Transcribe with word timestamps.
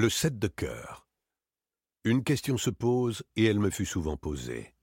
Le 0.00 0.08
7 0.08 0.38
de 0.38 0.46
cœur. 0.46 1.08
Une 2.04 2.22
question 2.22 2.56
se 2.56 2.70
pose, 2.70 3.24
et 3.34 3.46
elle 3.46 3.58
me 3.58 3.68
fut 3.68 3.84
souvent 3.84 4.16
posée. 4.16 4.76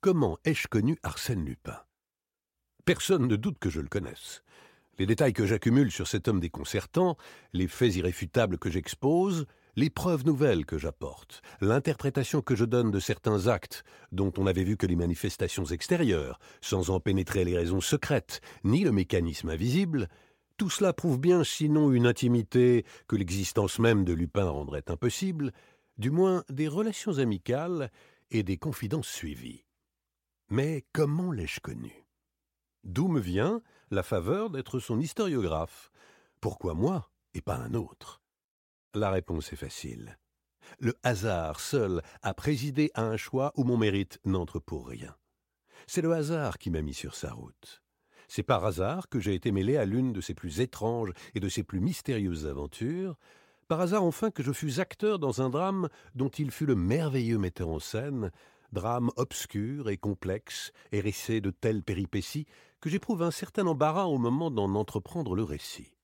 Comment 0.00 0.38
ai-je 0.44 0.68
connu 0.68 0.96
Arsène 1.02 1.44
Lupin? 1.44 1.80
Personne 2.84 3.26
ne 3.26 3.34
doute 3.34 3.58
que 3.58 3.68
je 3.68 3.80
le 3.80 3.88
connaisse. 3.88 4.44
Les 5.00 5.06
détails 5.06 5.32
que 5.32 5.44
j'accumule 5.44 5.90
sur 5.90 6.06
cet 6.06 6.28
homme 6.28 6.38
déconcertant, 6.38 7.16
les 7.52 7.66
faits 7.66 7.96
irréfutables 7.96 8.58
que 8.58 8.70
j'expose, 8.70 9.46
les 9.74 9.90
preuves 9.90 10.24
nouvelles 10.24 10.66
que 10.66 10.78
j'apporte, 10.78 11.42
l'interprétation 11.60 12.40
que 12.40 12.54
je 12.54 12.64
donne 12.64 12.92
de 12.92 13.00
certains 13.00 13.48
actes 13.48 13.82
dont 14.12 14.32
on 14.38 14.44
n'avait 14.44 14.62
vu 14.62 14.76
que 14.76 14.86
les 14.86 14.94
manifestations 14.94 15.64
extérieures, 15.64 16.38
sans 16.60 16.90
en 16.90 17.00
pénétrer 17.00 17.44
les 17.44 17.56
raisons 17.56 17.80
secrètes, 17.80 18.40
ni 18.62 18.84
le 18.84 18.92
mécanisme 18.92 19.48
invisible, 19.48 20.08
tout 20.56 20.70
cela 20.70 20.92
prouve 20.92 21.18
bien, 21.18 21.42
sinon 21.42 21.92
une 21.92 22.06
intimité 22.06 22.84
que 23.08 23.16
l'existence 23.16 23.78
même 23.78 24.04
de 24.04 24.12
Lupin 24.12 24.48
rendrait 24.48 24.88
impossible, 24.88 25.52
du 25.98 26.10
moins 26.10 26.44
des 26.48 26.68
relations 26.68 27.18
amicales 27.18 27.90
et 28.30 28.42
des 28.42 28.56
confidences 28.56 29.08
suivies. 29.08 29.64
Mais 30.50 30.84
comment 30.92 31.32
l'ai-je 31.32 31.60
connu? 31.60 32.04
D'où 32.84 33.08
me 33.08 33.20
vient 33.20 33.62
la 33.90 34.02
faveur 34.02 34.50
d'être 34.50 34.78
son 34.78 35.00
historiographe? 35.00 35.90
Pourquoi 36.40 36.74
moi 36.74 37.10
et 37.32 37.40
pas 37.40 37.56
un 37.56 37.74
autre? 37.74 38.22
La 38.94 39.10
réponse 39.10 39.52
est 39.52 39.56
facile. 39.56 40.18
Le 40.78 40.94
hasard 41.02 41.60
seul 41.60 42.02
a 42.22 42.34
présidé 42.34 42.90
à 42.94 43.02
un 43.02 43.16
choix 43.16 43.52
où 43.56 43.64
mon 43.64 43.76
mérite 43.76 44.20
n'entre 44.24 44.58
pour 44.58 44.86
rien. 44.86 45.16
C'est 45.86 46.02
le 46.02 46.12
hasard 46.12 46.58
qui 46.58 46.70
m'a 46.70 46.82
mis 46.82 46.94
sur 46.94 47.14
sa 47.14 47.32
route. 47.32 47.83
C'est 48.36 48.42
par 48.42 48.64
hasard 48.64 49.08
que 49.08 49.20
j'ai 49.20 49.32
été 49.32 49.52
mêlé 49.52 49.76
à 49.76 49.84
l'une 49.84 50.12
de 50.12 50.20
ses 50.20 50.34
plus 50.34 50.58
étranges 50.58 51.12
et 51.36 51.38
de 51.38 51.48
ses 51.48 51.62
plus 51.62 51.78
mystérieuses 51.78 52.48
aventures, 52.48 53.14
par 53.68 53.80
hasard 53.80 54.02
enfin 54.02 54.32
que 54.32 54.42
je 54.42 54.50
fus 54.50 54.80
acteur 54.80 55.20
dans 55.20 55.40
un 55.40 55.50
drame 55.50 55.88
dont 56.16 56.30
il 56.30 56.50
fut 56.50 56.66
le 56.66 56.74
merveilleux 56.74 57.38
metteur 57.38 57.68
en 57.68 57.78
scène, 57.78 58.32
drame 58.72 59.12
obscur 59.14 59.88
et 59.88 59.98
complexe, 59.98 60.72
hérissé 60.90 61.40
de 61.40 61.52
telles 61.52 61.84
péripéties 61.84 62.46
que 62.80 62.90
j'éprouve 62.90 63.22
un 63.22 63.30
certain 63.30 63.68
embarras 63.68 64.06
au 64.06 64.18
moment 64.18 64.50
d'en 64.50 64.74
entreprendre 64.74 65.36
le 65.36 65.44
récit. 65.44 65.94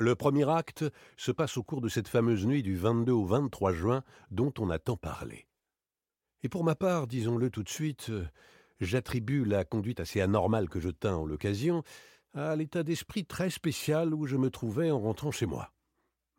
Le 0.00 0.16
premier 0.16 0.50
acte 0.50 0.84
se 1.16 1.30
passe 1.30 1.56
au 1.56 1.62
cours 1.62 1.82
de 1.82 1.88
cette 1.88 2.08
fameuse 2.08 2.46
nuit 2.46 2.64
du 2.64 2.74
22 2.74 3.12
au 3.12 3.26
23 3.26 3.72
juin 3.72 4.02
dont 4.32 4.52
on 4.58 4.70
a 4.70 4.80
tant 4.80 4.96
parlé. 4.96 5.46
Et 6.42 6.48
pour 6.48 6.64
ma 6.64 6.74
part, 6.74 7.06
disons-le 7.06 7.48
tout 7.48 7.62
de 7.62 7.68
suite, 7.68 8.10
j'attribue 8.80 9.44
la 9.44 9.64
conduite 9.64 10.00
assez 10.00 10.20
anormale 10.20 10.68
que 10.68 10.80
je 10.80 10.90
tins 10.90 11.16
en 11.16 11.26
l'occasion 11.26 11.82
à 12.34 12.56
l'état 12.56 12.82
d'esprit 12.82 13.24
très 13.24 13.50
spécial 13.50 14.12
où 14.12 14.26
je 14.26 14.36
me 14.36 14.50
trouvais 14.50 14.90
en 14.90 15.00
rentrant 15.00 15.30
chez 15.30 15.46
moi. 15.46 15.70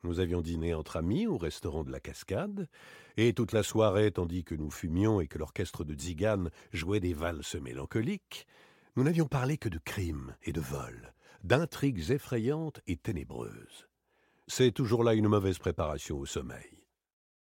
Nous 0.04 0.20
avions 0.20 0.42
dîné 0.42 0.74
entre 0.74 0.98
amis 0.98 1.26
au 1.26 1.38
restaurant 1.38 1.84
de 1.84 1.92
la 1.92 2.00
Cascade, 2.00 2.68
et 3.18 3.34
toute 3.34 3.54
la 3.54 3.64
soirée, 3.64 4.12
tandis 4.12 4.44
que 4.44 4.54
nous 4.54 4.70
fumions 4.70 5.20
et 5.20 5.28
que 5.28 5.40
l'orchestre 5.40 5.84
de 5.84 5.98
Zigane 5.98 6.52
jouait 6.74 7.00
des 7.00 7.14
valses 7.14 7.56
mélancoliques, 7.56 8.46
nous 8.96 9.04
n'avions 9.04 9.26
parlé 9.26 9.58
que 9.58 9.70
de 9.70 9.80
crimes 9.80 10.36
et 10.44 10.54
de 10.54 10.62
vols, 10.62 11.14
d'intrigues 11.44 12.12
effrayantes 12.12 12.82
et 12.88 12.98
ténébreuses. 12.98 13.88
C'est 14.48 14.72
toujours 14.72 15.04
là 15.04 15.16
une 15.16 15.28
mauvaise 15.28 15.58
préparation 15.58 16.20
au 16.20 16.26
sommeil. 16.26 16.84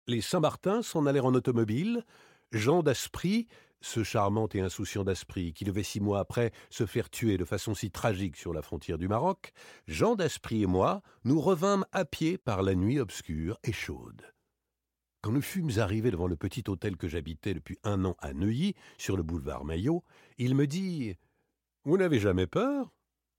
Les 0.07 0.21
Saint-Martin 0.21 0.81
s'en 0.81 1.07
allèrent 1.07 1.25
en 1.25 1.33
automobile, 1.33 2.05
Jean 2.51 2.83
d'Aspry 2.83 3.47
ce 3.81 4.03
charmant 4.03 4.47
et 4.53 4.61
insouciant 4.61 5.03
d'Aspry, 5.03 5.53
qui 5.53 5.63
devait 5.63 5.83
six 5.83 5.99
mois 5.99 6.19
après 6.19 6.51
se 6.69 6.85
faire 6.85 7.09
tuer 7.09 7.37
de 7.37 7.45
façon 7.45 7.73
si 7.73 7.91
tragique 7.91 8.37
sur 8.37 8.53
la 8.53 8.61
frontière 8.61 8.97
du 8.97 9.07
Maroc, 9.07 9.51
Jean 9.87 10.15
d'Aspry 10.15 10.63
et 10.63 10.67
moi 10.67 11.01
nous 11.23 11.39
revînmes 11.39 11.85
à 11.91 12.05
pied 12.05 12.37
par 12.37 12.63
la 12.63 12.75
nuit 12.75 12.99
obscure 12.99 13.59
et 13.63 13.73
chaude. 13.73 14.23
Quand 15.21 15.31
nous 15.31 15.41
fûmes 15.41 15.79
arrivés 15.79 16.11
devant 16.11 16.27
le 16.27 16.35
petit 16.35 16.63
hôtel 16.67 16.97
que 16.97 17.07
j'habitais 17.07 17.55
depuis 17.55 17.79
un 17.83 18.05
an 18.05 18.15
à 18.19 18.33
Neuilly, 18.33 18.75
sur 18.97 19.17
le 19.17 19.23
boulevard 19.23 19.65
Maillot, 19.65 20.03
il 20.37 20.53
me 20.53 20.67
dit 20.67 21.15
Vous 21.83 21.97
n'avez 21.97 22.19
jamais 22.19 22.45
peur? 22.45 22.93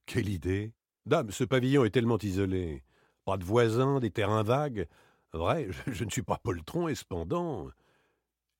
Quelle 0.04 0.28
idée 0.28 0.72
Dame, 1.06 1.30
ce 1.30 1.44
pavillon 1.44 1.84
est 1.84 1.91
tellement 1.91 2.19
isolé. 2.19 2.82
Pas 3.25 3.36
de 3.36 3.44
voisins, 3.44 4.00
des 4.00 4.10
terrains 4.10 4.42
vagues. 4.42 4.88
Vrai, 5.32 5.69
je, 5.86 6.04
ne 6.04 6.10
suis 6.10 6.22
pas 6.22 6.38
poltron 6.38 6.88
et 6.88 6.96
cependant. 6.96 7.69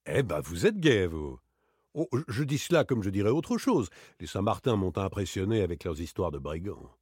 Eh 0.07 0.23
ben, 0.23 0.41
vous 0.41 0.67
êtes 0.67 0.79
gai, 0.79 1.07
vous. 1.07 1.41
Oh, 1.99 2.07
je 2.29 2.45
dis 2.45 2.59
cela 2.59 2.85
comme 2.85 3.03
je 3.03 3.09
dirais 3.09 3.31
autre 3.31 3.57
chose. 3.57 3.89
Les 4.21 4.27
Saint-Martin 4.27 4.77
m'ont 4.77 4.99
impressionné 4.99 5.63
avec 5.63 5.83
leurs 5.85 5.99
histoires 5.99 6.31
de 6.31 6.39
brigands. 6.39 6.95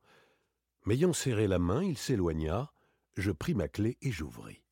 M'ayant 0.86 1.12
serré 1.12 1.48
la 1.48 1.58
main, 1.58 1.82
il 1.82 1.98
s'éloigna. 1.98 2.70
Je 3.16 3.32
pris 3.32 3.54
ma 3.54 3.66
clé 3.66 3.98
et 4.02 4.12
j'ouvris. 4.12 4.62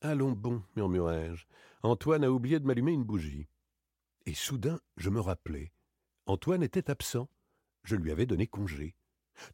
Allons 0.00 0.30
bon, 0.30 0.62
murmurai-je. 0.76 1.46
Antoine 1.82 2.22
a 2.22 2.30
oublié 2.30 2.60
de 2.60 2.66
m'allumer 2.66 2.92
une 2.92 3.02
bougie. 3.02 3.48
Et 4.26 4.34
soudain, 4.34 4.78
je 4.96 5.10
me 5.10 5.20
rappelai. 5.20 5.72
Antoine 6.26 6.62
était 6.62 6.88
absent. 6.88 7.28
Je 7.82 7.96
lui 7.96 8.12
avais 8.12 8.26
donné 8.26 8.46
congé. 8.46 8.94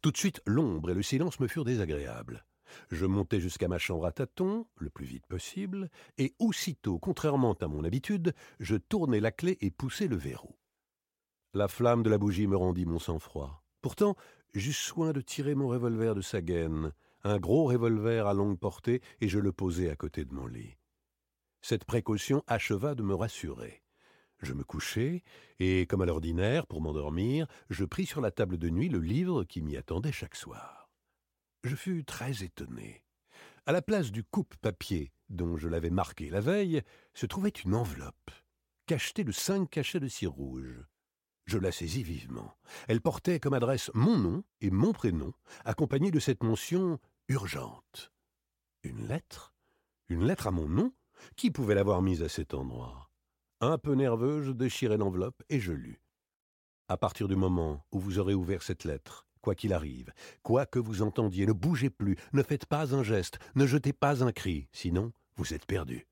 Tout 0.03 0.11
de 0.11 0.17
suite, 0.17 0.39
l'ombre 0.45 0.91
et 0.91 0.93
le 0.93 1.01
silence 1.01 1.39
me 1.39 1.47
furent 1.47 1.65
désagréables. 1.65 2.45
Je 2.89 3.05
montai 3.05 3.39
jusqu'à 3.39 3.67
ma 3.67 3.77
chambre 3.77 4.05
à 4.05 4.11
tâtons, 4.11 4.67
le 4.77 4.89
plus 4.89 5.05
vite 5.05 5.25
possible, 5.27 5.89
et 6.17 6.33
aussitôt, 6.39 6.99
contrairement 6.99 7.53
à 7.53 7.67
mon 7.67 7.83
habitude, 7.83 8.33
je 8.59 8.75
tournai 8.75 9.19
la 9.19 9.31
clé 9.31 9.57
et 9.61 9.71
poussai 9.71 10.07
le 10.07 10.15
verrou. 10.15 10.55
La 11.53 11.67
flamme 11.67 12.03
de 12.03 12.09
la 12.09 12.17
bougie 12.17 12.47
me 12.47 12.55
rendit 12.55 12.85
mon 12.85 12.99
sang-froid. 12.99 13.63
Pourtant, 13.81 14.15
j'eus 14.53 14.73
soin 14.73 15.11
de 15.11 15.21
tirer 15.21 15.55
mon 15.55 15.67
revolver 15.67 16.15
de 16.15 16.21
sa 16.21 16.41
gaine, 16.41 16.93
un 17.23 17.39
gros 17.39 17.65
revolver 17.65 18.25
à 18.27 18.33
longue 18.33 18.57
portée, 18.57 19.01
et 19.19 19.27
je 19.27 19.39
le 19.39 19.51
posai 19.51 19.89
à 19.89 19.95
côté 19.95 20.25
de 20.25 20.33
mon 20.33 20.47
lit. 20.47 20.77
Cette 21.61 21.85
précaution 21.85 22.43
acheva 22.47 22.95
de 22.95 23.03
me 23.03 23.13
rassurer. 23.13 23.83
Je 24.41 24.53
me 24.53 24.63
couchai, 24.63 25.23
et, 25.59 25.85
comme 25.85 26.01
à 26.01 26.05
l'ordinaire, 26.05 26.65
pour 26.65 26.81
m'endormir, 26.81 27.47
je 27.69 27.85
pris 27.85 28.05
sur 28.05 28.21
la 28.21 28.31
table 28.31 28.57
de 28.57 28.69
nuit 28.69 28.89
le 28.89 28.99
livre 28.99 29.43
qui 29.43 29.61
m'y 29.61 29.77
attendait 29.77 30.11
chaque 30.11 30.35
soir 30.35 30.80
je 31.63 31.75
fus 31.75 32.03
très 32.05 32.43
étonné. 32.43 33.03
À 33.65 33.71
la 33.71 33.81
place 33.81 34.11
du 34.11 34.23
coupe-papier 34.23 35.11
dont 35.31 35.57
je 35.57 35.67
l'avais 35.67 35.89
marqué 35.89 36.29
la 36.29 36.41
veille, 36.41 36.81
se 37.13 37.25
trouvait 37.25 37.49
une 37.49 37.73
enveloppe, 37.73 38.31
cachetée 38.85 39.23
de 39.23 39.31
cinq 39.31 39.69
cachets 39.69 39.99
de 39.99 40.07
cire 40.07 40.31
rouge. 40.31 40.85
Je 41.45 41.57
la 41.57 41.71
saisis 41.71 42.03
vivement. 42.03 42.55
Elle 42.87 43.01
portait 43.01 43.39
comme 43.39 43.53
adresse 43.53 43.89
mon 43.93 44.17
nom 44.17 44.43
et 44.61 44.69
mon 44.69 44.93
prénom, 44.93 45.33
accompagnée 45.65 46.11
de 46.11 46.19
cette 46.19 46.43
mention 46.43 46.99
urgente. 47.27 48.11
Une 48.83 49.07
lettre? 49.07 49.53
Une 50.09 50.25
lettre 50.25 50.47
à 50.47 50.51
mon 50.51 50.67
nom? 50.67 50.93
Qui 51.35 51.51
pouvait 51.51 51.75
l'avoir 51.75 52.01
mise 52.01 52.23
à 52.23 52.29
cet 52.29 52.53
endroit? 52.53 53.09
Un 53.59 53.77
peu 53.77 53.93
nerveux, 53.93 54.41
je 54.41 54.51
déchirai 54.51 54.97
l'enveloppe 54.97 55.43
et 55.49 55.59
je 55.59 55.71
lus. 55.71 56.01
À 56.87 56.97
partir 56.97 57.27
du 57.27 57.35
moment 57.35 57.85
où 57.91 57.99
vous 57.99 58.17
aurez 58.19 58.33
ouvert 58.33 58.63
cette 58.63 58.83
lettre, 58.83 59.27
quoi 59.41 59.55
qu'il 59.55 59.73
arrive, 59.73 60.13
quoi 60.43 60.65
que 60.65 60.79
vous 60.79 61.01
entendiez, 61.01 61.45
ne 61.45 61.53
bougez 61.53 61.89
plus, 61.89 62.15
ne 62.33 62.43
faites 62.43 62.65
pas 62.65 62.95
un 62.95 63.03
geste, 63.03 63.39
ne 63.55 63.65
jetez 63.65 63.93
pas 63.93 64.23
un 64.23 64.31
cri, 64.31 64.67
sinon 64.71 65.11
vous 65.35 65.53
êtes 65.53 65.65
perdu. 65.65 66.07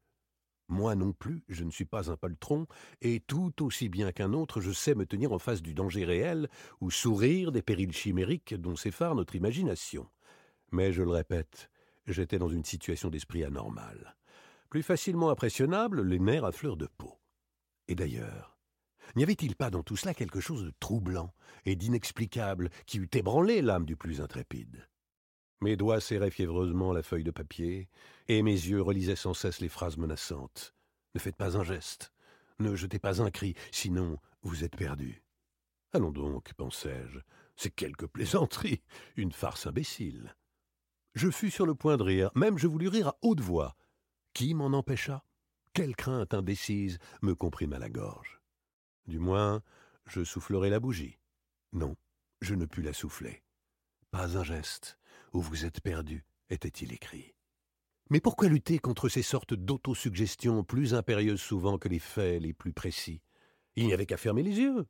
Moi 0.68 0.94
non 0.94 1.14
plus, 1.14 1.44
je 1.50 1.64
ne 1.64 1.72
suis 1.72 1.86
pas 1.86 2.12
un 2.12 2.16
poltron, 2.16 2.68
et 3.02 3.22
tout 3.22 3.66
aussi 3.66 3.90
bien 3.90 4.12
qu'un 4.12 4.34
autre, 4.34 4.62
je 4.62 4.72
sais 4.72 4.94
me 4.94 5.06
tenir 5.06 5.32
en 5.32 5.40
face 5.40 5.64
du 5.64 5.74
danger 5.74 6.06
réel 6.06 6.48
ou 6.80 6.92
sourire 6.92 7.52
des 7.52 7.64
périls 7.64 7.92
chimériques 7.92 8.54
dont 8.54 8.76
s'effare 8.76 9.16
notre 9.16 9.36
imagination. 9.36 10.08
Mais 10.72 10.94
je 10.94 11.02
le 11.02 11.10
répète, 11.10 11.72
j'étais 12.06 12.38
dans 12.38 12.50
une 12.50 12.64
situation 12.64 13.10
d'esprit 13.10 13.44
anormale. 13.44 14.16
Plus 14.70 14.84
facilement 14.84 15.32
impressionnable, 15.32 16.04
les 16.04 16.20
nerfs 16.20 16.46
à 16.46 16.52
fleur 16.52 16.78
de 16.78 16.86
peau. 16.86 17.18
Et 17.88 17.96
d'ailleurs, 17.96 18.59
N'y 19.16 19.24
avait-il 19.24 19.56
pas 19.56 19.70
dans 19.70 19.84
tout 19.84 19.96
cela 19.96 20.14
quelque 20.14 20.40
chose 20.40 20.64
de 20.64 20.74
troublant 20.80 21.34
et 21.66 21.76
d'inexplicable 21.76 22.70
qui 22.86 23.00
eût 23.00 23.10
ébranlé 23.14 23.62
l'âme 23.62 23.86
du 23.86 23.96
plus 23.96 24.22
intrépide? 24.22 24.88
Mes 25.62 25.76
doigts 25.76 26.00
serraient 26.00 26.32
fiévreusement 26.32 26.94
la 26.94 27.04
feuille 27.04 27.24
de 27.24 27.32
papier, 27.32 27.90
et 28.28 28.42
mes 28.44 28.52
yeux 28.52 28.82
relisaient 28.82 29.16
sans 29.16 29.34
cesse 29.34 29.60
les 29.60 29.68
phrases 29.68 29.98
menaçantes. 29.98 30.74
Ne 31.16 31.20
faites 31.20 31.36
pas 31.36 31.58
un 31.58 31.64
geste, 31.64 32.14
ne 32.60 32.76
jetez 32.76 33.00
pas 33.00 33.22
un 33.22 33.32
cri, 33.32 33.56
sinon 33.72 34.18
vous 34.42 34.64
êtes 34.64 34.78
perdu. 34.78 35.24
Allons 35.92 36.12
donc, 36.12 36.54
pensai-je, 36.54 37.20
c'est 37.56 37.72
quelque 37.72 38.06
plaisanterie, 38.06 38.82
une 39.18 39.32
farce 39.32 39.68
imbécile. 39.68 40.36
Je 41.16 41.30
fus 41.30 41.52
sur 41.52 41.66
le 41.66 41.76
point 41.76 41.98
de 41.98 42.04
rire, 42.04 42.32
même 42.36 42.58
je 42.58 42.68
voulus 42.68 42.88
rire 42.88 43.10
à 43.10 43.18
haute 43.22 43.42
voix. 43.42 43.76
Qui 44.34 44.54
m'en 44.54 44.68
empêcha? 44.68 45.26
Quelle 45.74 45.96
crainte 45.96 46.34
indécise 46.34 47.00
me 47.22 47.34
comprima 47.36 47.80
la 47.80 47.90
gorge. 47.90 48.39
Du 49.10 49.18
moins, 49.18 49.64
je 50.06 50.24
soufflerai 50.24 50.70
la 50.70 50.80
bougie. 50.80 51.18
Non, 51.74 51.96
je 52.42 52.54
ne 52.54 52.66
pus 52.66 52.84
la 52.84 52.94
souffler. 52.94 53.42
Pas 54.12 54.38
un 54.38 54.44
geste, 54.44 55.00
où 55.34 55.42
vous 55.42 55.66
êtes 55.66 55.82
perdu, 55.82 56.28
était-il 56.52 56.94
écrit. 56.94 57.34
Mais 58.12 58.20
pourquoi 58.20 58.50
lutter 58.50 58.78
contre 58.78 59.10
ces 59.10 59.24
sortes 59.24 59.56
d'autosuggestions 59.56 60.64
plus 60.64 60.94
impérieuses 60.94 61.42
souvent 61.42 61.80
que 61.80 61.88
les 61.88 61.98
faits 61.98 62.40
les 62.44 62.54
plus 62.54 62.72
précis? 62.72 63.24
Il 63.76 63.88
n'y 63.88 63.94
avait 63.94 64.06
qu'à 64.06 64.18
fermer 64.18 64.44
les 64.44 64.60
yeux. 64.60 64.86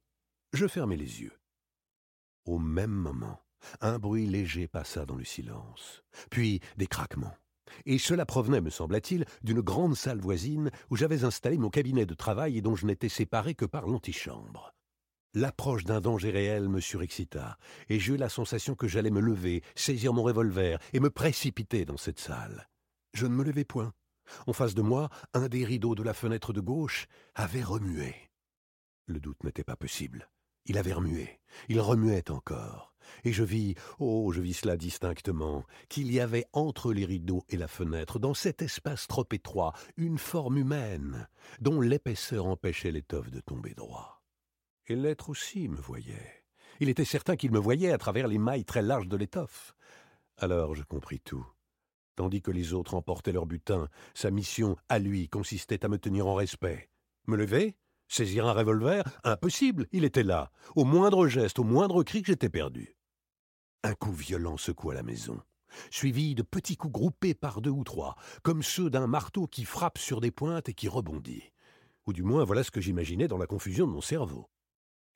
Je 0.51 0.67
fermai 0.67 0.97
les 0.97 1.21
yeux. 1.21 1.39
Au 2.43 2.59
même 2.59 2.91
moment, 2.91 3.41
un 3.79 3.99
bruit 3.99 4.25
léger 4.25 4.67
passa 4.67 5.05
dans 5.05 5.15
le 5.15 5.23
silence, 5.23 6.03
puis 6.29 6.59
des 6.75 6.87
craquements, 6.87 7.37
Et 7.85 7.97
cela 7.97 8.25
provenait, 8.25 8.61
me 8.61 8.69
sembla-t-il, 8.69 9.25
d'une 9.43 9.61
grande 9.61 9.95
salle 9.95 10.19
voisine 10.19 10.71
où 10.89 10.95
j'avais 10.95 11.23
installé 11.23 11.57
mon 11.57 11.69
cabinet 11.69 12.05
de 12.05 12.13
travail 12.13 12.57
et 12.57 12.61
dont 12.61 12.75
je 12.75 12.85
n'étais 12.85 13.09
séparé 13.09 13.55
que 13.55 13.65
par 13.65 13.87
l'antichambre. 13.87 14.73
L'approche 15.35 15.85
d'un 15.85 16.01
danger 16.01 16.31
réel 16.31 16.69
me 16.69 16.79
surexcita, 16.79 17.57
et 17.87 17.99
j'eus 17.99 18.17
la 18.17 18.29
sensation 18.29 18.73
que 18.73 18.87
j'allais 18.87 19.11
me 19.11 19.21
lever, 19.21 19.63
saisir 19.75 20.11
mon 20.11 20.23
revolver 20.23 20.79
et 20.91 20.99
me 20.99 21.11
précipiter 21.11 21.85
dans 21.85 21.97
cette 21.97 22.19
salle. 22.19 22.67
Je 23.13 23.27
ne 23.27 23.35
me 23.35 23.43
levai 23.43 23.63
point. 23.63 23.93
En 24.47 24.53
face 24.53 24.73
de 24.73 24.81
moi, 24.81 25.09
un 25.33 25.47
des 25.47 25.65
rideaux 25.65 25.95
de 25.95 26.03
la 26.03 26.13
fenêtre 26.13 26.51
de 26.51 26.61
gauche 26.61 27.07
avait 27.35 27.63
remué. 27.63 28.15
Le 29.05 29.19
doute 29.19 29.43
n'était 29.43 29.63
pas 29.63 29.75
possible. 29.75 30.29
Il 30.65 30.77
avait 30.77 30.93
remué. 30.93 31.39
Il 31.67 31.79
remuait 31.79 32.29
encore. 32.31 32.88
Et 33.23 33.33
je 33.33 33.43
vis, 33.43 33.75
oh, 33.99 34.31
je 34.31 34.41
vis 34.41 34.53
cela 34.53 34.77
distinctement, 34.77 35.65
qu'il 35.89 36.11
y 36.11 36.19
avait 36.19 36.45
entre 36.53 36.93
les 36.93 37.05
rideaux 37.05 37.43
et 37.49 37.57
la 37.57 37.67
fenêtre, 37.67 38.19
dans 38.19 38.33
cet 38.33 38.61
espace 38.61 39.07
trop 39.07 39.27
étroit, 39.31 39.73
une 39.97 40.17
forme 40.17 40.57
humaine, 40.57 41.27
dont 41.59 41.81
l'épaisseur 41.81 42.45
empêchait 42.45 42.91
l'étoffe 42.91 43.31
de 43.31 43.39
tomber 43.39 43.73
droit. 43.73 44.21
Et 44.87 44.95
l'être 44.95 45.29
aussi 45.29 45.67
me 45.67 45.77
voyait. 45.77 46.43
Il 46.79 46.89
était 46.89 47.05
certain 47.05 47.35
qu'il 47.35 47.51
me 47.51 47.59
voyait 47.59 47.91
à 47.91 47.97
travers 47.97 48.27
les 48.27 48.37
mailles 48.37 48.65
très 48.65 48.81
larges 48.81 49.07
de 49.07 49.17
l'étoffe. 49.17 49.75
Alors 50.37 50.75
je 50.75 50.83
compris 50.83 51.19
tout. 51.19 51.45
Tandis 52.15 52.41
que 52.41 52.51
les 52.51 52.73
autres 52.73 52.95
emportaient 52.95 53.31
leur 53.31 53.45
butin, 53.45 53.87
sa 54.13 54.31
mission, 54.31 54.75
à 54.89 54.99
lui, 54.99 55.29
consistait 55.29 55.85
à 55.85 55.87
me 55.87 55.97
tenir 55.97 56.27
en 56.27 56.35
respect. 56.35 56.89
Me 57.27 57.37
lever 57.37 57.75
Saisir 58.11 58.47
un 58.47 58.53
revolver 58.53 59.03
Impossible, 59.23 59.87
il 59.91 60.03
était 60.03 60.23
là. 60.23 60.51
Au 60.75 60.83
moindre 60.83 61.27
geste, 61.27 61.59
au 61.59 61.63
moindre 61.63 62.01
cri, 62.03 62.23
j'étais 62.25 62.49
perdu. 62.49 62.95
Un 63.83 63.93
coup 63.93 64.11
violent 64.11 64.57
secoua 64.57 64.93
la 64.93 65.03
maison, 65.03 65.41
suivi 65.89 66.35
de 66.35 66.41
petits 66.41 66.75
coups 66.75 66.91
groupés 66.91 67.33
par 67.33 67.61
deux 67.61 67.69
ou 67.69 67.85
trois, 67.85 68.15
comme 68.43 68.61
ceux 68.61 68.89
d'un 68.89 69.07
marteau 69.07 69.47
qui 69.47 69.63
frappe 69.63 69.97
sur 69.97 70.19
des 70.19 70.31
pointes 70.31 70.67
et 70.67 70.73
qui 70.73 70.89
rebondit. 70.89 71.53
Ou 72.05 72.11
du 72.11 72.23
moins 72.23 72.43
voilà 72.43 72.63
ce 72.63 72.71
que 72.71 72.81
j'imaginais 72.81 73.29
dans 73.29 73.37
la 73.37 73.47
confusion 73.47 73.87
de 73.87 73.91
mon 73.91 74.01
cerveau. 74.01 74.49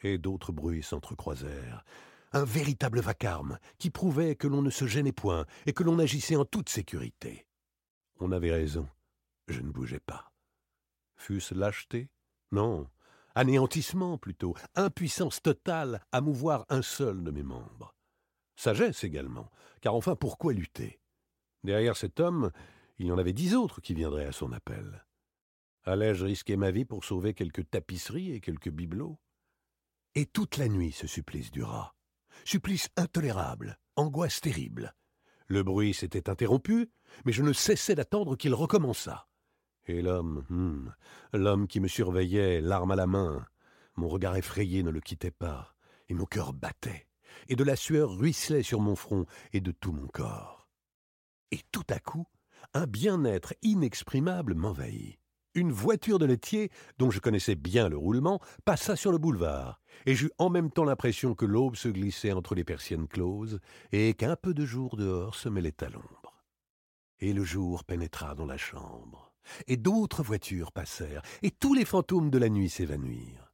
Et 0.01 0.17
d'autres 0.17 0.53
bruits 0.53 0.83
s'entrecroisèrent. 0.83 1.83
Un 2.31 2.45
véritable 2.45 3.01
vacarme 3.01 3.59
qui 3.79 3.89
prouvait 3.89 4.35
que 4.35 4.47
l'on 4.47 4.61
ne 4.61 4.69
se 4.69 4.87
gênait 4.87 5.11
point 5.11 5.45
et 5.65 5.73
que 5.73 5.83
l'on 5.83 5.99
agissait 5.99 6.35
en 6.37 6.45
toute 6.45 6.69
sécurité. 6.69 7.45
On 8.19 8.31
avait 8.31 8.51
raison. 8.51 8.87
Je 9.47 9.59
ne 9.59 9.71
bougeais 9.71 9.99
pas. 9.99 10.31
Fût-ce 11.17 11.53
lâcheté? 11.53 12.09
Non, 12.51 12.87
anéantissement 13.35 14.17
plutôt, 14.17 14.55
impuissance 14.75 15.41
totale 15.41 16.01
à 16.11 16.21
mouvoir 16.21 16.65
un 16.69 16.81
seul 16.81 17.23
de 17.23 17.31
mes 17.31 17.43
membres. 17.43 17.93
Sagesse 18.55 19.03
également, 19.03 19.51
car 19.81 19.95
enfin 19.95 20.15
pourquoi 20.15 20.53
lutter? 20.53 20.99
Derrière 21.63 21.97
cet 21.97 22.19
homme, 22.19 22.51
il 22.99 23.07
y 23.07 23.11
en 23.11 23.17
avait 23.17 23.33
dix 23.33 23.55
autres 23.55 23.81
qui 23.81 23.93
viendraient 23.93 24.25
à 24.25 24.31
son 24.31 24.51
appel. 24.51 25.05
Allais-je 25.83 26.25
risquer 26.25 26.55
ma 26.55 26.71
vie 26.71 26.85
pour 26.85 27.03
sauver 27.03 27.33
quelques 27.33 27.69
tapisseries 27.69 28.31
et 28.31 28.39
quelques 28.39 28.69
bibelots? 28.69 29.19
Et 30.15 30.25
toute 30.25 30.57
la 30.57 30.69
nuit 30.69 30.91
ce 30.91 31.07
supplice 31.07 31.51
dura. 31.51 31.95
Supplice 32.45 32.89
intolérable, 32.95 33.79
angoisse 33.95 34.41
terrible. 34.41 34.93
Le 35.47 35.63
bruit 35.63 35.93
s'était 35.93 36.29
interrompu, 36.29 36.89
mais 37.25 37.31
je 37.31 37.43
ne 37.43 37.53
cessais 37.53 37.95
d'attendre 37.95 38.35
qu'il 38.35 38.53
recommençât. 38.53 39.27
Et 39.85 40.01
l'homme, 40.01 40.45
hum, 40.49 40.93
l'homme 41.33 41.67
qui 41.67 41.79
me 41.79 41.87
surveillait, 41.87 42.61
l'arme 42.61 42.91
à 42.91 42.95
la 42.95 43.07
main, 43.07 43.45
mon 43.95 44.07
regard 44.07 44.37
effrayé 44.37 44.83
ne 44.83 44.89
le 44.89 45.01
quittait 45.01 45.31
pas, 45.31 45.75
et 46.07 46.13
mon 46.13 46.25
cœur 46.25 46.53
battait, 46.53 47.07
et 47.47 47.55
de 47.55 47.63
la 47.63 47.75
sueur 47.75 48.17
ruisselait 48.17 48.63
sur 48.63 48.79
mon 48.79 48.95
front 48.95 49.25
et 49.51 49.61
de 49.61 49.71
tout 49.71 49.91
mon 49.91 50.07
corps. 50.07 50.67
Et 51.51 51.59
tout 51.71 51.85
à 51.89 51.99
coup, 51.99 52.25
un 52.73 52.87
bien-être 52.87 53.53
inexprimable 53.61 54.55
m'envahit. 54.55 55.19
Une 55.55 55.71
voiture 55.71 56.17
de 56.17 56.25
laitier, 56.25 56.71
dont 56.97 57.11
je 57.11 57.19
connaissais 57.19 57.55
bien 57.55 57.87
le 57.87 57.97
roulement, 57.97 58.39
passa 58.65 58.95
sur 58.95 59.11
le 59.11 59.19
boulevard, 59.19 59.79
et 60.07 60.15
j'eus 60.15 60.31
en 60.39 60.49
même 60.49 60.71
temps 60.71 60.83
l'impression 60.83 61.35
que 61.35 61.45
l'aube 61.45 61.75
se 61.75 61.89
glissait 61.89 62.31
entre 62.31 62.55
les 62.55 62.63
persiennes 62.63 63.07
closes, 63.07 63.59
et 63.91 64.15
qu'un 64.15 64.35
peu 64.35 64.55
de 64.55 64.65
jour 64.65 64.97
dehors 64.97 65.35
se 65.35 65.49
mêlait 65.49 65.83
à 65.83 65.89
l'ombre. 65.89 66.43
Et 67.19 67.33
le 67.33 67.43
jour 67.43 67.83
pénétra 67.83 68.33
dans 68.33 68.47
la 68.47 68.57
chambre 68.57 69.33
et 69.67 69.77
d'autres 69.77 70.23
voitures 70.23 70.71
passèrent, 70.71 71.21
et 71.41 71.51
tous 71.51 71.73
les 71.73 71.85
fantômes 71.85 72.29
de 72.29 72.37
la 72.37 72.49
nuit 72.49 72.69
s'évanouirent. 72.69 73.51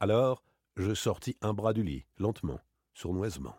Alors 0.00 0.42
je 0.76 0.94
sortis 0.94 1.36
un 1.40 1.54
bras 1.54 1.72
du 1.72 1.82
lit, 1.82 2.04
lentement, 2.18 2.60
sournoisement. 2.94 3.56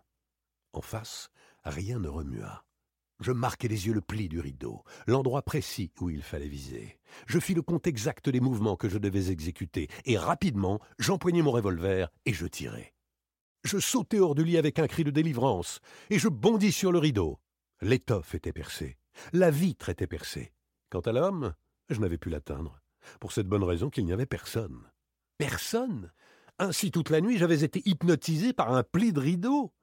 En 0.73 0.81
face, 0.81 1.29
rien 1.63 1.99
ne 1.99 2.07
remua. 2.07 2.65
Je 3.19 3.31
marquai 3.31 3.67
les 3.67 3.87
yeux 3.87 3.93
le 3.93 4.01
pli 4.01 4.27
du 4.27 4.39
rideau, 4.39 4.83
l'endroit 5.07 5.41
précis 5.41 5.91
où 6.01 6.09
il 6.09 6.21
fallait 6.21 6.49
viser. 6.49 6.99
Je 7.27 7.39
fis 7.39 7.53
le 7.53 7.61
compte 7.61 7.87
exact 7.87 8.29
des 8.29 8.41
mouvements 8.41 8.75
que 8.75 8.89
je 8.89 8.97
devais 8.97 9.31
exécuter, 9.31 9.87
et 10.03 10.17
rapidement 10.17 10.81
j'empoignai 10.99 11.41
mon 11.41 11.51
revolver 11.51 12.11
et 12.25 12.33
je 12.33 12.45
tirai. 12.45 12.93
Je 13.63 13.79
sautai 13.79 14.19
hors 14.19 14.35
du 14.35 14.43
lit 14.43 14.57
avec 14.57 14.79
un 14.79 14.87
cri 14.87 15.03
de 15.03 15.11
délivrance, 15.11 15.79
et 16.09 16.19
je 16.19 16.27
bondis 16.27 16.73
sur 16.73 16.91
le 16.91 16.99
rideau. 16.99 17.39
L'étoffe 17.81 18.35
était 18.35 18.53
percée, 18.53 18.97
la 19.31 19.49
vitre 19.49 19.89
était 19.89 20.07
percée, 20.07 20.51
Quant 20.89 21.01
à 21.01 21.11
l'homme, 21.11 21.53
je 21.89 21.99
n'avais 21.99 22.17
pu 22.17 22.29
l'atteindre, 22.29 22.79
pour 23.19 23.31
cette 23.31 23.47
bonne 23.47 23.63
raison 23.63 23.89
qu'il 23.89 24.05
n'y 24.05 24.13
avait 24.13 24.25
personne. 24.25 24.89
Personne? 25.37 26.11
Ainsi 26.57 26.91
toute 26.91 27.09
la 27.09 27.21
nuit 27.21 27.37
j'avais 27.37 27.63
été 27.63 27.81
hypnotisé 27.85 28.53
par 28.53 28.73
un 28.73 28.83
pli 28.83 29.11
de 29.11 29.19
rideau. 29.19 29.73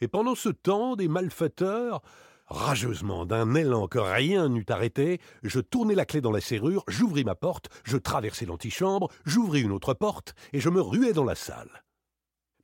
Et 0.00 0.08
pendant 0.08 0.34
ce 0.34 0.48
temps, 0.48 0.96
des 0.96 1.08
malfaiteurs, 1.08 2.02
rageusement, 2.46 3.26
d'un 3.26 3.54
élan 3.54 3.86
que 3.86 3.98
rien 3.98 4.48
n'eût 4.48 4.64
arrêté, 4.68 5.20
je 5.42 5.60
tournai 5.60 5.94
la 5.94 6.06
clé 6.06 6.20
dans 6.20 6.32
la 6.32 6.40
serrure, 6.40 6.84
j'ouvris 6.88 7.24
ma 7.24 7.34
porte, 7.34 7.68
je 7.84 7.96
traversai 7.96 8.46
l'antichambre, 8.46 9.10
j'ouvris 9.24 9.62
une 9.62 9.72
autre 9.72 9.94
porte, 9.94 10.34
et 10.52 10.60
je 10.60 10.70
me 10.70 10.80
ruai 10.80 11.12
dans 11.12 11.24
la 11.24 11.34
salle. 11.34 11.84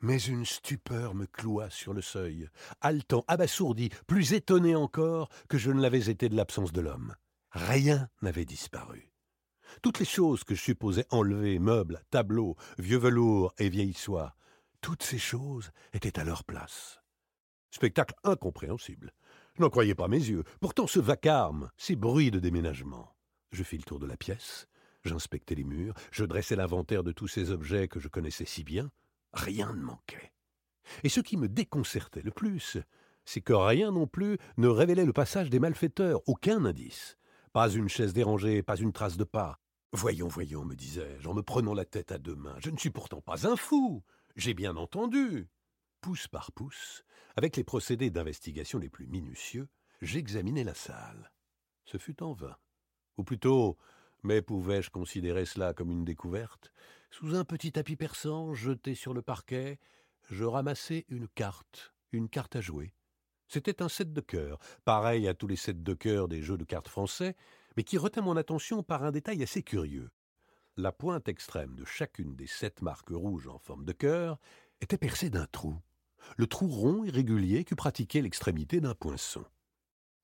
Mais 0.01 0.19
une 0.19 0.45
stupeur 0.45 1.15
me 1.15 1.27
cloua 1.27 1.71
sur 1.71 1.93
le 1.93 2.03
seuil, 2.03 2.49
haletant, 2.81 3.25
abasourdi, 3.29 3.91
plus 4.07 4.33
étonné 4.33 4.75
encore 4.75 5.29
que 5.49 5.59
je 5.59 5.71
ne 5.71 5.81
l'avais 5.81 6.09
été 6.09 6.29
de 6.29 6.37
l'absence 6.37 6.73
de 6.73 6.81
l'homme. 6.81 7.15
Rien 7.51 8.09
n'avait 8.23 8.45
disparu. 8.45 9.13
Toutes 9.83 9.99
les 9.99 10.05
choses 10.05 10.45
que 10.45 10.55
je 10.55 10.63
supposais 10.63 11.07
enlevées, 11.11 11.59
meubles, 11.59 12.03
tableaux, 12.11 12.57
vieux 12.79 12.99
velours 12.99 13.53
et 13.59 13.69
vieilles 13.69 13.95
soie, 13.95 14.35
toutes 14.81 15.03
ces 15.03 15.19
choses 15.19 15.71
étaient 15.93 16.19
à 16.19 16.25
leur 16.25 16.45
place. 16.45 17.01
Spectacle 17.71 18.15
incompréhensible. 18.25 19.13
Je 19.55 19.63
n'en 19.63 19.71
croyais 19.71 19.95
pas 19.95 20.09
mes 20.09 20.19
yeux. 20.19 20.45
Pourtant 20.61 20.87
ce 20.87 21.01
vacarme, 21.01 21.71
ces 21.77 21.97
bruits 21.97 22.31
de 22.31 22.39
déménagement. 22.39 23.15
Je 23.51 23.63
fis 23.63 23.77
le 23.77 23.83
tour 23.83 23.99
de 23.99 24.07
la 24.07 24.17
pièce, 24.17 24.69
j'inspectai 25.05 25.55
les 25.55 25.65
murs, 25.65 25.95
je 26.11 26.25
dressai 26.25 26.57
l'inventaire 26.57 27.03
de 27.03 27.13
tous 27.13 27.29
ces 27.29 27.51
objets 27.51 27.89
que 27.89 28.01
je 28.01 28.09
connaissais 28.09 28.45
si 28.45 28.63
bien. 28.63 28.91
Rien 29.33 29.75
ne 29.75 29.83
manquait. 29.83 30.33
Et 31.03 31.09
ce 31.09 31.21
qui 31.21 31.37
me 31.37 31.49
déconcertait 31.49 32.23
le 32.23 32.31
plus, 32.31 32.79
c'est 33.25 33.41
que 33.41 33.53
rien 33.53 33.91
non 33.91 34.07
plus 34.07 34.39
ne 34.57 34.69
révélait 34.69 35.05
le 35.05 35.13
passage 35.13 35.51
des 35.51 35.59
malfaiteurs, 35.59 36.23
aucun 36.27 36.65
indice. 36.65 37.19
Pas 37.53 37.71
une 37.71 37.89
chaise 37.89 38.13
dérangée, 38.13 38.63
pas 38.63 38.77
une 38.77 38.93
trace 38.93 39.17
de 39.17 39.25
pas. 39.25 39.59
Voyons, 39.93 40.29
voyons, 40.29 40.65
me 40.65 40.75
disais-je, 40.75 41.29
en 41.29 41.35
me 41.35 41.43
prenant 41.43 41.73
la 41.73 41.87
tête 41.87 42.13
à 42.13 42.19
deux 42.19 42.37
mains, 42.37 42.57
je 42.59 42.71
ne 42.71 42.77
suis 42.77 42.91
pourtant 42.91 43.23
pas 43.23 43.49
un 43.49 43.57
fou. 43.57 44.05
J'ai 44.37 44.53
bien 44.53 44.77
entendu. 44.77 45.49
Pouce 46.03 46.29
par 46.29 46.53
pouce, 46.53 47.05
avec 47.37 47.57
les 47.57 47.65
procédés 47.65 48.11
d'investigation 48.11 48.79
les 48.79 48.91
plus 48.91 49.07
minutieux, 49.07 49.69
j'examinai 50.03 50.63
la 50.63 50.75
salle. 50.75 51.33
Ce 51.85 51.97
fut 51.97 52.23
en 52.23 52.35
vain. 52.35 52.57
Ou 53.17 53.25
plutôt, 53.25 53.79
mais 54.23 54.43
pouvais-je 54.43 54.91
considérer 54.91 55.47
cela 55.47 55.73
comme 55.73 55.91
une 55.91 56.05
découverte? 56.05 56.71
Sous 57.11 57.35
un 57.35 57.45
petit 57.45 57.73
tapis 57.73 57.97
persan 57.97 58.53
jeté 58.53 58.95
sur 58.95 59.15
le 59.15 59.23
parquet, 59.23 59.79
je 60.31 60.45
ramassai 60.45 61.07
une 61.09 61.29
carte, 61.29 61.95
une 62.13 62.29
carte 62.29 62.57
à 62.57 62.61
jouer. 62.61 62.93
C'était 63.49 63.83
un 63.83 63.89
set 63.89 64.13
de 64.13 64.21
cœur, 64.21 64.59
pareil 64.85 65.27
à 65.27 65.35
tous 65.35 65.47
les 65.47 65.57
sets 65.57 65.73
de 65.73 65.95
cœur 65.95 66.29
des 66.29 66.43
jeux 66.43 66.59
de 66.59 66.65
cartes 66.65 66.89
français, 66.89 67.35
mais 67.77 67.83
qui 67.83 67.99
retint 67.99 68.21
mon 68.21 68.37
attention 68.37 68.83
par 68.83 69.05
un 69.05 69.11
détail 69.11 69.43
assez 69.43 69.63
curieux. 69.63 70.11
La 70.77 70.93
pointe 70.93 71.29
extrême 71.29 71.75
de 71.75 71.85
chacune 71.85 72.37
des 72.37 72.47
sept 72.47 72.83
marques 72.83 73.11
rouges 73.11 73.49
en 73.49 73.59
forme 73.59 73.85
de 73.85 73.93
cœur 73.93 74.39
était 74.81 74.99
percée 74.99 75.31
d'un 75.31 75.47
trou, 75.47 75.77
le 76.37 76.47
trou 76.47 76.69
rond 76.69 77.05
et 77.05 77.11
régulier 77.11 77.65
qu'eût 77.65 77.77
pratiqué 77.77 78.23
l'extrémité 78.23 78.81
d'un 78.81 78.95
poinçon. 78.95 79.45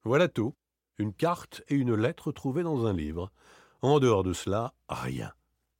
Voilà 0.04 0.28
tout. 0.28 0.54
Une 0.98 1.12
carte 1.12 1.62
et 1.68 1.74
une 1.74 1.94
lettre 1.94 2.30
trouvées 2.30 2.62
dans 2.62 2.86
un 2.86 2.92
livre. 2.92 3.32
En 3.82 3.98
dehors 3.98 4.22
de 4.22 4.32
cela, 4.32 4.74
rien. 4.88 5.32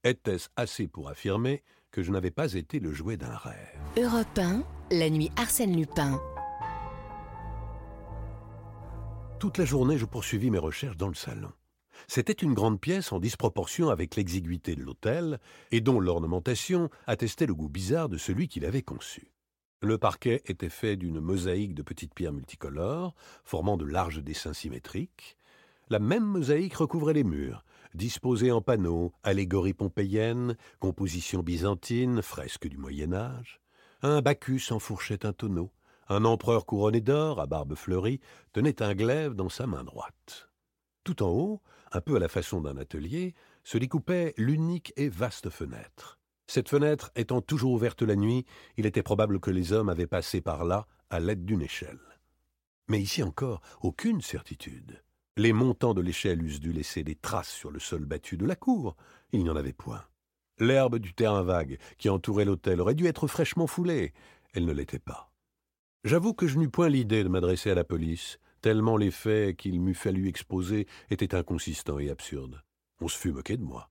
Était-ce 0.02 0.48
assez 0.56 0.88
pour 0.88 1.08
affirmer 1.08 1.62
que 1.90 2.02
je 2.02 2.10
n'avais 2.10 2.32
pas 2.32 2.54
été 2.54 2.80
le 2.80 2.92
jouet 2.92 3.16
d'un 3.16 3.36
rêve? 3.36 3.78
Europe 3.96 4.40
la 4.90 5.10
nuit 5.10 5.30
Arsène 5.36 5.76
Lupin. 5.76 6.20
Toute 9.44 9.58
la 9.58 9.66
journée, 9.66 9.98
je 9.98 10.06
poursuivis 10.06 10.50
mes 10.50 10.56
recherches 10.56 10.96
dans 10.96 11.08
le 11.08 11.14
salon. 11.14 11.52
C'était 12.08 12.32
une 12.32 12.54
grande 12.54 12.80
pièce 12.80 13.12
en 13.12 13.20
disproportion 13.20 13.90
avec 13.90 14.16
l'exiguïté 14.16 14.74
de 14.74 14.80
l'hôtel, 14.80 15.38
et 15.70 15.82
dont 15.82 16.00
l'ornementation 16.00 16.88
attestait 17.06 17.44
le 17.44 17.54
goût 17.54 17.68
bizarre 17.68 18.08
de 18.08 18.16
celui 18.16 18.48
qui 18.48 18.58
l'avait 18.60 18.80
conçu. 18.80 19.34
Le 19.82 19.98
parquet 19.98 20.40
était 20.46 20.70
fait 20.70 20.96
d'une 20.96 21.20
mosaïque 21.20 21.74
de 21.74 21.82
petites 21.82 22.14
pierres 22.14 22.32
multicolores, 22.32 23.14
formant 23.44 23.76
de 23.76 23.84
larges 23.84 24.22
dessins 24.22 24.54
symétriques. 24.54 25.36
La 25.90 25.98
même 25.98 26.24
mosaïque 26.24 26.76
recouvrait 26.76 27.12
les 27.12 27.22
murs, 27.22 27.66
disposée 27.92 28.50
en 28.50 28.62
panneaux, 28.62 29.12
allégories 29.24 29.74
pompéiennes, 29.74 30.56
compositions 30.78 31.42
byzantines, 31.42 32.22
fresques 32.22 32.68
du 32.68 32.78
Moyen 32.78 33.12
Âge. 33.12 33.60
Un 34.00 34.22
Bacchus 34.22 34.70
enfourchait 34.70 35.26
un 35.26 35.34
tonneau. 35.34 35.70
Un 36.08 36.25
empereur 36.25 36.66
couronné 36.66 37.00
d'or, 37.00 37.40
à 37.40 37.46
barbe 37.46 37.75
fleurie, 37.75 38.20
tenait 38.52 38.82
un 38.82 38.94
glaive 38.94 39.34
dans 39.34 39.49
sa 39.49 39.66
main 39.66 39.84
droite. 39.84 40.50
Tout 41.04 41.23
en 41.23 41.28
haut, 41.28 41.62
un 41.92 42.00
peu 42.00 42.16
à 42.16 42.18
la 42.18 42.28
façon 42.28 42.61
d'un 42.61 42.76
atelier, 42.76 43.34
se 43.62 43.78
découpait 43.78 44.34
l'unique 44.37 44.92
et 44.96 45.08
vaste 45.08 45.50
fenêtre. 45.50 46.18
Cette 46.46 46.68
fenêtre 46.68 47.11
étant 47.16 47.40
toujours 47.40 47.73
ouverte 47.73 48.02
la 48.02 48.16
nuit, 48.16 48.44
il 48.76 48.87
était 48.87 49.02
probable 49.02 49.40
que 49.40 49.50
les 49.50 49.73
hommes 49.73 49.88
avaient 49.88 50.06
passé 50.06 50.40
par 50.40 50.64
là 50.64 50.87
à 51.08 51.20
l'aide 51.20 51.44
d'une 51.44 51.62
échelle. 51.62 52.00
Mais 52.88 53.00
ici 53.00 53.23
encore, 53.23 53.62
aucune 53.80 54.20
certitude. 54.20 55.02
Les 55.37 55.52
montants 55.52 55.94
de 55.94 56.02
l'échelle 56.02 56.42
eussent 56.42 56.61
dû 56.61 56.73
laisser 56.73 57.02
des 57.02 57.16
traces 57.16 57.50
sur 57.50 57.70
le 57.70 57.80
sol 57.80 58.04
battu 58.04 58.37
de 58.37 58.46
la 58.46 58.56
cour. 58.56 58.94
Il 59.32 59.42
n'y 59.42 59.50
en 59.50 59.56
avait 59.56 59.73
point. 59.73 60.04
L'herbe 60.58 60.99
du 60.99 61.14
terrain 61.14 61.42
vague 61.42 61.78
qui 61.99 62.08
entourait 62.08 62.44
l'hôtel 62.44 62.80
aurait 62.80 62.94
dû 62.94 63.06
être 63.06 63.26
fraîchement 63.26 63.66
foulée. 63.66 64.12
Elle 64.52 64.66
ne 64.66 64.73
l'était 64.73 65.00
pas. 65.00 65.33
J'avoue 66.04 66.34
que 66.34 66.46
je 66.46 66.58
n'eus 66.58 66.68
point 66.68 66.90
l'idée 66.90 67.25
de 67.25 67.30
m'adresser 67.30 67.70
à 67.70 67.75
la 67.75 67.82
police, 67.82 68.38
tellement 68.61 68.99
les 68.99 69.11
faits 69.11 69.56
qu'il 69.56 69.80
m'eût 69.80 69.94
fallu 69.94 70.28
exposer 70.28 70.87
étaient 71.08 71.34
inconsistants 71.34 71.99
et 71.99 72.11
absurdes. 72.11 72.62
On 73.00 73.08
se 73.08 73.16
fut 73.16 73.32
moqué 73.32 73.56
de 73.56 73.62
moi. 73.62 73.90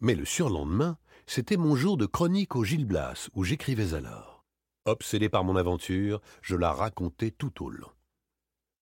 Mais 0.00 0.14
le 0.14 0.24
surlendemain, 0.24 0.96
c'était 1.26 1.58
mon 1.58 1.76
jour 1.76 1.98
de 1.98 2.06
chronique 2.06 2.56
au 2.56 2.64
Gil 2.64 2.86
Blas, 2.86 3.28
où 3.34 3.44
j'écrivais 3.44 3.92
alors. 3.92 4.46
Obsédé 4.86 5.28
par 5.28 5.44
mon 5.44 5.56
aventure, 5.56 6.22
je 6.40 6.56
la 6.56 6.72
racontais 6.72 7.30
tout 7.30 7.62
au 7.62 7.68
long. 7.68 7.92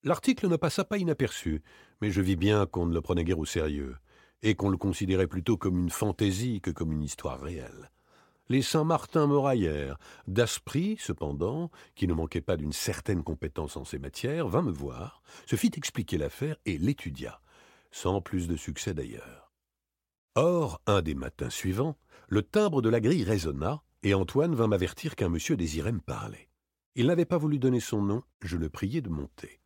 L'article 0.04 0.46
ne 0.48 0.56
passa 0.56 0.84
pas 0.84 0.98
inaperçu, 0.98 1.62
mais 2.00 2.12
je 2.12 2.20
vis 2.20 2.36
bien 2.36 2.66
qu'on 2.66 2.86
ne 2.86 2.94
le 2.94 3.00
prenait 3.00 3.24
guère 3.24 3.40
au 3.40 3.46
sérieux, 3.46 3.96
et 4.42 4.54
qu'on 4.54 4.68
le 4.68 4.78
considérait 4.78 5.26
plutôt 5.26 5.56
comme 5.56 5.76
une 5.76 5.90
fantaisie 5.90 6.60
que 6.60 6.70
comme 6.70 6.92
une 6.92 7.02
histoire 7.02 7.40
réelle. 7.40 7.90
Les 8.50 8.62
Saint-Martin 8.62 9.28
me 9.28 9.38
raillèrent. 9.38 9.96
Daspry, 10.26 10.96
cependant, 10.98 11.70
qui 11.94 12.08
ne 12.08 12.14
manquait 12.14 12.40
pas 12.40 12.56
d'une 12.56 12.72
certaine 12.72 13.22
compétence 13.22 13.76
en 13.76 13.84
ces 13.84 14.00
matières, 14.00 14.48
vint 14.48 14.62
me 14.62 14.72
voir, 14.72 15.22
se 15.46 15.54
fit 15.54 15.70
expliquer 15.76 16.18
l'affaire 16.18 16.56
et 16.66 16.76
l'étudia, 16.76 17.40
sans 17.92 18.20
plus 18.20 18.48
de 18.48 18.56
succès 18.56 18.92
d'ailleurs. 18.92 19.52
Or, 20.34 20.82
un 20.88 21.00
des 21.00 21.14
matins 21.14 21.48
suivants, 21.48 21.96
le 22.26 22.42
timbre 22.42 22.82
de 22.82 22.88
la 22.88 22.98
grille 22.98 23.22
résonna, 23.22 23.84
et 24.02 24.14
Antoine 24.14 24.56
vint 24.56 24.66
m'avertir 24.66 25.14
qu'un 25.14 25.28
monsieur 25.28 25.56
désirait 25.56 25.92
me 25.92 26.00
parler. 26.00 26.48
Il 26.96 27.06
n'avait 27.06 27.26
pas 27.26 27.38
voulu 27.38 27.60
donner 27.60 27.78
son 27.78 28.02
nom, 28.02 28.24
je 28.42 28.56
le 28.56 28.68
priai 28.68 29.00
de 29.00 29.10
monter. 29.10 29.60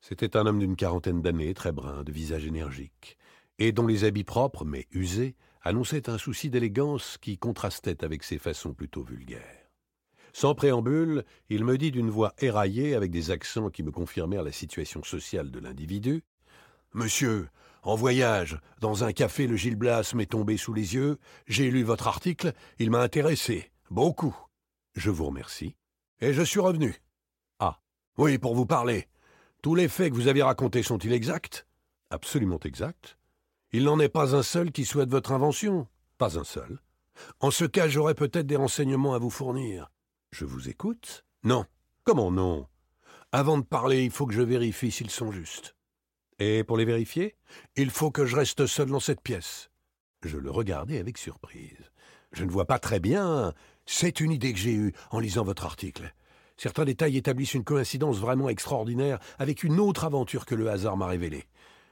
C'était 0.00 0.38
un 0.38 0.46
homme 0.46 0.60
d'une 0.60 0.76
quarantaine 0.76 1.20
d'années, 1.20 1.52
très 1.52 1.72
brun, 1.72 2.02
de 2.02 2.12
visage 2.12 2.46
énergique, 2.46 3.18
et 3.58 3.72
dont 3.72 3.86
les 3.86 4.04
habits 4.04 4.24
propres, 4.24 4.64
mais 4.64 4.86
usés, 4.90 5.36
annonçaient 5.66 6.08
un 6.08 6.16
souci 6.16 6.48
d'élégance 6.48 7.18
qui 7.20 7.38
contrastait 7.38 8.04
avec 8.04 8.22
ses 8.22 8.38
façons 8.38 8.72
plutôt 8.72 9.02
vulgaires. 9.02 9.68
Sans 10.32 10.54
préambule, 10.54 11.24
il 11.48 11.64
me 11.64 11.76
dit 11.76 11.90
d'une 11.90 12.08
voix 12.10 12.34
éraillée, 12.38 12.94
avec 12.94 13.10
des 13.10 13.32
accents 13.32 13.70
qui 13.70 13.82
me 13.82 13.90
confirmèrent 13.90 14.44
la 14.44 14.52
situation 14.52 15.02
sociale 15.02 15.50
de 15.50 15.58
l'individu. 15.58 16.22
Monsieur, 16.94 17.48
en 17.82 17.96
voyage, 17.96 18.60
dans 18.80 19.02
un 19.02 19.12
café, 19.12 19.48
le 19.48 19.56
Gilles 19.56 19.74
Blas 19.74 20.12
m'est 20.14 20.30
tombé 20.30 20.56
sous 20.56 20.72
les 20.72 20.94
yeux, 20.94 21.18
j'ai 21.48 21.68
lu 21.70 21.82
votre 21.82 22.06
article, 22.06 22.52
il 22.78 22.92
m'a 22.92 23.00
intéressé, 23.00 23.72
beaucoup. 23.90 24.36
Je 24.94 25.10
vous 25.10 25.26
remercie. 25.26 25.74
Et 26.20 26.32
je 26.32 26.42
suis 26.42 26.60
revenu. 26.60 26.94
Ah. 27.58 27.80
Oui, 28.18 28.38
pour 28.38 28.54
vous 28.54 28.66
parler. 28.66 29.08
Tous 29.62 29.74
les 29.74 29.88
faits 29.88 30.10
que 30.10 30.14
vous 30.14 30.28
avez 30.28 30.44
racontés 30.44 30.84
sont-ils 30.84 31.12
exacts? 31.12 31.66
Absolument 32.10 32.60
exacts. 32.60 33.16
Il 33.76 33.84
n'en 33.84 34.00
est 34.00 34.08
pas 34.08 34.34
un 34.34 34.42
seul 34.42 34.72
qui 34.72 34.86
souhaite 34.86 35.10
votre 35.10 35.32
invention 35.32 35.86
Pas 36.16 36.38
un 36.38 36.44
seul. 36.44 36.80
En 37.40 37.50
ce 37.50 37.66
cas, 37.66 37.88
j'aurais 37.88 38.14
peut-être 38.14 38.46
des 38.46 38.56
renseignements 38.56 39.12
à 39.12 39.18
vous 39.18 39.28
fournir. 39.28 39.90
Je 40.30 40.46
vous 40.46 40.70
écoute? 40.70 41.26
Non. 41.44 41.66
Comment 42.02 42.30
non? 42.30 42.68
Avant 43.32 43.58
de 43.58 43.64
parler, 43.64 44.02
il 44.02 44.10
faut 44.10 44.24
que 44.24 44.32
je 44.32 44.40
vérifie 44.40 44.90
s'ils 44.90 45.10
sont 45.10 45.30
justes. 45.30 45.76
Et 46.38 46.64
pour 46.64 46.78
les 46.78 46.86
vérifier? 46.86 47.36
Il 47.76 47.90
faut 47.90 48.10
que 48.10 48.24
je 48.24 48.36
reste 48.36 48.64
seul 48.64 48.88
dans 48.88 48.98
cette 48.98 49.20
pièce. 49.20 49.68
Je 50.22 50.38
le 50.38 50.50
regardai 50.50 50.98
avec 50.98 51.18
surprise. 51.18 51.90
Je 52.32 52.44
ne 52.44 52.50
vois 52.50 52.64
pas 52.64 52.78
très 52.78 52.98
bien. 52.98 53.52
C'est 53.84 54.20
une 54.20 54.32
idée 54.32 54.54
que 54.54 54.58
j'ai 54.58 54.72
eue 54.72 54.94
en 55.10 55.20
lisant 55.20 55.44
votre 55.44 55.66
article. 55.66 56.14
Certains 56.56 56.86
détails 56.86 57.18
établissent 57.18 57.52
une 57.52 57.62
coïncidence 57.62 58.16
vraiment 58.16 58.48
extraordinaire 58.48 59.18
avec 59.38 59.64
une 59.64 59.80
autre 59.80 60.06
aventure 60.06 60.46
que 60.46 60.54
le 60.54 60.70
hasard 60.70 60.96
m'a 60.96 61.08
révélée. 61.08 61.44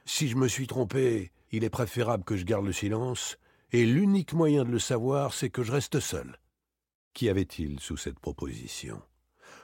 Si 0.05 0.27
je 0.27 0.35
me 0.35 0.47
suis 0.47 0.65
trompé, 0.65 1.31
il 1.51 1.63
est 1.63 1.69
préférable 1.69 2.23
que 2.23 2.35
je 2.35 2.45
garde 2.45 2.65
le 2.65 2.73
silence, 2.73 3.37
et 3.71 3.85
l'unique 3.85 4.33
moyen 4.33 4.63
de 4.63 4.71
le 4.71 4.79
savoir, 4.79 5.33
c'est 5.33 5.49
que 5.49 5.63
je 5.63 5.71
reste 5.71 5.99
seul. 5.99 6.37
Qu'y 7.13 7.29
avait-il 7.29 7.79
sous 7.79 7.97
cette 7.97 8.19
proposition? 8.19 9.01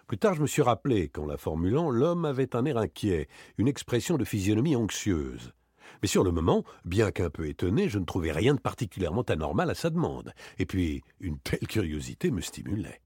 Plus 0.08 0.18
tard, 0.18 0.36
je 0.36 0.42
me 0.42 0.48
suis 0.48 0.62
rappelé 0.62 1.10
qu'en 1.10 1.26
la 1.26 1.38
formulant, 1.38 1.90
l'homme 1.90 2.26
avait 2.26 2.56
un 2.56 2.66
air 2.66 2.78
inquiet, 2.78 3.28
une 3.58 3.68
expression 3.68 4.18
de 4.18 4.26
physionomie 4.26 4.76
anxieuse. 4.76 5.54
Mais 6.02 6.08
sur 6.08 6.24
le 6.24 6.32
moment, 6.32 6.64
bien 6.86 7.12
qu'un 7.12 7.30
peu 7.30 7.48
étonné, 7.48 7.90
je 7.90 8.00
ne 8.00 8.06
trouvais 8.06 8.32
rien 8.32 8.56
de 8.56 8.60
particulièrement 8.60 9.24
anormal 9.24 9.70
à 9.70 9.76
sa 9.76 9.90
demande, 9.90 10.34
et 10.58 10.66
puis 10.66 11.04
une 11.20 11.40
telle 11.40 11.68
curiosité 11.68 12.32
me 12.32 12.42
stimulait. 12.42 13.02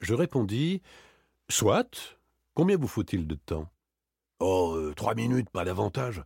Je 0.00 0.14
répondis 0.14 0.82
Soit. 1.48 2.18
Combien 2.54 2.76
vous 2.76 2.88
faut-il 2.88 3.26
de 3.26 3.34
temps 3.34 3.68
Oh, 4.40 4.74
euh, 4.76 4.94
trois 4.94 5.14
minutes, 5.14 5.50
pas 5.50 5.64
davantage. 5.64 6.22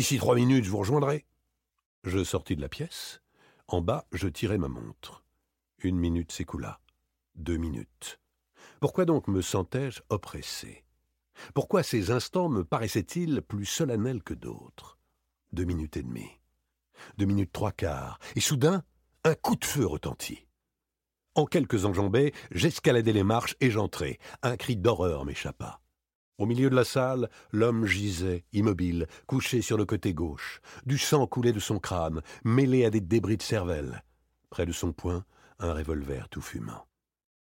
D'ici 0.00 0.16
trois 0.16 0.34
minutes, 0.34 0.64
je 0.64 0.70
vous 0.70 0.78
rejoindrai. 0.78 1.26
Je 2.04 2.24
sortis 2.24 2.56
de 2.56 2.62
la 2.62 2.70
pièce. 2.70 3.20
En 3.68 3.82
bas, 3.82 4.06
je 4.12 4.28
tirai 4.28 4.56
ma 4.56 4.68
montre. 4.68 5.26
Une 5.80 5.98
minute 5.98 6.32
s'écoula. 6.32 6.80
Deux 7.34 7.58
minutes. 7.58 8.18
Pourquoi 8.80 9.04
donc 9.04 9.28
me 9.28 9.42
sentais-je 9.42 10.00
oppressé? 10.08 10.86
Pourquoi 11.52 11.82
ces 11.82 12.10
instants 12.10 12.48
me 12.48 12.64
paraissaient-ils 12.64 13.42
plus 13.42 13.66
solennels 13.66 14.22
que 14.22 14.32
d'autres? 14.32 14.96
Deux 15.52 15.64
minutes 15.64 15.98
et 15.98 16.02
demie. 16.02 16.40
Deux 17.18 17.26
minutes 17.26 17.52
trois 17.52 17.72
quarts. 17.72 18.18
Et 18.36 18.40
soudain, 18.40 18.82
un 19.24 19.34
coup 19.34 19.56
de 19.56 19.66
feu 19.66 19.84
retentit. 19.84 20.46
En 21.34 21.44
quelques 21.44 21.84
enjambées, 21.84 22.32
j'escaladai 22.52 23.12
les 23.12 23.22
marches 23.22 23.54
et 23.60 23.70
j'entrai. 23.70 24.18
Un 24.40 24.56
cri 24.56 24.78
d'horreur 24.78 25.26
m'échappa. 25.26 25.82
Au 26.40 26.46
milieu 26.46 26.70
de 26.70 26.74
la 26.74 26.84
salle, 26.84 27.28
l'homme 27.52 27.84
gisait, 27.84 28.46
immobile, 28.54 29.06
couché 29.26 29.60
sur 29.60 29.76
le 29.76 29.84
côté 29.84 30.14
gauche. 30.14 30.62
Du 30.86 30.96
sang 30.96 31.26
coulait 31.26 31.52
de 31.52 31.60
son 31.60 31.78
crâne, 31.78 32.22
mêlé 32.44 32.86
à 32.86 32.90
des 32.90 33.02
débris 33.02 33.36
de 33.36 33.42
cervelle. 33.42 34.02
Près 34.48 34.64
de 34.64 34.72
son 34.72 34.94
poing, 34.94 35.26
un 35.58 35.74
revolver 35.74 36.30
tout 36.30 36.40
fumant. 36.40 36.86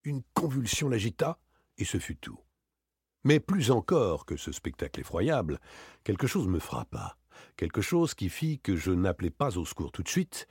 Une 0.04 0.22
convulsion 0.34 0.90
l'agita, 0.90 1.40
et 1.78 1.86
ce 1.86 1.98
fut 1.98 2.18
tout. 2.18 2.38
Mais 3.24 3.40
plus 3.40 3.72
encore 3.72 4.26
que 4.26 4.36
ce 4.36 4.52
spectacle 4.52 5.00
effroyable, 5.00 5.62
quelque 6.04 6.28
chose 6.28 6.50
me 6.50 6.60
frappa, 6.60 7.16
quelque 7.56 7.82
chose 7.82 8.14
qui 8.14 8.28
fit 8.28 8.60
que 8.60 8.76
je 8.76 8.92
n'appelai 8.92 9.30
pas 9.30 9.58
au 9.58 9.64
secours 9.64 9.94
tout 9.94 10.04
de 10.04 10.10
suite, 10.10 10.46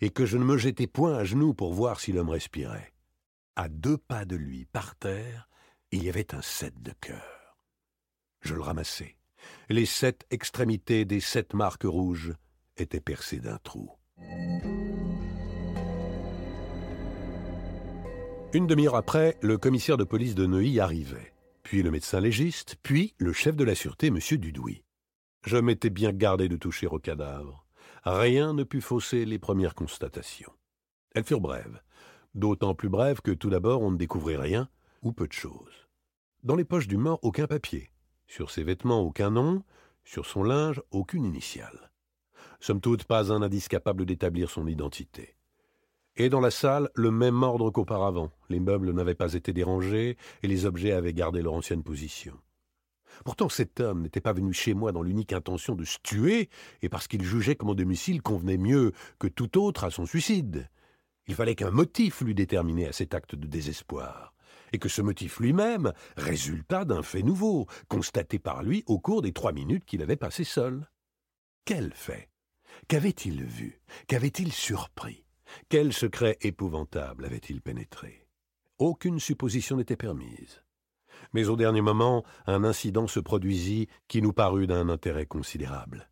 et 0.00 0.08
que 0.08 0.24
je 0.24 0.38
ne 0.38 0.44
me 0.44 0.56
jetais 0.56 0.86
point 0.86 1.16
à 1.18 1.24
genoux 1.24 1.52
pour 1.52 1.74
voir 1.74 2.00
si 2.00 2.12
l'homme 2.12 2.30
respirait. 2.30 2.94
À 3.56 3.68
deux 3.68 3.98
pas 3.98 4.24
de 4.24 4.36
lui, 4.36 4.64
par 4.64 4.96
terre, 4.96 5.50
il 5.92 6.02
y 6.02 6.08
avait 6.08 6.34
un 6.34 6.40
set 6.40 6.80
de 6.80 6.94
cœur. 6.98 7.43
Je 8.44 8.54
le 8.54 8.60
ramassai. 8.60 9.16
Les 9.68 9.86
sept 9.86 10.26
extrémités 10.30 11.04
des 11.04 11.20
sept 11.20 11.54
marques 11.54 11.84
rouges 11.84 12.34
étaient 12.76 13.00
percées 13.00 13.40
d'un 13.40 13.58
trou. 13.58 13.90
Une 18.52 18.66
demi-heure 18.66 18.94
après, 18.94 19.36
le 19.42 19.58
commissaire 19.58 19.96
de 19.96 20.04
police 20.04 20.34
de 20.36 20.46
Neuilly 20.46 20.78
arrivait, 20.78 21.32
puis 21.64 21.82
le 21.82 21.90
médecin 21.90 22.20
légiste, 22.20 22.76
puis 22.82 23.14
le 23.18 23.32
chef 23.32 23.56
de 23.56 23.64
la 23.64 23.74
sûreté, 23.74 24.06
M. 24.08 24.18
Dudouis. 24.38 24.84
Je 25.44 25.56
m'étais 25.56 25.90
bien 25.90 26.12
gardé 26.12 26.48
de 26.48 26.56
toucher 26.56 26.86
au 26.86 26.98
cadavre 26.98 27.64
rien 28.04 28.52
ne 28.52 28.64
put 28.64 28.80
fausser 28.80 29.24
les 29.24 29.38
premières 29.38 29.74
constatations. 29.74 30.52
Elles 31.14 31.24
furent 31.24 31.40
brèves, 31.40 31.80
d'autant 32.34 32.74
plus 32.74 32.88
brèves 32.88 33.20
que 33.22 33.30
tout 33.30 33.50
d'abord 33.50 33.82
on 33.82 33.90
ne 33.90 33.96
découvrit 33.96 34.36
rien, 34.36 34.68
ou 35.02 35.12
peu 35.12 35.26
de 35.26 35.32
choses. 35.32 35.88
Dans 36.42 36.56
les 36.56 36.64
poches 36.64 36.88
du 36.88 36.96
mort, 36.96 37.18
aucun 37.22 37.46
papier. 37.46 37.90
Sur 38.26 38.50
ses 38.50 38.62
vêtements, 38.62 39.00
aucun 39.00 39.30
nom. 39.30 39.62
Sur 40.04 40.26
son 40.26 40.42
linge, 40.42 40.82
aucune 40.90 41.24
initiale. 41.24 41.90
Somme 42.60 42.80
toute, 42.80 43.04
pas 43.04 43.32
un 43.32 43.42
indice 43.42 43.68
capable 43.68 44.06
d'établir 44.06 44.50
son 44.50 44.66
identité. 44.66 45.36
Et 46.16 46.28
dans 46.28 46.40
la 46.40 46.50
salle, 46.50 46.90
le 46.94 47.10
même 47.10 47.42
ordre 47.42 47.70
qu'auparavant. 47.70 48.30
Les 48.48 48.60
meubles 48.60 48.92
n'avaient 48.92 49.14
pas 49.14 49.34
été 49.34 49.52
dérangés 49.52 50.16
et 50.42 50.46
les 50.46 50.64
objets 50.64 50.92
avaient 50.92 51.12
gardé 51.12 51.42
leur 51.42 51.54
ancienne 51.54 51.82
position. 51.82 52.38
Pourtant 53.24 53.48
cet 53.48 53.80
homme 53.80 54.02
n'était 54.02 54.20
pas 54.20 54.32
venu 54.32 54.52
chez 54.52 54.74
moi 54.74 54.92
dans 54.92 55.02
l'unique 55.02 55.32
intention 55.32 55.74
de 55.74 55.84
se 55.84 55.98
tuer, 56.02 56.48
et 56.82 56.88
parce 56.88 57.08
qu'il 57.08 57.22
jugeait 57.22 57.54
que 57.54 57.64
mon 57.64 57.74
domicile 57.74 58.22
convenait 58.22 58.56
mieux 58.56 58.92
que 59.18 59.28
tout 59.28 59.58
autre 59.58 59.84
à 59.84 59.90
son 59.90 60.06
suicide. 60.06 60.68
Il 61.26 61.34
fallait 61.34 61.54
qu'un 61.54 61.70
motif 61.70 62.20
l'eût 62.20 62.34
déterminé 62.34 62.86
à 62.86 62.92
cet 62.92 63.14
acte 63.14 63.34
de 63.34 63.46
désespoir, 63.46 64.33
et 64.74 64.78
que 64.80 64.88
ce 64.88 65.02
motif 65.02 65.38
lui-même 65.38 65.92
résultât 66.16 66.84
d'un 66.84 67.04
fait 67.04 67.22
nouveau, 67.22 67.66
constaté 67.88 68.40
par 68.40 68.64
lui 68.64 68.82
au 68.86 68.98
cours 68.98 69.22
des 69.22 69.32
trois 69.32 69.52
minutes 69.52 69.84
qu'il 69.84 70.02
avait 70.02 70.16
passées 70.16 70.42
seul. 70.42 70.90
Quel 71.64 71.94
fait? 71.94 72.28
Qu'avait-il 72.88 73.44
vu? 73.44 73.80
Qu'avait-il 74.08 74.52
surpris? 74.52 75.24
Quel 75.68 75.92
secret 75.92 76.38
épouvantable 76.40 77.24
avait-il 77.24 77.62
pénétré? 77.62 78.26
Aucune 78.78 79.20
supposition 79.20 79.76
n'était 79.76 79.96
permise. 79.96 80.64
Mais 81.32 81.48
au 81.48 81.54
dernier 81.54 81.80
moment, 81.80 82.24
un 82.46 82.64
incident 82.64 83.06
se 83.06 83.20
produisit 83.20 83.86
qui 84.08 84.22
nous 84.22 84.32
parut 84.32 84.66
d'un 84.66 84.88
intérêt 84.88 85.26
considérable. 85.26 86.10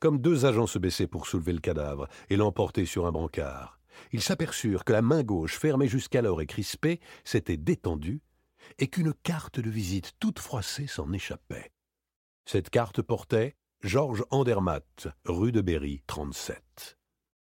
Comme 0.00 0.18
deux 0.18 0.46
agents 0.46 0.66
se 0.66 0.80
baissaient 0.80 1.06
pour 1.06 1.28
soulever 1.28 1.52
le 1.52 1.60
cadavre 1.60 2.08
et 2.28 2.36
l'emporter 2.36 2.86
sur 2.86 3.06
un 3.06 3.12
brancard, 3.12 3.78
ils 4.12 4.22
s'aperçurent 4.22 4.84
que 4.84 4.92
la 4.92 5.02
main 5.02 5.22
gauche, 5.22 5.58
fermée 5.58 5.88
jusqu'alors 5.88 6.40
et 6.40 6.46
crispée, 6.46 7.00
s'était 7.24 7.56
détendue 7.56 8.22
et 8.78 8.88
qu'une 8.88 9.14
carte 9.22 9.60
de 9.60 9.70
visite 9.70 10.12
toute 10.20 10.38
froissée 10.38 10.86
s'en 10.86 11.12
échappait. 11.12 11.72
Cette 12.46 12.70
carte 12.70 13.02
portait 13.02 13.56
Georges 13.82 14.24
Andermatt, 14.30 15.08
rue 15.24 15.52
de 15.52 15.60
Berry, 15.60 16.02
37. 16.06 16.98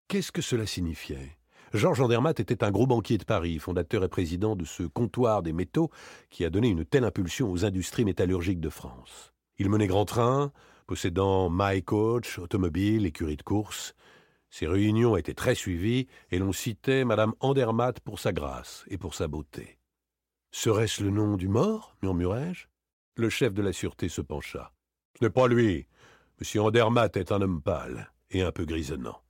Qu'est-ce 0.08 0.32
que 0.32 0.42
cela 0.42 0.66
signifiait? 0.66 1.38
Georges 1.72 2.00
Andermatt 2.00 2.38
était 2.38 2.64
un 2.64 2.70
gros 2.70 2.86
banquier 2.86 3.16
de 3.16 3.24
Paris, 3.24 3.58
fondateur 3.58 4.04
et 4.04 4.08
président 4.08 4.56
de 4.56 4.64
ce 4.64 4.82
comptoir 4.82 5.42
des 5.42 5.54
métaux 5.54 5.90
qui 6.28 6.44
a 6.44 6.50
donné 6.50 6.68
une 6.68 6.84
telle 6.84 7.04
impulsion 7.04 7.50
aux 7.50 7.64
industries 7.64 8.04
métallurgiques 8.04 8.60
de 8.60 8.68
France. 8.68 9.32
Il 9.58 9.70
menait 9.70 9.86
grand 9.86 10.04
train, 10.04 10.52
possédant 10.86 11.48
My 11.50 11.82
Coach, 11.82 12.38
automobile, 12.38 13.06
écurie 13.06 13.38
de 13.38 13.42
course. 13.42 13.94
Ses 14.52 14.66
réunions 14.66 15.16
étaient 15.16 15.32
très 15.32 15.54
suivies 15.54 16.08
et 16.30 16.38
l'on 16.38 16.52
citait 16.52 17.06
Madame 17.06 17.32
Andermatt 17.40 18.00
pour 18.00 18.18
sa 18.18 18.34
grâce 18.34 18.84
et 18.88 18.98
pour 18.98 19.14
sa 19.14 19.26
beauté. 19.26 19.78
Serait-ce 20.50 21.02
le 21.02 21.08
nom 21.08 21.38
du 21.38 21.48
mort? 21.48 21.96
murmurai-je. 22.02 22.66
Le 23.16 23.30
chef 23.30 23.54
de 23.54 23.62
la 23.62 23.72
sûreté 23.72 24.10
se 24.10 24.20
pencha. 24.20 24.74
Ce 25.18 25.24
n'est 25.24 25.30
pas 25.30 25.48
lui. 25.48 25.86
Monsieur 26.38 26.60
Andermatt 26.60 27.16
est 27.16 27.32
un 27.32 27.40
homme 27.40 27.62
pâle 27.62 28.12
et 28.30 28.42
un 28.42 28.52
peu 28.52 28.66
grisonnant. 28.66 29.22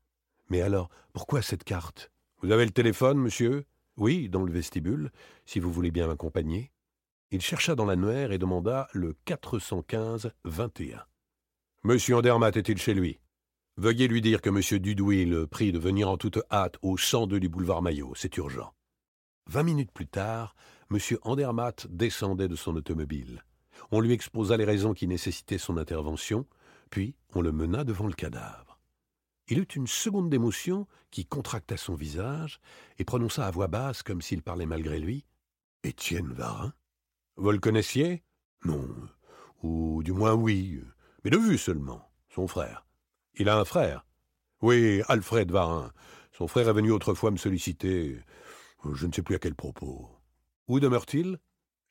Mais 0.51 0.61
alors, 0.61 0.91
pourquoi 1.13 1.41
cette 1.41 1.63
carte? 1.63 2.11
Vous 2.41 2.51
avez 2.51 2.65
le 2.65 2.73
téléphone, 2.73 3.19
monsieur? 3.19 3.65
Oui, 3.97 4.29
dans 4.29 4.43
le 4.43 4.53
vestibule, 4.53 5.13
si 5.47 5.61
vous 5.61 5.71
voulez 5.71 5.93
bien 5.93 6.09
m'accompagner. 6.09 6.73
Il 7.31 7.41
chercha 7.41 7.77
dans 7.77 7.85
l'annuaire 7.85 8.33
et 8.33 8.39
demanda 8.39 8.89
le 8.93 9.15
415-21. 9.29 10.33
Monsieur 11.85 12.17
Andermatt 12.17 12.57
est-il 12.57 12.79
chez 12.79 12.95
lui? 12.95 13.22
Veuillez 13.79 14.07
lui 14.07 14.21
dire 14.21 14.43
que 14.43 14.51
monsieur 14.51 14.79
Dudouis 14.79 15.25
le 15.25 15.47
prie 15.47 15.73
de 15.73 15.79
venir 15.79 16.11
en 16.11 16.19
toute 16.19 16.41
hâte 16.51 16.77
au 16.83 16.99
102 16.99 17.41
du 17.41 17.49
boulevard 17.49 17.81
Maillot, 17.81 18.13
c'est 18.15 18.37
urgent. 18.37 18.75
Vingt 19.47 19.63
minutes 19.63 19.93
plus 19.93 20.07
tard, 20.07 20.55
M. 20.91 20.99
Andermatt 21.23 21.87
descendait 21.89 22.49
de 22.49 22.55
son 22.55 22.77
automobile. 22.77 23.43
On 23.91 24.01
lui 24.01 24.13
exposa 24.13 24.59
les 24.59 24.67
raisons 24.67 24.93
qui 24.93 25.09
nécessitaient 25.09 25.57
son 25.57 25.79
intervention, 25.79 26.47
puis 26.91 27.15
on 27.35 27.41
le 27.41 27.51
mena 27.51 27.83
devant 27.85 28.07
le 28.07 28.13
cadavre. 28.13 28.79
Il 29.49 29.59
eut 29.59 29.69
une 29.75 29.87
seconde 29.87 30.29
d'émotion 30.29 30.87
qui 31.11 31.25
contracta 31.25 31.79
son 31.79 31.95
visage 31.95 32.61
et 32.99 33.05
prononça 33.05 33.47
à 33.47 33.51
voix 33.51 33.69
basse, 33.69 34.03
comme 34.03 34.21
s'il 34.21 34.43
parlait 34.43 34.67
malgré 34.67 35.01
lui 35.01 35.25
Étienne 35.83 36.33
Varin 36.35 36.75
Vous 37.37 37.51
le 37.51 37.59
connaissiez? 37.59 38.23
Non, 38.67 38.87
ou 39.63 40.03
du 40.03 40.13
moins 40.13 40.35
oui, 40.35 40.83
mais 41.25 41.31
de 41.31 41.39
vue 41.39 41.59
seulement, 41.59 42.13
son 42.29 42.47
frère. 42.47 42.85
Il 43.35 43.49
a 43.49 43.59
un 43.59 43.65
frère 43.65 44.05
Oui, 44.61 45.03
Alfred 45.09 45.51
Varin. 45.51 45.93
Son 46.33 46.49
frère 46.49 46.69
est 46.69 46.75
venu 46.75 46.91
autrefois 46.91 47.31
me 47.31 47.37
solliciter. 47.37 48.21
Je 48.93 49.07
ne 49.07 49.13
sais 49.13 49.23
plus 49.23 49.37
à 49.37 49.39
quel 49.39 49.55
propos. 49.55 50.11
Où 50.69 50.81
demeure-t-il? 50.81 51.39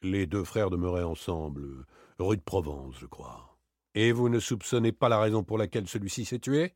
Les 0.03 0.27
deux 0.27 0.43
frères 0.43 0.69
demeuraient 0.69 1.03
ensemble, 1.03 1.85
rue 2.19 2.37
de 2.37 2.41
Provence, 2.41 2.95
je 2.99 3.05
crois. 3.05 3.57
Et 3.93 4.11
vous 4.11 4.29
ne 4.29 4.39
soupçonnez 4.39 4.91
pas 4.91 5.09
la 5.09 5.19
raison 5.19 5.43
pour 5.43 5.57
laquelle 5.57 5.87
celui-ci 5.87 6.25
s'est 6.25 6.39
tué? 6.39 6.75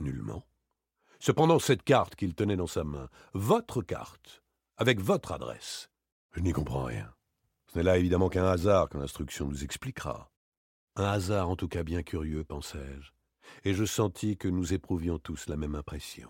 Nullement. 0.00 0.44
Cependant, 1.18 1.58
cette 1.58 1.84
carte 1.84 2.16
qu'il 2.16 2.34
tenait 2.34 2.56
dans 2.56 2.66
sa 2.66 2.84
main, 2.84 3.08
votre 3.32 3.82
carte, 3.82 4.42
avec 4.76 5.00
votre 5.00 5.32
adresse, 5.32 5.90
je 6.32 6.40
n'y 6.40 6.52
comprends 6.52 6.84
rien. 6.84 7.12
Ce 7.66 7.78
n'est 7.78 7.84
là 7.84 7.98
évidemment 7.98 8.28
qu'un 8.28 8.46
hasard 8.46 8.88
que 8.88 8.98
l'instruction 8.98 9.46
nous 9.46 9.62
expliquera. 9.62 10.30
Un 10.96 11.04
hasard 11.04 11.48
en 11.48 11.56
tout 11.56 11.68
cas 11.68 11.84
bien 11.84 12.02
curieux, 12.02 12.44
pensai-je, 12.44 13.12
et 13.64 13.74
je 13.74 13.84
sentis 13.84 14.36
que 14.36 14.48
nous 14.48 14.72
éprouvions 14.72 15.18
tous 15.18 15.48
la 15.48 15.56
même 15.56 15.74
impression. 15.74 16.28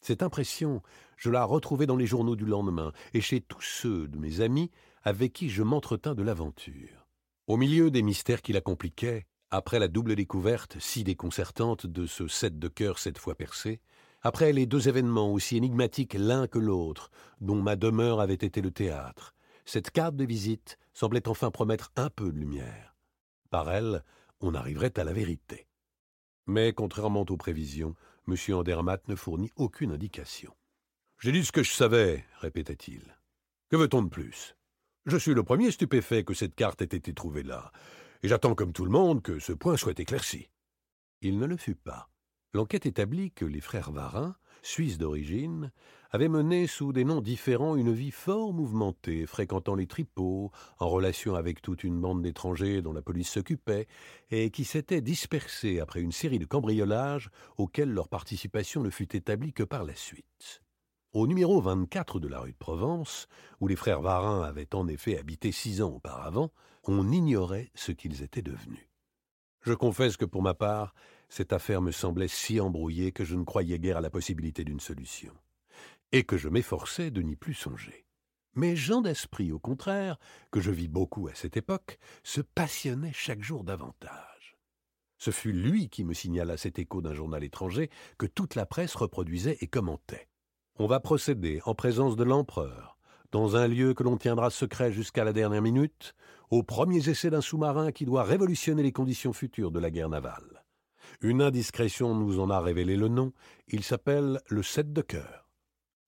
Cette 0.00 0.22
impression, 0.22 0.82
je 1.16 1.30
la 1.30 1.44
retrouvai 1.44 1.86
dans 1.86 1.96
les 1.96 2.06
journaux 2.06 2.36
du 2.36 2.44
lendemain 2.44 2.92
et 3.14 3.20
chez 3.20 3.40
tous 3.40 3.62
ceux 3.62 4.08
de 4.08 4.18
mes 4.18 4.40
amis 4.40 4.70
avec 5.02 5.32
qui 5.32 5.48
je 5.48 5.62
m'entretins 5.62 6.14
de 6.14 6.22
l'aventure. 6.22 7.06
Au 7.46 7.56
milieu 7.56 7.90
des 7.90 8.02
mystères 8.02 8.42
qui 8.42 8.52
la 8.52 8.60
compliquaient, 8.60 9.26
après 9.50 9.78
la 9.78 9.88
double 9.88 10.16
découverte 10.16 10.76
si 10.80 11.04
déconcertante 11.04 11.86
de 11.86 12.06
ce 12.06 12.28
sept 12.28 12.58
de 12.58 12.68
cœur 12.68 12.98
cette 12.98 13.18
fois 13.18 13.34
percé, 13.34 13.80
après 14.22 14.52
les 14.52 14.66
deux 14.66 14.88
événements 14.88 15.32
aussi 15.32 15.56
énigmatiques 15.56 16.14
l'un 16.14 16.48
que 16.48 16.58
l'autre, 16.58 17.10
dont 17.40 17.62
ma 17.62 17.76
demeure 17.76 18.20
avait 18.20 18.34
été 18.34 18.60
le 18.60 18.72
théâtre, 18.72 19.34
cette 19.64 19.90
carte 19.90 20.16
de 20.16 20.24
visite 20.24 20.78
semblait 20.94 21.28
enfin 21.28 21.50
promettre 21.50 21.92
un 21.96 22.10
peu 22.10 22.32
de 22.32 22.38
lumière. 22.38 22.96
Par 23.50 23.70
elle, 23.70 24.02
on 24.40 24.54
arriverait 24.54 24.98
à 24.98 25.04
la 25.04 25.12
vérité. 25.12 25.65
Mais, 26.46 26.72
contrairement 26.72 27.24
aux 27.28 27.36
prévisions, 27.36 27.94
M. 28.28 28.36
Andermatt 28.54 29.06
ne 29.08 29.14
fournit 29.14 29.52
aucune 29.56 29.92
indication. 29.92 30.54
J'ai 31.18 31.32
dit 31.32 31.44
ce 31.44 31.52
que 31.52 31.62
je 31.62 31.72
savais, 31.72 32.24
répétait-il. 32.40 33.16
Que 33.68 33.76
veut-on 33.76 34.02
de 34.02 34.08
plus? 34.08 34.56
Je 35.06 35.16
suis 35.16 35.34
le 35.34 35.42
premier 35.42 35.70
stupéfait 35.70 36.24
que 36.24 36.34
cette 36.34 36.54
carte 36.54 36.82
ait 36.82 36.84
été 36.84 37.14
trouvée 37.14 37.42
là, 37.42 37.72
et 38.22 38.28
j'attends 38.28 38.54
comme 38.54 38.72
tout 38.72 38.84
le 38.84 38.90
monde 38.90 39.22
que 39.22 39.38
ce 39.38 39.52
point 39.52 39.76
soit 39.76 39.98
éclairci. 39.98 40.50
Il 41.20 41.38
ne 41.38 41.46
le 41.46 41.56
fut 41.56 41.74
pas. 41.74 42.08
L'enquête 42.52 42.86
établit 42.86 43.32
que 43.32 43.44
les 43.44 43.60
frères 43.60 43.92
Varin, 43.92 44.36
Suisses 44.62 44.98
d'origine, 44.98 45.70
avaient 46.16 46.28
mené 46.28 46.66
sous 46.66 46.94
des 46.94 47.04
noms 47.04 47.20
différents 47.20 47.76
une 47.76 47.92
vie 47.92 48.10
fort 48.10 48.54
mouvementée, 48.54 49.26
fréquentant 49.26 49.74
les 49.74 49.86
tripots, 49.86 50.50
en 50.78 50.88
relation 50.88 51.34
avec 51.34 51.60
toute 51.60 51.84
une 51.84 52.00
bande 52.00 52.22
d'étrangers 52.22 52.80
dont 52.80 52.94
la 52.94 53.02
police 53.02 53.28
s'occupait, 53.28 53.86
et 54.30 54.50
qui 54.50 54.64
s'étaient 54.64 55.02
dispersés 55.02 55.78
après 55.78 56.00
une 56.00 56.12
série 56.12 56.38
de 56.38 56.46
cambriolages 56.46 57.28
auxquels 57.58 57.90
leur 57.90 58.08
participation 58.08 58.82
ne 58.82 58.88
fut 58.88 59.14
établie 59.14 59.52
que 59.52 59.62
par 59.62 59.84
la 59.84 59.94
suite. 59.94 60.62
Au 61.12 61.26
numéro 61.26 61.60
24 61.60 62.18
de 62.18 62.28
la 62.28 62.40
rue 62.40 62.52
de 62.52 62.56
Provence, 62.56 63.28
où 63.60 63.68
les 63.68 63.76
frères 63.76 64.00
Varin 64.00 64.40
avaient 64.42 64.74
en 64.74 64.88
effet 64.88 65.18
habité 65.18 65.52
six 65.52 65.82
ans 65.82 65.90
auparavant, 65.90 66.50
on 66.84 67.12
ignorait 67.12 67.70
ce 67.74 67.92
qu'ils 67.92 68.22
étaient 68.22 68.40
devenus. 68.40 68.88
Je 69.60 69.74
confesse 69.74 70.16
que 70.16 70.24
pour 70.24 70.40
ma 70.40 70.54
part, 70.54 70.94
cette 71.28 71.52
affaire 71.52 71.82
me 71.82 71.92
semblait 71.92 72.26
si 72.26 72.58
embrouillée 72.58 73.12
que 73.12 73.24
je 73.24 73.36
ne 73.36 73.44
croyais 73.44 73.78
guère 73.78 73.98
à 73.98 74.00
la 74.00 74.08
possibilité 74.08 74.64
d'une 74.64 74.80
solution, 74.80 75.34
et 76.12 76.24
que 76.24 76.36
je 76.36 76.48
m'efforçais 76.48 77.10
de 77.10 77.22
n'y 77.22 77.36
plus 77.36 77.54
songer. 77.54 78.06
Mais 78.54 78.74
Jean 78.74 79.02
d'Esprit, 79.02 79.52
au 79.52 79.58
contraire, 79.58 80.18
que 80.50 80.60
je 80.60 80.70
vis 80.70 80.88
beaucoup 80.88 81.28
à 81.28 81.34
cette 81.34 81.56
époque, 81.56 81.98
se 82.22 82.40
passionnait 82.40 83.12
chaque 83.12 83.42
jour 83.42 83.64
davantage. 83.64 84.56
Ce 85.18 85.30
fut 85.30 85.52
lui 85.52 85.88
qui 85.88 86.04
me 86.04 86.14
signala 86.14 86.56
cet 86.56 86.78
écho 86.78 87.02
d'un 87.02 87.14
journal 87.14 87.44
étranger 87.44 87.90
que 88.18 88.26
toute 88.26 88.54
la 88.54 88.66
presse 88.66 88.94
reproduisait 88.94 89.58
et 89.60 89.66
commentait. 89.66 90.28
On 90.78 90.86
va 90.86 91.00
procéder 91.00 91.60
en 91.64 91.74
présence 91.74 92.16
de 92.16 92.24
l'empereur, 92.24 92.98
dans 93.32 93.56
un 93.56 93.66
lieu 93.66 93.94
que 93.94 94.02
l'on 94.02 94.16
tiendra 94.16 94.50
secret 94.50 94.92
jusqu'à 94.92 95.24
la 95.24 95.32
dernière 95.32 95.62
minute, 95.62 96.14
aux 96.50 96.62
premiers 96.62 97.08
essais 97.08 97.30
d'un 97.30 97.40
sous-marin 97.40 97.92
qui 97.92 98.04
doit 98.04 98.24
révolutionner 98.24 98.82
les 98.82 98.92
conditions 98.92 99.32
futures 99.32 99.70
de 99.70 99.80
la 99.80 99.90
guerre 99.90 100.08
navale. 100.08 100.64
Une 101.20 101.42
indiscrétion 101.42 102.14
nous 102.14 102.40
en 102.40 102.50
a 102.50 102.60
révélé 102.60 102.96
le 102.96 103.08
nom. 103.08 103.32
Il 103.68 103.82
s'appelle 103.82 104.40
le 104.48 104.62
Sept 104.62 104.92
de 104.92 105.02
cœur. 105.02 105.45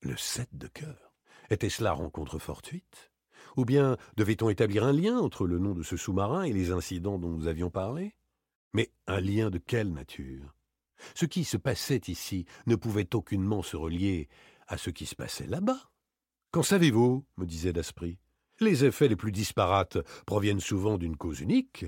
Le 0.00 0.16
Sept 0.16 0.50
de 0.52 0.68
cœur 0.68 1.12
Était-ce 1.50 1.82
la 1.82 1.92
rencontre 1.92 2.38
fortuite? 2.38 3.10
Ou 3.56 3.64
bien 3.64 3.96
devait-on 4.16 4.48
établir 4.48 4.84
un 4.84 4.92
lien 4.92 5.18
entre 5.18 5.44
le 5.44 5.58
nom 5.58 5.74
de 5.74 5.82
ce 5.82 5.96
sous-marin 5.96 6.44
et 6.44 6.52
les 6.52 6.70
incidents 6.70 7.18
dont 7.18 7.30
nous 7.30 7.48
avions 7.48 7.70
parlé? 7.70 8.14
Mais 8.72 8.92
un 9.08 9.20
lien 9.20 9.50
de 9.50 9.58
quelle 9.58 9.92
nature? 9.92 10.54
Ce 11.16 11.26
qui 11.26 11.42
se 11.42 11.56
passait 11.56 12.02
ici 12.06 12.44
ne 12.66 12.76
pouvait 12.76 13.12
aucunement 13.14 13.62
se 13.62 13.76
relier 13.76 14.28
à 14.68 14.78
ce 14.78 14.90
qui 14.90 15.04
se 15.04 15.16
passait 15.16 15.46
là-bas. 15.46 15.90
Qu'en 16.52 16.62
savez-vous? 16.62 17.26
me 17.36 17.46
disait 17.46 17.72
Daspry. 17.72 18.18
Les 18.60 18.84
effets 18.84 19.08
les 19.08 19.16
plus 19.16 19.32
disparates 19.32 19.98
proviennent 20.26 20.60
souvent 20.60 20.96
d'une 20.96 21.16
cause 21.16 21.40
unique. 21.40 21.86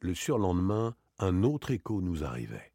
Le 0.00 0.14
surlendemain, 0.14 0.94
un 1.18 1.42
autre 1.42 1.72
écho 1.72 2.00
nous 2.00 2.22
arrivait. 2.22 2.73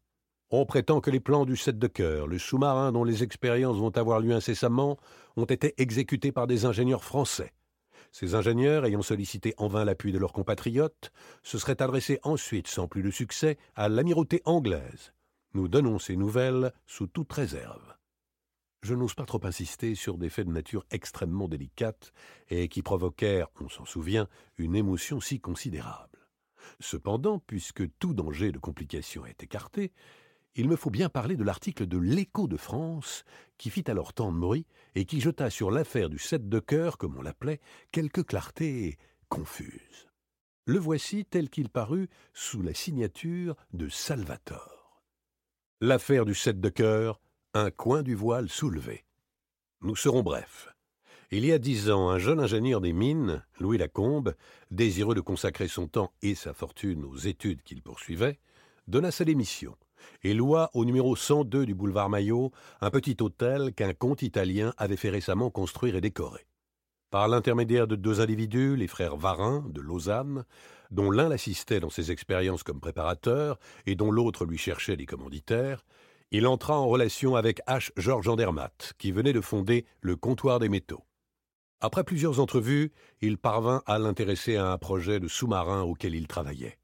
On 0.52 0.66
prétend 0.66 1.00
que 1.00 1.12
les 1.12 1.20
plans 1.20 1.44
du 1.44 1.56
Sept 1.56 1.78
de 1.78 1.86
cœur, 1.86 2.26
le 2.26 2.36
sous-marin 2.36 2.90
dont 2.90 3.04
les 3.04 3.22
expériences 3.22 3.76
vont 3.76 3.96
avoir 3.96 4.18
lieu 4.18 4.32
incessamment, 4.32 4.98
ont 5.36 5.44
été 5.44 5.80
exécutés 5.80 6.32
par 6.32 6.48
des 6.48 6.64
ingénieurs 6.64 7.04
français. 7.04 7.52
Ces 8.10 8.34
ingénieurs, 8.34 8.84
ayant 8.84 9.00
sollicité 9.00 9.54
en 9.58 9.68
vain 9.68 9.84
l'appui 9.84 10.10
de 10.10 10.18
leurs 10.18 10.32
compatriotes, 10.32 11.12
se 11.44 11.56
seraient 11.56 11.80
adressés 11.80 12.18
ensuite, 12.24 12.66
sans 12.66 12.88
plus 12.88 13.04
de 13.04 13.12
succès, 13.12 13.58
à 13.76 13.88
l'amirauté 13.88 14.42
anglaise. 14.44 15.12
Nous 15.54 15.68
donnons 15.68 16.00
ces 16.00 16.16
nouvelles 16.16 16.72
sous 16.84 17.06
toute 17.06 17.32
réserve. 17.32 17.94
Je 18.82 18.94
n'ose 18.94 19.14
pas 19.14 19.26
trop 19.26 19.44
insister 19.44 19.94
sur 19.94 20.18
des 20.18 20.30
faits 20.30 20.48
de 20.48 20.52
nature 20.52 20.84
extrêmement 20.90 21.46
délicate 21.46 22.12
et 22.48 22.66
qui 22.66 22.82
provoquèrent, 22.82 23.50
on 23.60 23.68
s'en 23.68 23.84
souvient, 23.84 24.26
une 24.58 24.74
émotion 24.74 25.20
si 25.20 25.38
considérable. 25.38 26.18
Cependant, 26.80 27.38
puisque 27.38 27.84
tout 27.98 28.14
danger 28.14 28.52
de 28.52 28.58
complication 28.58 29.26
est 29.26 29.42
écarté, 29.42 29.92
il 30.54 30.68
me 30.68 30.76
faut 30.76 30.90
bien 30.90 31.08
parler 31.08 31.36
de 31.36 31.44
l'article 31.44 31.86
de 31.86 31.98
l'Écho 31.98 32.48
de 32.48 32.56
France, 32.56 33.24
qui 33.56 33.70
fit 33.70 33.84
alors 33.88 34.12
tant 34.12 34.32
de 34.32 34.38
bruit 34.38 34.66
et 34.94 35.04
qui 35.04 35.20
jeta 35.20 35.50
sur 35.50 35.70
l'affaire 35.70 36.08
du 36.08 36.18
sept 36.18 36.48
de 36.48 36.58
cœur, 36.58 36.98
comme 36.98 37.16
on 37.16 37.22
l'appelait, 37.22 37.60
quelques 37.92 38.24
clartés 38.24 38.98
confuses. 39.28 40.08
Le 40.66 40.78
voici 40.78 41.24
tel 41.24 41.50
qu'il 41.50 41.68
parut 41.68 42.08
sous 42.34 42.62
la 42.62 42.74
signature 42.74 43.56
de 43.72 43.88
Salvator. 43.88 45.02
L'affaire 45.80 46.24
du 46.24 46.34
sept 46.34 46.60
de 46.60 46.68
cœur, 46.68 47.20
un 47.54 47.70
coin 47.70 48.02
du 48.02 48.14
voile 48.14 48.48
soulevé. 48.48 49.04
Nous 49.80 49.96
serons 49.96 50.22
brefs. 50.22 50.68
Il 51.30 51.46
y 51.46 51.52
a 51.52 51.58
dix 51.58 51.90
ans, 51.90 52.10
un 52.10 52.18
jeune 52.18 52.40
ingénieur 52.40 52.80
des 52.80 52.92
mines, 52.92 53.44
Louis 53.60 53.78
Lacombe, 53.78 54.34
désireux 54.72 55.14
de 55.14 55.20
consacrer 55.20 55.68
son 55.68 55.86
temps 55.86 56.12
et 56.22 56.34
sa 56.34 56.52
fortune 56.52 57.04
aux 57.04 57.16
études 57.16 57.62
qu'il 57.62 57.82
poursuivait, 57.82 58.40
donna 58.88 59.12
sa 59.12 59.24
démission 59.24 59.76
et 60.22 60.34
loua 60.34 60.70
au 60.74 60.84
numéro 60.84 61.16
102 61.16 61.66
du 61.66 61.74
boulevard 61.74 62.08
Maillot 62.08 62.52
un 62.80 62.90
petit 62.90 63.16
hôtel 63.20 63.72
qu'un 63.74 63.92
comte 63.92 64.22
italien 64.22 64.72
avait 64.76 64.96
fait 64.96 65.10
récemment 65.10 65.50
construire 65.50 65.96
et 65.96 66.00
décorer. 66.00 66.46
Par 67.10 67.26
l'intermédiaire 67.26 67.88
de 67.88 67.96
deux 67.96 68.20
individus, 68.20 68.76
les 68.76 68.86
frères 68.86 69.16
Varin, 69.16 69.64
de 69.68 69.80
Lausanne, 69.80 70.44
dont 70.90 71.10
l'un 71.10 71.28
l'assistait 71.28 71.80
dans 71.80 71.90
ses 71.90 72.12
expériences 72.12 72.62
comme 72.62 72.80
préparateur 72.80 73.58
et 73.86 73.96
dont 73.96 74.12
l'autre 74.12 74.44
lui 74.44 74.58
cherchait 74.58 74.96
des 74.96 75.06
commanditaires, 75.06 75.84
il 76.30 76.46
entra 76.46 76.78
en 76.78 76.86
relation 76.86 77.34
avec 77.34 77.60
H. 77.66 77.90
Georges 77.96 78.28
Andermatt, 78.28 78.92
qui 78.98 79.10
venait 79.10 79.32
de 79.32 79.40
fonder 79.40 79.86
le 80.00 80.14
comptoir 80.14 80.60
des 80.60 80.68
métaux. 80.68 81.04
Après 81.80 82.04
plusieurs 82.04 82.38
entrevues, 82.40 82.92
il 83.20 83.38
parvint 83.38 83.82
à 83.86 83.98
l'intéresser 83.98 84.56
à 84.56 84.70
un 84.70 84.78
projet 84.78 85.18
de 85.18 85.28
sous-marin 85.28 85.82
auquel 85.82 86.14
il 86.14 86.28
travaillait 86.28 86.79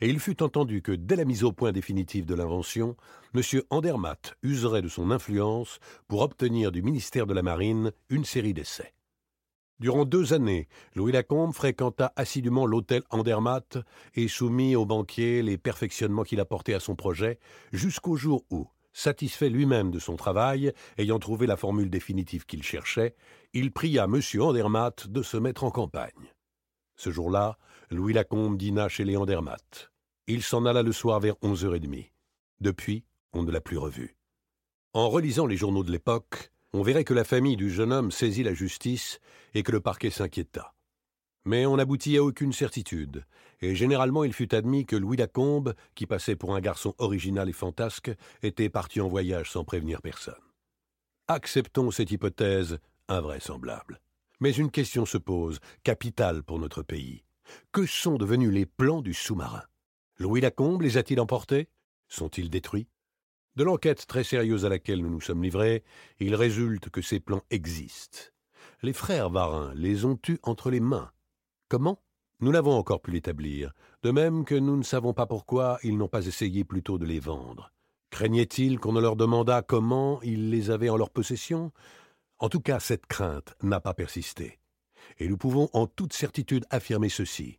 et 0.00 0.08
il 0.08 0.20
fut 0.20 0.42
entendu 0.42 0.82
que 0.82 0.92
dès 0.92 1.16
la 1.16 1.24
mise 1.24 1.44
au 1.44 1.52
point 1.52 1.72
définitive 1.72 2.26
de 2.26 2.34
l'invention, 2.34 2.96
M. 3.34 3.42
Andermatt 3.70 4.36
userait 4.42 4.82
de 4.82 4.88
son 4.88 5.10
influence 5.10 5.80
pour 6.06 6.22
obtenir 6.22 6.72
du 6.72 6.82
ministère 6.82 7.26
de 7.26 7.34
la 7.34 7.42
Marine 7.42 7.92
une 8.08 8.24
série 8.24 8.54
d'essais. 8.54 8.94
Durant 9.80 10.04
deux 10.04 10.32
années, 10.32 10.66
Louis 10.96 11.12
Lacombe 11.12 11.54
fréquenta 11.54 12.12
assidûment 12.16 12.66
l'hôtel 12.66 13.02
Andermatt 13.10 13.78
et 14.14 14.26
soumit 14.26 14.74
au 14.74 14.84
banquier 14.84 15.40
les 15.40 15.56
perfectionnements 15.56 16.24
qu'il 16.24 16.40
apportait 16.40 16.74
à 16.74 16.80
son 16.80 16.96
projet, 16.96 17.38
jusqu'au 17.72 18.16
jour 18.16 18.44
où, 18.50 18.66
satisfait 18.92 19.48
lui-même 19.48 19.92
de 19.92 20.00
son 20.00 20.16
travail, 20.16 20.72
ayant 20.96 21.20
trouvé 21.20 21.46
la 21.46 21.56
formule 21.56 21.90
définitive 21.90 22.44
qu'il 22.44 22.64
cherchait, 22.64 23.14
il 23.52 23.70
pria 23.70 24.04
M. 24.04 24.20
Andermatt 24.40 25.06
de 25.06 25.22
se 25.22 25.36
mettre 25.36 25.62
en 25.62 25.70
campagne. 25.70 26.34
Ce 26.98 27.10
jour-là, 27.10 27.56
Louis 27.90 28.12
Lacombe 28.12 28.58
dîna 28.58 28.88
chez 28.88 29.04
les 29.04 29.16
Andermatt. 29.16 29.92
Il 30.26 30.42
s'en 30.42 30.66
alla 30.66 30.82
le 30.82 30.92
soir 30.92 31.20
vers 31.20 31.36
onze 31.42 31.64
heures 31.64 31.76
et 31.76 31.80
demie. 31.80 32.10
Depuis, 32.60 33.04
on 33.32 33.44
ne 33.44 33.52
l'a 33.52 33.60
plus 33.60 33.78
revu. 33.78 34.16
En 34.94 35.08
relisant 35.08 35.46
les 35.46 35.56
journaux 35.56 35.84
de 35.84 35.92
l'époque, 35.92 36.50
on 36.72 36.82
verrait 36.82 37.04
que 37.04 37.14
la 37.14 37.22
famille 37.22 37.56
du 37.56 37.70
jeune 37.70 37.92
homme 37.92 38.10
saisit 38.10 38.42
la 38.42 38.52
justice 38.52 39.20
et 39.54 39.62
que 39.62 39.70
le 39.70 39.80
parquet 39.80 40.10
s'inquiéta. 40.10 40.74
Mais 41.44 41.66
on 41.66 41.76
n'aboutit 41.76 42.16
à 42.16 42.24
aucune 42.24 42.52
certitude, 42.52 43.24
et 43.60 43.76
généralement 43.76 44.24
il 44.24 44.32
fut 44.32 44.52
admis 44.52 44.84
que 44.84 44.96
Louis 44.96 45.16
Lacombe, 45.16 45.74
qui 45.94 46.04
passait 46.04 46.36
pour 46.36 46.56
un 46.56 46.60
garçon 46.60 46.96
original 46.98 47.48
et 47.48 47.52
fantasque, 47.52 48.10
était 48.42 48.70
parti 48.70 49.00
en 49.00 49.06
voyage 49.06 49.52
sans 49.52 49.62
prévenir 49.62 50.02
personne. 50.02 50.34
Acceptons 51.28 51.92
cette 51.92 52.10
hypothèse 52.10 52.80
invraisemblable. 53.06 54.00
Mais 54.40 54.52
une 54.52 54.70
question 54.70 55.04
se 55.04 55.18
pose, 55.18 55.58
capitale 55.82 56.42
pour 56.42 56.58
notre 56.58 56.82
pays. 56.82 57.24
Que 57.72 57.86
sont 57.86 58.16
devenus 58.16 58.52
les 58.52 58.66
plans 58.66 59.02
du 59.02 59.14
sous-marin? 59.14 59.64
Louis 60.18 60.40
Lacombe 60.40 60.82
les 60.82 60.96
a-t-il 60.96 61.20
emportés? 61.20 61.68
Sont-ils 62.08 62.50
détruits? 62.50 62.88
De 63.56 63.64
l'enquête 63.64 64.06
très 64.06 64.22
sérieuse 64.22 64.64
à 64.64 64.68
laquelle 64.68 65.02
nous 65.02 65.10
nous 65.10 65.20
sommes 65.20 65.42
livrés, 65.42 65.82
il 66.20 66.36
résulte 66.36 66.90
que 66.90 67.02
ces 67.02 67.18
plans 67.18 67.42
existent. 67.50 68.18
Les 68.82 68.92
frères 68.92 69.30
Varin 69.30 69.72
les 69.74 70.04
ont 70.04 70.18
eus 70.28 70.38
entre 70.44 70.70
les 70.70 70.80
mains. 70.80 71.10
Comment? 71.68 72.00
Nous 72.40 72.52
n'avons 72.52 72.72
encore 72.72 73.02
pu 73.02 73.10
l'établir, 73.10 73.72
de 74.04 74.12
même 74.12 74.44
que 74.44 74.54
nous 74.54 74.76
ne 74.76 74.84
savons 74.84 75.12
pas 75.12 75.26
pourquoi 75.26 75.80
ils 75.82 75.98
n'ont 75.98 76.06
pas 76.06 76.26
essayé 76.26 76.62
plutôt 76.62 76.98
de 76.98 77.04
les 77.04 77.18
vendre. 77.18 77.72
Craignaient-ils 78.10 78.78
qu'on 78.78 78.92
ne 78.92 79.00
leur 79.00 79.16
demandât 79.16 79.62
comment 79.62 80.22
ils 80.22 80.50
les 80.50 80.70
avaient 80.70 80.88
en 80.88 80.96
leur 80.96 81.10
possession? 81.10 81.72
En 82.38 82.48
tout 82.48 82.60
cas, 82.60 82.80
cette 82.80 83.06
crainte 83.06 83.54
n'a 83.62 83.80
pas 83.80 83.94
persisté 83.94 84.58
et 85.18 85.28
nous 85.28 85.36
pouvons 85.36 85.68
en 85.72 85.86
toute 85.86 86.12
certitude 86.12 86.66
affirmer 86.70 87.08
ceci. 87.08 87.58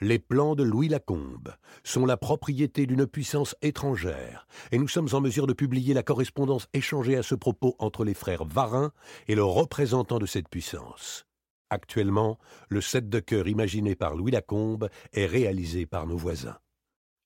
Les 0.00 0.18
plans 0.18 0.54
de 0.54 0.64
Louis 0.64 0.88
Lacombe 0.88 1.54
sont 1.84 2.04
la 2.04 2.16
propriété 2.16 2.86
d'une 2.86 3.06
puissance 3.06 3.54
étrangère, 3.62 4.46
et 4.72 4.78
nous 4.78 4.88
sommes 4.88 5.08
en 5.12 5.20
mesure 5.20 5.46
de 5.46 5.52
publier 5.52 5.94
la 5.94 6.02
correspondance 6.02 6.66
échangée 6.72 7.16
à 7.16 7.22
ce 7.22 7.36
propos 7.36 7.76
entre 7.78 8.04
les 8.04 8.14
frères 8.14 8.44
Varin 8.44 8.92
et 9.28 9.34
le 9.34 9.44
représentant 9.44 10.18
de 10.18 10.26
cette 10.26 10.48
puissance. 10.48 11.26
Actuellement, 11.70 12.38
le 12.68 12.80
set 12.80 13.08
de 13.08 13.20
cœur 13.20 13.46
imaginé 13.48 13.94
par 13.94 14.16
Louis 14.16 14.32
Lacombe 14.32 14.88
est 15.12 15.26
réalisé 15.26 15.86
par 15.86 16.06
nos 16.06 16.16
voisins. 16.16 16.58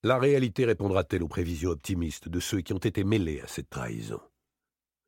La 0.03 0.17
réalité 0.17 0.63
répondra-t-elle 0.63 1.23
aux 1.23 1.27
prévisions 1.27 1.71
optimistes 1.71 2.29
de 2.29 2.39
ceux 2.39 2.61
qui 2.61 2.71
ont 2.73 2.77
été 2.77 3.03
mêlés 3.03 3.41
à 3.41 3.47
cette 3.47 3.69
trahison? 3.69 4.21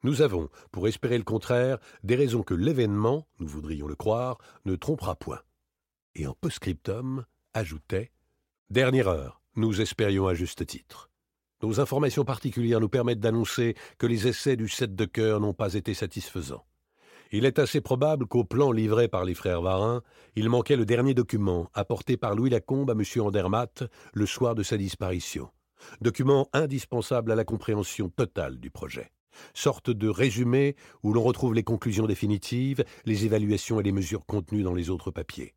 Nous 0.04 0.22
avons, 0.22 0.50
pour 0.72 0.88
espérer 0.88 1.18
le 1.18 1.24
contraire, 1.24 1.78
des 2.04 2.16
raisons 2.16 2.44
que 2.44 2.54
l'événement, 2.54 3.28
nous 3.40 3.48
voudrions 3.48 3.88
le 3.88 3.96
croire, 3.96 4.38
ne 4.66 4.76
trompera 4.76 5.16
point. 5.16 5.42
Et 6.16 6.26
en 6.26 6.34
post-scriptum, 6.34 7.26
ajoutait 7.54 8.12
Dernière 8.70 9.10
heure, 9.10 9.42
nous 9.56 9.82
espérions 9.82 10.28
à 10.28 10.34
juste 10.34 10.66
titre. 10.66 11.10
Nos 11.62 11.80
informations 11.80 12.26
particulières 12.26 12.80
nous 12.80 12.90
permettent 12.90 13.20
d'annoncer 13.20 13.76
que 14.00 14.08
les 14.08 14.28
essais 14.28 14.56
du 14.56 14.68
set 14.68 14.96
de 14.96 15.06
cœur 15.06 15.40
n'ont 15.40 15.54
pas 15.54 15.76
été 15.76 15.94
satisfaisants. 15.94 16.66
Il 17.32 17.46
est 17.46 17.60
assez 17.60 17.80
probable 17.80 18.26
qu'au 18.26 18.44
plan 18.44 18.72
livré 18.72 19.08
par 19.08 19.24
les 19.24 19.36
frères 19.36 19.62
Varin, 19.62 20.02
il 20.36 20.50
manquait 20.50 20.76
le 20.76 20.86
dernier 20.86 21.14
document 21.14 21.70
apporté 21.74 22.18
par 22.18 22.36
Louis 22.36 22.50
Lacombe 22.50 22.90
à 22.90 22.94
M. 22.94 23.04
Andermatt 23.22 23.84
le 24.14 24.26
soir 24.26 24.56
de 24.56 24.64
sa 24.64 24.78
disparition, 24.78 25.50
document 26.02 26.50
indispensable 26.52 27.32
à 27.32 27.36
la 27.36 27.46
compréhension 27.46 28.10
totale 28.10 28.60
du 28.60 28.72
projet 28.72 29.12
sorte 29.54 29.89
de 29.89 30.08
résumé 30.08 30.76
où 31.04 31.13
l'on 31.13 31.24
retrouve 31.24 31.54
les 31.54 31.63
conclusions 31.63 32.08
définitives, 32.08 32.84
les 33.06 33.26
évaluations 33.26 33.80
et 33.80 33.84
les 33.84 33.91
mesures 33.91 34.26
contenues 34.26 34.63
dans 34.63 34.74
les 34.74 34.89
autres 34.89 35.12
papiers. 35.12 35.56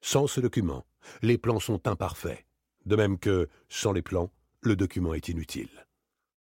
Sans 0.00 0.26
ce 0.26 0.40
document, 0.40 0.86
les 1.22 1.38
plans 1.38 1.60
sont 1.60 1.86
imparfaits, 1.88 2.44
de 2.86 2.96
même 2.96 3.18
que, 3.18 3.48
sans 3.68 3.92
les 3.92 4.02
plans, 4.02 4.30
le 4.60 4.76
document 4.76 5.14
est 5.14 5.28
inutile. 5.28 5.86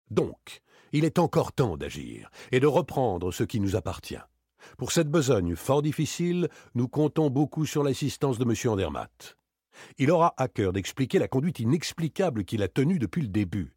Donc, 0.09 0.61
il 0.91 1.05
est 1.05 1.19
encore 1.19 1.51
temps 1.51 1.77
d'agir 1.77 2.29
et 2.51 2.59
de 2.59 2.67
reprendre 2.67 3.31
ce 3.31 3.43
qui 3.43 3.59
nous 3.59 3.75
appartient. 3.75 4.17
Pour 4.77 4.91
cette 4.91 5.09
besogne 5.09 5.55
fort 5.55 5.81
difficile, 5.81 6.49
nous 6.73 6.87
comptons 6.87 7.29
beaucoup 7.29 7.65
sur 7.65 7.83
l'assistance 7.83 8.37
de 8.37 8.45
M. 8.45 8.71
Andermatt. 8.71 9.37
Il 9.97 10.11
aura 10.11 10.33
à 10.37 10.47
cœur 10.47 10.73
d'expliquer 10.73 11.19
la 11.19 11.27
conduite 11.27 11.59
inexplicable 11.59 12.45
qu'il 12.45 12.63
a 12.63 12.67
tenue 12.67 12.99
depuis 12.99 13.21
le 13.21 13.27
début, 13.27 13.74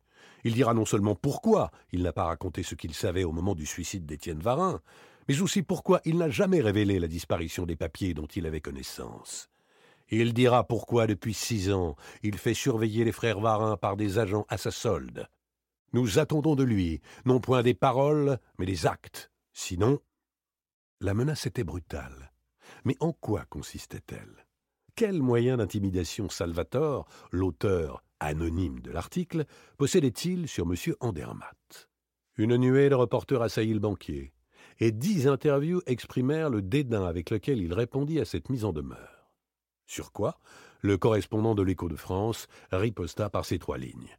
il 0.49 0.55
dira 0.55 0.73
non 0.73 0.87
seulement 0.87 1.15
pourquoi 1.15 1.71
il 1.93 2.03
n'a 2.03 2.15
pas 2.15 2.25
raconté 2.25 2.63
ce 2.63 2.75
qu'il 2.75 2.95
savait 2.95 3.25
au 3.25 3.33
moment 3.33 3.55
du 3.55 3.67
suicide 3.67 4.07
d'Étienne 4.07 4.41
Varin, 4.41 4.81
mais 5.29 5.43
aussi 5.43 5.63
pourquoi 5.63 6.01
il 6.07 6.17
n'a 6.17 6.31
jamais 6.31 6.63
révélé 6.63 6.99
la 6.99 7.07
disparition 7.07 7.67
des 7.67 7.77
papiers 7.77 8.15
dont 8.15 8.27
il 8.27 8.47
avait 8.47 8.63
connaissance. 8.63 9.51
Il 10.09 10.33
dira 10.33 10.65
pourquoi 10.65 11.07
depuis 11.07 11.35
six 11.35 11.71
ans 11.71 11.97
il 12.23 12.39
fait 12.39 12.55
surveiller 12.55 13.05
les 13.05 13.13
frères 13.13 13.41
Varin 13.41 13.77
par 13.77 13.95
des 13.95 14.19
agents 14.19 14.47
à 14.49 14.57
sa 14.57 14.71
solde. 14.71 15.29
Nous 15.93 16.19
attendons 16.19 16.55
de 16.55 16.65
lui, 16.65 17.03
non 17.27 17.41
point 17.41 17.63
des 17.63 17.75
paroles, 17.75 18.39
mais 18.59 18.65
des 18.65 18.87
actes. 18.87 19.31
Sinon. 19.53 20.01
La 21.01 21.13
menace 21.13 21.47
était 21.47 21.63
brutale. 21.63 22.33
Mais 22.87 22.97
en 23.01 23.13
quoi 23.13 23.45
consistait-elle? 23.51 24.48
Quel 24.99 25.23
moyen 25.23 25.59
d'intimidation 25.59 26.29
Salvatore, 26.29 27.07
l'auteur, 27.31 28.03
anonyme 28.19 28.81
de 28.81 28.91
l'article, 28.91 29.45
possédait-il 29.77 30.49
sur 30.49 30.65
M. 30.65 30.75
Andermatt? 30.99 31.89
Une 32.37 32.57
nuée 32.57 32.89
de 32.89 32.97
reporters 32.97 33.41
assaillit 33.41 33.75
le 33.75 33.79
banquier, 33.79 34.33
et 34.81 34.91
dix 34.91 35.29
interviews 35.29 35.83
exprimèrent 35.87 36.51
le 36.51 36.63
dédain 36.63 37.05
avec 37.05 37.31
lequel 37.31 37.61
il 37.61 37.75
répondit 37.75 38.19
à 38.19 38.25
cette 38.25 38.51
mise 38.51 38.65
en 38.65 38.73
demeure. 38.73 39.31
Sur 39.87 40.11
quoi, 40.11 40.41
le 40.81 40.99
correspondant 40.99 41.55
de 41.55 41.63
l'Écho 41.63 41.89
de 41.89 41.95
France 41.95 42.49
riposta 42.73 43.31
par 43.31 43.45
ces 43.45 43.61
trois 43.61 43.79
lignes. 43.79 44.19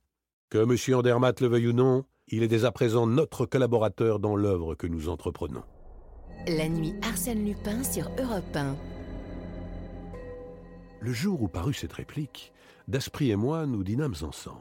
Que 0.49 0.59
M. 0.59 0.97
Andermatt 0.97 1.41
le 1.41 1.49
veuille 1.49 1.67
ou 1.67 1.73
non, 1.73 2.05
il 2.29 2.41
est 2.41 2.47
dès 2.47 2.63
à 2.63 2.71
présent 2.71 3.05
notre 3.05 3.45
collaborateur 3.45 4.19
dans 4.19 4.37
l'œuvre 4.37 4.75
que 4.75 4.87
nous 4.87 5.09
entreprenons. 5.09 5.63
La 6.47 6.69
nuit 6.69 6.93
Arsène 7.01 7.45
Lupin 7.45 7.83
sur 7.83 8.09
Europe 8.17 8.55
1. 8.55 8.77
Le 11.01 11.13
jour 11.13 11.41
où 11.41 11.47
parut 11.47 11.73
cette 11.73 11.93
réplique, 11.93 12.51
Daspry 12.89 13.31
et 13.31 13.37
moi 13.37 13.65
nous 13.65 13.85
dînâmes 13.85 14.15
ensemble. 14.21 14.59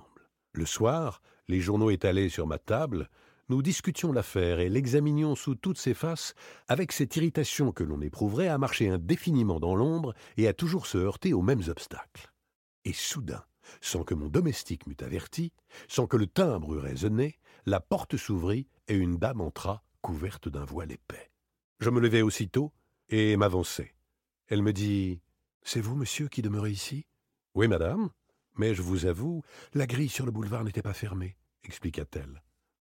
Le 0.53 0.67
soir, 0.67 1.21
les 1.49 1.61
journaux 1.61 1.91
étalés 1.91 2.29
sur 2.29 2.47
ma 2.47 2.59
table, 2.59 3.11
nous 3.49 3.61
discutions 3.61 4.13
l'affaire 4.13 4.61
et 4.61 4.69
l'examinions 4.69 5.35
sous 5.35 5.57
toutes 5.57 5.79
ses 5.79 5.95
faces 5.95 6.35
avec 6.69 6.93
cette 6.93 7.17
irritation 7.17 7.73
que 7.73 7.83
l'on 7.83 8.01
éprouverait 8.01 8.47
à 8.47 8.57
marcher 8.57 8.89
indéfiniment 8.89 9.59
dans 9.59 9.75
l'ombre 9.75 10.15
et 10.37 10.47
à 10.47 10.53
toujours 10.53 10.87
se 10.87 10.99
heurter 10.99 11.33
aux 11.33 11.43
mêmes 11.43 11.65
obstacles. 11.67 12.33
Et 12.85 12.93
soudain, 12.93 13.43
sans 13.81 14.05
que 14.05 14.15
mon 14.15 14.29
domestique 14.29 14.87
m'eût 14.87 14.97
averti, 15.01 15.53
sans 15.89 16.07
que 16.07 16.17
le 16.17 16.29
timbre 16.29 16.75
eût 16.75 16.79
résonné, 16.79 17.41
la 17.67 17.81
porte 17.81 18.17
s'ouvrit 18.17 18.69
et 18.87 18.95
une 18.95 19.17
dame 19.17 19.41
entra, 19.41 19.83
couverte 20.03 20.49
d'un 20.49 20.65
voile 20.65 20.93
épais. 20.93 21.31
Je 21.81 21.91
me 21.91 22.01
levai 22.01 22.23
aussitôt 22.23 22.73
et 23.09 23.37
m'avançai. 23.37 23.95
Elle 24.47 24.63
me 24.63 24.73
dit 24.73 25.21
C'est 25.71 25.83
vous, 25.83 25.97
monsieur, 25.97 26.29
qui 26.29 26.41
demeurez 26.41 26.71
ici? 26.71 27.05
Oui, 27.55 27.69
madame. 27.69 28.09
Mais 28.57 28.75
je 28.75 28.81
vous 28.81 29.05
avoue, 29.05 29.43
la 29.75 29.87
grille 29.87 30.09
sur 30.09 30.25
le 30.25 30.33
boulevard 30.33 30.65
n'était 30.65 30.81
pas 30.81 30.95
fermée, 30.95 31.37
expliqua-t-elle. 31.63 32.43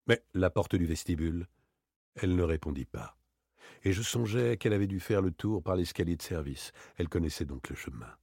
Mais 0.07 0.25
la 0.33 0.49
porte 0.49 0.75
du 0.75 0.87
vestibule 0.87 1.47
Elle 2.15 2.35
ne 2.35 2.41
répondit 2.41 2.87
pas. 2.87 3.19
Et 3.83 3.93
je 3.93 4.01
songeais 4.01 4.57
qu'elle 4.57 4.73
avait 4.73 4.87
dû 4.87 4.99
faire 4.99 5.21
le 5.21 5.29
tour 5.29 5.61
par 5.61 5.75
l'escalier 5.75 6.15
de 6.15 6.23
service. 6.23 6.71
Elle 6.97 7.07
connaissait 7.07 7.45
donc 7.45 7.69
le 7.69 7.75
chemin. 7.75 8.17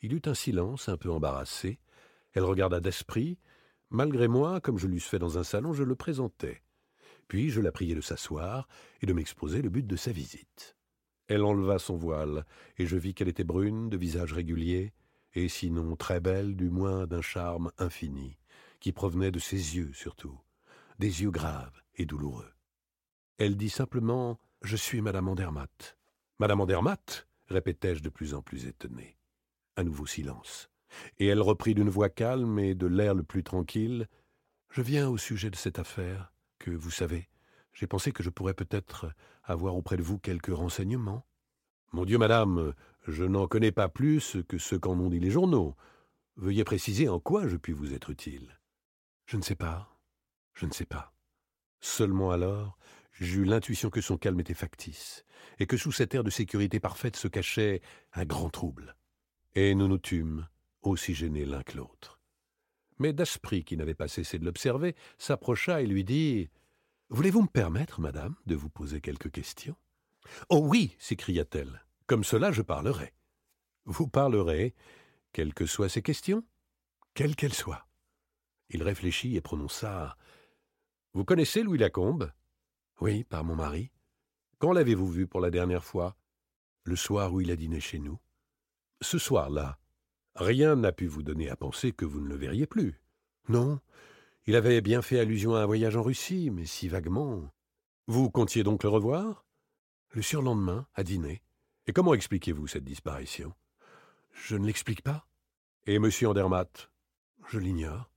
Il 0.00 0.14
eut 0.14 0.22
un 0.24 0.34
silence 0.34 0.88
un 0.88 0.96
peu 0.96 1.12
embarrassé. 1.12 1.78
Elle 2.32 2.42
regarda 2.42 2.80
d'esprit. 2.80 3.38
Malgré 3.90 4.26
moi, 4.26 4.60
comme 4.60 4.78
je 4.78 4.88
l'eusse 4.88 5.06
fait 5.06 5.20
dans 5.20 5.38
un 5.38 5.44
salon, 5.44 5.72
je 5.72 5.84
le 5.84 5.94
présentai. 5.94 6.64
Puis 7.28 7.50
je 7.50 7.60
la 7.60 7.70
priai 7.70 7.94
de 7.94 8.00
s'asseoir 8.00 8.66
et 9.00 9.06
de 9.06 9.12
m'exposer 9.12 9.62
le 9.62 9.70
but 9.70 9.86
de 9.86 9.94
sa 9.94 10.10
visite. 10.10 10.77
Elle 11.28 11.44
enleva 11.44 11.78
son 11.78 11.96
voile, 11.96 12.44
et 12.78 12.86
je 12.86 12.96
vis 12.96 13.14
qu'elle 13.14 13.28
était 13.28 13.44
brune, 13.44 13.90
de 13.90 13.96
visage 13.96 14.32
régulier, 14.32 14.92
et 15.34 15.48
sinon 15.48 15.94
très 15.94 16.20
belle, 16.20 16.56
du 16.56 16.70
moins 16.70 17.06
d'un 17.06 17.20
charme 17.20 17.70
infini, 17.78 18.38
qui 18.80 18.92
provenait 18.92 19.30
de 19.30 19.38
ses 19.38 19.76
yeux 19.76 19.92
surtout, 19.92 20.38
des 20.98 21.22
yeux 21.22 21.30
graves 21.30 21.82
et 21.96 22.06
douloureux. 22.06 22.50
Elle 23.36 23.56
dit 23.56 23.70
simplement 23.70 24.40
Je 24.62 24.76
suis 24.76 25.02
Madame 25.02 25.28
Andermatt. 25.28 25.96
Madame 26.38 26.62
Andermatt 26.62 27.26
répétai-je 27.48 28.02
de 28.02 28.08
plus 28.08 28.34
en 28.34 28.42
plus 28.42 28.66
étonné. 28.66 29.16
Un 29.76 29.84
nouveau 29.84 30.06
silence. 30.06 30.70
Et 31.18 31.26
elle 31.26 31.42
reprit 31.42 31.74
d'une 31.74 31.90
voix 31.90 32.08
calme 32.08 32.58
et 32.58 32.74
de 32.74 32.86
l'air 32.86 33.14
le 33.14 33.22
plus 33.22 33.44
tranquille 33.44 34.08
Je 34.70 34.82
viens 34.82 35.08
au 35.08 35.18
sujet 35.18 35.50
de 35.50 35.56
cette 35.56 35.78
affaire, 35.78 36.32
que 36.58 36.70
vous 36.70 36.90
savez. 36.90 37.28
J'ai 37.78 37.86
pensé 37.86 38.10
que 38.10 38.24
je 38.24 38.30
pourrais 38.30 38.54
peut-être 38.54 39.12
avoir 39.44 39.76
auprès 39.76 39.96
de 39.96 40.02
vous 40.02 40.18
quelques 40.18 40.52
renseignements. 40.52 41.24
Mon 41.92 42.04
Dieu, 42.04 42.18
madame, 42.18 42.74
je 43.06 43.22
n'en 43.22 43.46
connais 43.46 43.70
pas 43.70 43.88
plus 43.88 44.36
que 44.48 44.58
ce 44.58 44.74
qu'en 44.74 44.98
ont 44.98 45.08
dit 45.08 45.20
les 45.20 45.30
journaux. 45.30 45.76
Veuillez 46.34 46.64
préciser 46.64 47.08
en 47.08 47.20
quoi 47.20 47.46
je 47.46 47.56
puis 47.56 47.72
vous 47.72 47.94
être 47.94 48.10
utile. 48.10 48.58
Je 49.26 49.36
ne 49.36 49.42
sais 49.42 49.54
pas. 49.54 49.96
Je 50.54 50.66
ne 50.66 50.72
sais 50.72 50.86
pas. 50.86 51.14
Seulement 51.78 52.32
alors, 52.32 52.80
j'eus 53.12 53.44
l'intuition 53.44 53.90
que 53.90 54.00
son 54.00 54.16
calme 54.16 54.40
était 54.40 54.54
factice, 54.54 55.24
et 55.60 55.68
que 55.68 55.76
sous 55.76 55.92
cet 55.92 56.16
air 56.16 56.24
de 56.24 56.30
sécurité 56.30 56.80
parfaite 56.80 57.14
se 57.14 57.28
cachait 57.28 57.80
un 58.12 58.24
grand 58.24 58.50
trouble. 58.50 58.96
Et 59.54 59.76
nous 59.76 59.86
nous 59.86 59.98
tûmes, 59.98 60.48
aussi 60.82 61.14
gênés 61.14 61.44
l'un 61.44 61.62
que 61.62 61.76
l'autre. 61.76 62.18
Mais 62.98 63.12
Daspry, 63.12 63.62
qui 63.62 63.76
n'avait 63.76 63.94
pas 63.94 64.08
cessé 64.08 64.40
de 64.40 64.44
l'observer, 64.44 64.96
s'approcha 65.16 65.80
et 65.80 65.86
lui 65.86 66.02
dit 66.02 66.50
Voulez-vous 67.10 67.42
me 67.42 67.48
permettre, 67.48 68.02
madame, 68.02 68.34
de 68.44 68.54
vous 68.54 68.68
poser 68.68 69.00
quelques 69.00 69.30
questions? 69.30 69.76
Oh 70.50 70.58
oui 70.58 70.94
s'écria-t-elle. 70.98 71.82
Comme 72.06 72.22
cela, 72.22 72.52
je 72.52 72.60
parlerai. 72.60 73.14
Vous 73.86 74.06
parlerez, 74.06 74.74
quelles 75.32 75.54
que 75.54 75.64
soient 75.64 75.88
ces 75.88 76.02
questions 76.02 76.44
Quelles 77.14 77.34
qu'elles 77.34 77.54
soient. 77.54 77.86
Il 78.68 78.82
réfléchit 78.82 79.36
et 79.36 79.40
prononça 79.40 80.18
Vous 81.14 81.24
connaissez 81.24 81.62
Louis 81.62 81.78
Lacombe 81.78 82.30
Oui, 83.00 83.24
par 83.24 83.42
mon 83.42 83.54
mari. 83.54 83.90
Quand 84.58 84.72
l'avez-vous 84.72 85.10
vu 85.10 85.26
pour 85.26 85.40
la 85.40 85.50
dernière 85.50 85.84
fois 85.84 86.14
Le 86.84 86.96
soir 86.96 87.32
où 87.32 87.40
il 87.40 87.50
a 87.50 87.56
dîné 87.56 87.80
chez 87.80 88.00
nous. 88.00 88.18
Ce 89.00 89.16
soir-là, 89.18 89.78
rien 90.34 90.76
n'a 90.76 90.92
pu 90.92 91.06
vous 91.06 91.22
donner 91.22 91.48
à 91.48 91.56
penser 91.56 91.92
que 91.92 92.04
vous 92.04 92.20
ne 92.20 92.28
le 92.28 92.36
verriez 92.36 92.66
plus. 92.66 93.00
Non, 93.48 93.80
il 94.48 94.56
avait 94.56 94.80
bien 94.80 95.02
fait 95.02 95.20
allusion 95.20 95.54
à 95.54 95.60
un 95.60 95.66
voyage 95.66 95.94
en 95.94 96.02
Russie, 96.02 96.48
mais 96.50 96.64
si 96.64 96.88
vaguement. 96.88 97.50
Vous 98.06 98.30
comptiez 98.30 98.62
donc 98.62 98.82
le 98.82 98.88
revoir? 98.88 99.44
Le 100.12 100.22
surlendemain, 100.22 100.86
à 100.94 101.04
dîner. 101.04 101.42
Et 101.86 101.92
comment 101.92 102.14
expliquez-vous 102.14 102.66
cette 102.66 102.82
disparition? 102.82 103.52
Je 104.32 104.56
ne 104.56 104.64
l'explique 104.64 105.02
pas. 105.02 105.26
Et 105.86 105.96
M. 105.96 106.08
Andermatt? 106.24 106.90
Je 107.48 107.58
l'ignore. 107.58 108.10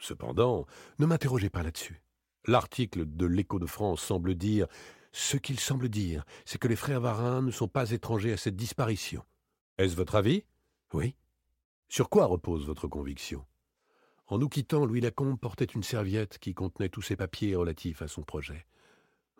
Cependant, 0.00 0.66
ne 0.98 1.06
m'interrogez 1.06 1.50
pas 1.50 1.62
là-dessus. 1.62 2.02
L'article 2.48 3.04
de 3.06 3.26
l'Écho 3.26 3.60
de 3.60 3.66
France 3.66 4.02
semble 4.02 4.34
dire 4.34 4.66
ce 5.12 5.36
qu'il 5.36 5.60
semble 5.60 5.88
dire, 5.88 6.24
c'est 6.44 6.58
que 6.58 6.66
les 6.66 6.74
frères 6.74 7.00
Varin 7.00 7.42
ne 7.42 7.52
sont 7.52 7.68
pas 7.68 7.92
étrangers 7.92 8.32
à 8.32 8.36
cette 8.36 8.56
disparition. 8.56 9.24
Est-ce 9.78 9.94
votre 9.94 10.16
avis? 10.16 10.42
Oui. 10.92 11.14
Sur 11.88 12.10
quoi 12.10 12.26
repose 12.26 12.66
votre 12.66 12.88
conviction? 12.88 13.46
En 14.28 14.38
nous 14.38 14.48
quittant, 14.48 14.84
Louis 14.84 15.00
Lacombe 15.00 15.38
portait 15.38 15.64
une 15.64 15.84
serviette 15.84 16.38
qui 16.38 16.52
contenait 16.52 16.88
tous 16.88 17.02
ses 17.02 17.16
papiers 17.16 17.54
relatifs 17.54 18.02
à 18.02 18.08
son 18.08 18.22
projet. 18.22 18.66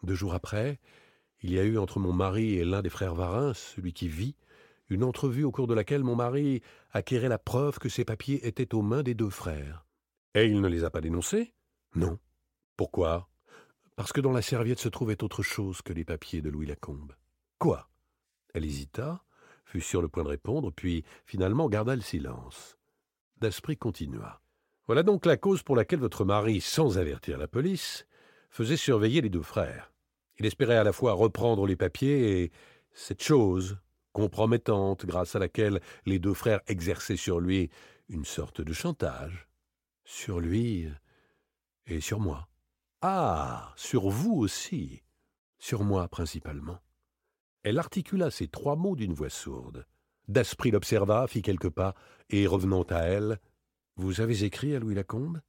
Deux 0.04 0.14
jours 0.14 0.34
après, 0.34 0.78
il 1.40 1.52
y 1.52 1.58
a 1.58 1.64
eu 1.64 1.76
entre 1.76 1.98
mon 1.98 2.12
mari 2.12 2.54
et 2.54 2.64
l'un 2.64 2.82
des 2.82 2.90
frères 2.90 3.14
Varin, 3.14 3.52
celui 3.52 3.92
qui 3.92 4.08
vit, 4.08 4.36
une 4.88 5.02
entrevue 5.02 5.42
au 5.42 5.50
cours 5.50 5.66
de 5.66 5.74
laquelle 5.74 6.04
mon 6.04 6.14
mari 6.14 6.62
acquérait 6.92 7.28
la 7.28 7.38
preuve 7.38 7.78
que 7.78 7.88
ces 7.88 8.04
papiers 8.04 8.46
étaient 8.46 8.74
aux 8.74 8.82
mains 8.82 9.02
des 9.02 9.14
deux 9.14 9.30
frères. 9.30 9.84
Et 10.34 10.46
il 10.46 10.60
ne 10.60 10.68
les 10.68 10.84
a 10.84 10.90
pas 10.90 11.00
dénoncés? 11.00 11.52
Non. 11.96 12.18
Pourquoi? 12.76 13.28
Parce 13.96 14.12
que 14.12 14.20
dans 14.20 14.32
la 14.32 14.42
serviette 14.42 14.78
se 14.78 14.88
trouvait 14.88 15.24
autre 15.24 15.42
chose 15.42 15.82
que 15.82 15.92
les 15.92 16.04
papiers 16.04 16.42
de 16.42 16.50
Louis 16.50 16.66
Lacombe. 16.66 17.14
Quoi? 17.58 17.88
Elle 18.54 18.64
hésita, 18.64 19.24
fut 19.64 19.80
sur 19.80 20.00
le 20.00 20.08
point 20.08 20.22
de 20.22 20.28
répondre, 20.28 20.70
puis 20.70 21.04
finalement 21.24 21.68
garda 21.68 21.96
le 21.96 22.02
silence. 22.02 22.78
Daspry 23.38 23.76
continua. 23.76 24.40
Voilà 24.86 25.02
donc 25.02 25.26
la 25.26 25.36
cause 25.36 25.62
pour 25.62 25.74
laquelle 25.74 25.98
votre 25.98 26.24
mari, 26.24 26.60
sans 26.60 26.98
avertir 26.98 27.38
la 27.38 27.48
police, 27.48 28.06
faisait 28.50 28.76
surveiller 28.76 29.20
les 29.20 29.28
deux 29.28 29.42
frères. 29.42 29.92
Il 30.38 30.46
espérait 30.46 30.76
à 30.76 30.84
la 30.84 30.92
fois 30.92 31.12
reprendre 31.12 31.66
les 31.66 31.76
papiers 31.76 32.42
et 32.42 32.52
cette 32.92 33.22
chose 33.22 33.78
compromettante 34.12 35.04
grâce 35.04 35.34
à 35.34 35.38
laquelle 35.38 35.80
les 36.06 36.18
deux 36.18 36.34
frères 36.34 36.60
exerçaient 36.68 37.16
sur 37.16 37.40
lui 37.40 37.68
une 38.08 38.24
sorte 38.24 38.60
de 38.60 38.72
chantage. 38.72 39.48
Sur 40.04 40.40
lui 40.40 40.88
et 41.86 42.00
sur 42.00 42.20
moi. 42.20 42.48
Ah. 43.02 43.72
Sur 43.76 44.08
vous 44.08 44.34
aussi. 44.34 45.02
Sur 45.58 45.84
moi 45.84 46.08
principalement. 46.08 46.78
Elle 47.62 47.78
articula 47.78 48.30
ces 48.30 48.46
trois 48.46 48.76
mots 48.76 48.94
d'une 48.94 49.12
voix 49.12 49.30
sourde. 49.30 49.84
Daspry 50.28 50.70
l'observa, 50.70 51.26
fit 51.26 51.42
quelques 51.42 51.70
pas, 51.70 51.94
et 52.30 52.46
revenant 52.46 52.82
à 52.84 53.00
elle, 53.00 53.40
Vous 53.96 54.20
avez 54.20 54.44
écrit 54.44 54.74
à 54.76 54.78
Louis 54.78 54.94
Lacombe? 54.94 55.40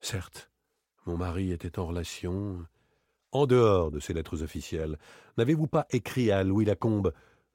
Certes. 0.00 0.50
Mon 1.06 1.16
mari 1.16 1.52
était 1.52 1.78
en 1.78 1.86
relation. 1.86 2.66
En 3.30 3.46
dehors 3.46 3.92
de 3.92 4.00
ces 4.00 4.12
lettres 4.12 4.42
officielles, 4.42 4.98
n'avez-vous 5.38 5.68
pas 5.68 5.86
écrit 5.90 6.32
à 6.32 6.42
Louis 6.42 6.64
Lacombe 6.64 7.12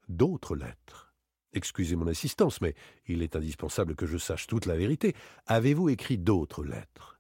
d'autres 0.08 0.56
lettres? 0.56 1.13
Excusez 1.52 1.97
mon 1.97 2.08
insistance, 2.08 2.62
mais 2.62 2.73
il 3.08 3.21
est 3.21 3.36
indispensable 3.36 3.95
que 3.95 4.06
je 4.06 4.17
sache 4.17 4.47
toute 4.47 4.65
la 4.65 4.78
vérité. 4.78 5.13
Avez-vous 5.45 5.89
écrit 5.89 6.17
d'autres 6.17 6.63
lettres? 6.63 7.19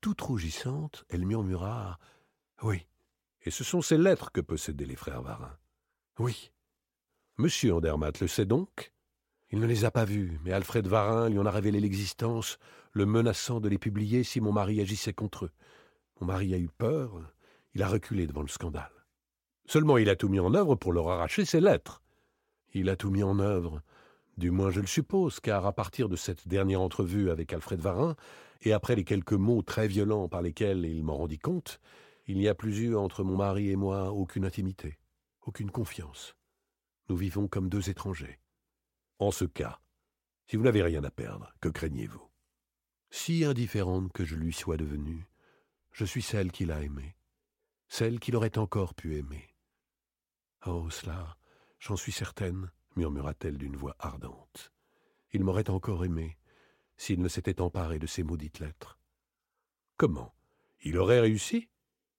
Toute 0.00 0.20
rougissante, 0.20 1.04
elle 1.08 1.26
murmura 1.26 1.98
Oui. 2.62 2.86
Et 3.42 3.50
ce 3.50 3.64
sont 3.64 3.82
ces 3.82 3.98
lettres 3.98 4.30
que 4.30 4.40
possédaient 4.40 4.86
les 4.86 4.96
frères 4.96 5.22
Varin. 5.22 5.58
Oui. 6.18 6.52
Monsieur 7.36 7.74
Andermatt 7.74 8.20
le 8.20 8.28
sait 8.28 8.44
donc? 8.44 8.92
Il 9.50 9.58
ne 9.58 9.66
les 9.66 9.84
a 9.84 9.90
pas 9.90 10.04
vues, 10.04 10.38
mais 10.44 10.52
Alfred 10.52 10.86
Varin 10.86 11.28
lui 11.28 11.38
en 11.38 11.46
a 11.46 11.50
révélé 11.50 11.80
l'existence, 11.80 12.58
le 12.92 13.06
menaçant 13.06 13.60
de 13.60 13.68
les 13.68 13.78
publier 13.78 14.22
si 14.22 14.40
mon 14.40 14.52
mari 14.52 14.80
agissait 14.80 15.12
contre 15.12 15.46
eux. 15.46 15.50
Mon 16.20 16.26
mari 16.28 16.54
a 16.54 16.58
eu 16.58 16.68
peur, 16.68 17.20
il 17.74 17.82
a 17.82 17.88
reculé 17.88 18.26
devant 18.26 18.42
le 18.42 18.48
scandale. 18.48 18.92
Seulement 19.66 19.98
il 19.98 20.08
a 20.08 20.16
tout 20.16 20.28
mis 20.28 20.40
en 20.40 20.54
œuvre 20.54 20.74
pour 20.74 20.92
leur 20.92 21.08
arracher 21.08 21.44
ces 21.44 21.60
lettres. 21.60 22.02
Il 22.72 22.88
a 22.88 22.96
tout 22.96 23.10
mis 23.10 23.22
en 23.22 23.38
œuvre, 23.38 23.82
du 24.36 24.50
moins 24.50 24.70
je 24.70 24.80
le 24.80 24.86
suppose, 24.86 25.40
car 25.40 25.66
à 25.66 25.72
partir 25.72 26.08
de 26.08 26.16
cette 26.16 26.46
dernière 26.46 26.80
entrevue 26.80 27.30
avec 27.30 27.52
Alfred 27.52 27.80
Varin, 27.80 28.16
et 28.62 28.72
après 28.72 28.96
les 28.96 29.04
quelques 29.04 29.32
mots 29.32 29.62
très 29.62 29.88
violents 29.88 30.28
par 30.28 30.42
lesquels 30.42 30.84
il 30.84 31.02
m'en 31.02 31.16
rendit 31.16 31.38
compte, 31.38 31.80
il 32.26 32.38
n'y 32.38 32.48
a 32.48 32.54
plus 32.54 32.80
eu 32.80 32.96
entre 32.96 33.24
mon 33.24 33.36
mari 33.36 33.70
et 33.70 33.76
moi 33.76 34.12
aucune 34.12 34.44
intimité 34.44 34.98
aucune 35.46 35.70
confiance. 35.70 36.36
Nous 37.08 37.16
vivons 37.16 37.48
comme 37.48 37.68
deux 37.68 37.90
étrangers. 37.90 38.38
En 39.20 39.30
ce 39.30 39.44
cas, 39.44 39.78
si 40.46 40.56
vous 40.56 40.64
n'avez 40.64 40.82
rien 40.82 41.04
à 41.04 41.10
perdre, 41.10 41.52
que 41.60 41.68
craignez-vous? 41.68 42.26
Si 43.10 43.44
indifférente 43.44 44.10
que 44.12 44.24
je 44.24 44.34
lui 44.34 44.54
sois 44.54 44.78
devenue, 44.78 45.28
je 45.92 46.06
suis 46.06 46.22
celle 46.22 46.50
qu'il 46.50 46.72
a 46.72 46.82
aimée, 46.82 47.14
celle 47.86 48.18
qu'il 48.18 48.34
aurait 48.34 48.56
encore 48.56 48.94
pu 48.94 49.18
aimer. 49.18 49.54
Oh, 50.64 50.88
cela, 50.88 51.36
j'en 51.78 51.96
suis 51.96 52.12
certaine, 52.12 52.70
murmura-t-elle 52.96 53.58
d'une 53.58 53.76
voix 53.76 53.94
ardente. 53.98 54.72
Il 55.32 55.44
m'aurait 55.44 55.68
encore 55.68 56.06
aimé 56.06 56.38
s'il 56.96 57.20
ne 57.20 57.28
s'était 57.28 57.60
emparé 57.60 57.98
de 57.98 58.06
ces 58.06 58.22
maudites 58.22 58.58
lettres. 58.58 58.98
Comment? 59.98 60.34
Il 60.80 60.96
aurait 60.96 61.20
réussi? 61.20 61.68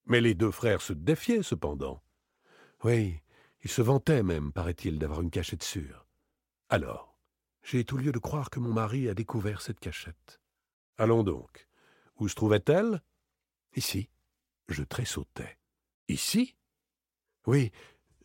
Mais 0.06 0.20
les 0.20 0.34
deux 0.34 0.52
frères 0.52 0.82
se 0.82 0.92
défiaient 0.92 1.42
cependant. 1.42 2.00
Oui, 2.84 3.20
il 3.64 3.70
se 3.70 3.82
vantait 3.82 4.22
même, 4.22 4.52
paraît-il, 4.52 5.00
d'avoir 5.00 5.20
une 5.20 5.30
cachette 5.30 5.64
sûre. 5.64 6.01
Alors, 6.72 7.18
J'ai 7.62 7.84
tout 7.84 7.98
lieu 7.98 8.12
de 8.12 8.18
croire 8.18 8.48
que 8.48 8.58
mon 8.58 8.72
mari 8.72 9.06
a 9.06 9.12
découvert 9.12 9.60
cette 9.60 9.78
cachette. 9.78 10.40
Allons 10.96 11.22
donc. 11.22 11.68
Où 12.18 12.28
se 12.28 12.34
trouvait-elle? 12.34 13.02
Ici. 13.76 14.08
Je 14.68 14.82
tressautais. 14.82 15.58
Ici? 16.08 16.56
Oui, 17.46 17.72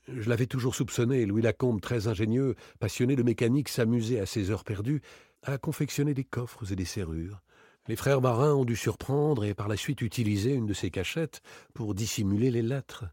je 0.08 0.30
l'avais 0.30 0.48
toujours 0.48 0.76
soupçonné, 0.76 1.26
Louis 1.26 1.42
Lacombe, 1.42 1.82
très 1.82 2.08
ingénieux, 2.08 2.56
passionné 2.80 3.18
de 3.18 3.24
mécanique, 3.24 3.68
s'amusait 3.68 4.22
à 4.22 4.26
ses 4.26 4.50
heures 4.50 4.64
perdues 4.64 5.02
à 5.44 5.58
confectionner 5.58 6.14
des 6.14 6.24
coffres 6.24 6.72
et 6.72 6.78
des 6.78 6.86
serrures. 6.86 7.42
Les 7.90 7.98
frères 7.98 8.22
Marin 8.22 8.54
ont 8.54 8.64
dû 8.64 8.78
surprendre 8.78 9.44
et 9.44 9.56
par 9.56 9.68
la 9.68 9.76
suite 9.76 10.02
utiliser 10.02 10.54
une 10.54 10.68
de 10.68 10.74
ces 10.74 10.90
cachettes 10.90 11.42
pour 11.74 11.94
dissimuler 11.94 12.50
les 12.50 12.62
lettres, 12.62 13.04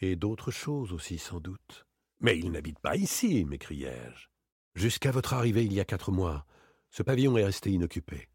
et 0.00 0.16
d'autres 0.16 0.50
choses 0.50 0.92
aussi 0.92 1.16
sans 1.16 1.40
doute. 1.40 1.86
Mais 2.20 2.38
il 2.38 2.52
n'habite 2.52 2.78
pas 2.78 2.96
ici, 2.96 3.46
m'écriai-je. 3.46 4.31
Jusqu'à 4.74 5.10
votre 5.10 5.34
arrivée 5.34 5.64
il 5.64 5.72
y 5.72 5.80
a 5.80 5.84
quatre 5.84 6.10
mois, 6.10 6.46
ce 6.90 7.02
pavillon 7.02 7.36
est 7.36 7.44
resté 7.44 7.70
inoccupé. 7.70 8.28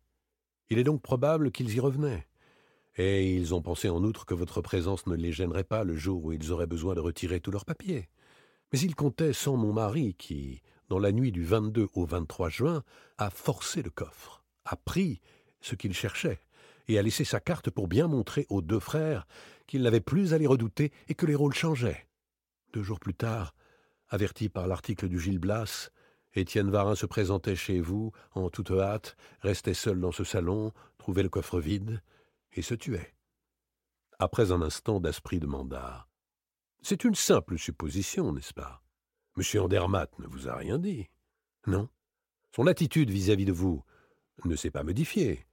Il 0.69 0.77
est 0.77 0.83
donc 0.83 1.01
probable 1.01 1.51
qu'ils 1.51 1.73
y 1.73 1.79
revenaient. 1.79 2.27
Et 2.95 3.35
ils 3.35 3.53
ont 3.53 3.61
pensé 3.61 3.89
en 3.89 4.03
outre 4.03 4.25
que 4.25 4.33
votre 4.33 4.61
présence 4.61 5.05
ne 5.07 5.15
les 5.15 5.31
gênerait 5.31 5.63
pas 5.63 5.83
le 5.83 5.95
jour 5.95 6.25
où 6.25 6.33
ils 6.33 6.51
auraient 6.51 6.67
besoin 6.67 6.95
de 6.95 6.99
retirer 6.99 7.39
tous 7.39 7.51
leurs 7.51 7.65
papiers. 7.65 8.09
Mais 8.71 8.79
ils 8.79 8.95
comptaient 8.95 9.33
sans 9.33 9.55
mon 9.55 9.73
mari 9.73 10.15
qui, 10.15 10.61
dans 10.89 10.99
la 10.99 11.11
nuit 11.11 11.31
du 11.31 11.43
22 11.43 11.87
au 11.93 12.05
23 12.05 12.49
juin, 12.49 12.83
a 13.17 13.29
forcé 13.29 13.81
le 13.81 13.89
coffre, 13.89 14.43
a 14.65 14.75
pris 14.75 15.21
ce 15.61 15.75
qu'il 15.75 15.93
cherchait, 15.93 16.39
et 16.87 16.97
a 16.97 17.01
laissé 17.01 17.23
sa 17.23 17.39
carte 17.39 17.69
pour 17.69 17.87
bien 17.87 18.07
montrer 18.07 18.45
aux 18.49 18.61
deux 18.61 18.79
frères 18.79 19.27
qu'ils 19.67 19.83
n'avaient 19.83 19.99
plus 19.99 20.33
à 20.33 20.37
les 20.37 20.47
redouter 20.47 20.91
et 21.07 21.15
que 21.15 21.25
les 21.25 21.35
rôles 21.35 21.53
changeaient. 21.53 22.07
Deux 22.73 22.83
jours 22.83 22.99
plus 22.99 23.13
tard, 23.13 23.53
averti 24.09 24.49
par 24.49 24.67
l'article 24.67 25.07
du 25.07 25.19
Gil 25.19 25.39
Blas, 25.39 25.91
Étienne 26.37 26.69
Varin 26.69 26.95
se 26.95 27.07
présentait 27.07 27.55
chez 27.55 27.79
vous 27.79 28.11
en 28.33 28.49
toute 28.49 28.69
hâte, 28.69 29.17
restait 29.41 29.73
seul 29.73 29.99
dans 29.99 30.11
ce 30.11 30.23
salon, 30.23 30.71
trouvait 30.99 31.23
le 31.23 31.29
coffre 31.29 31.59
vide, 31.59 32.01
et 32.53 32.61
se 32.61 32.75
tuait. 32.75 33.15
Après 34.19 34.51
un 34.51 34.61
instant, 34.61 34.99
d'esprit 34.99 35.39
demanda 35.39 36.07
C'est 36.81 37.03
une 37.03 37.15
simple 37.15 37.57
supposition, 37.57 38.33
n'est-ce 38.33 38.53
pas? 38.53 38.83
Monsieur 39.35 39.61
Andermatt 39.61 40.17
ne 40.19 40.27
vous 40.27 40.47
a 40.47 40.55
rien 40.55 40.77
dit 40.77 41.09
Non? 41.65 41.89
Son 42.55 42.67
attitude 42.67 43.09
vis-à-vis 43.09 43.45
de 43.45 43.51
vous 43.51 43.83
ne 44.45 44.55
s'est 44.55 44.71
pas 44.71 44.83
modifiée. 44.83 45.45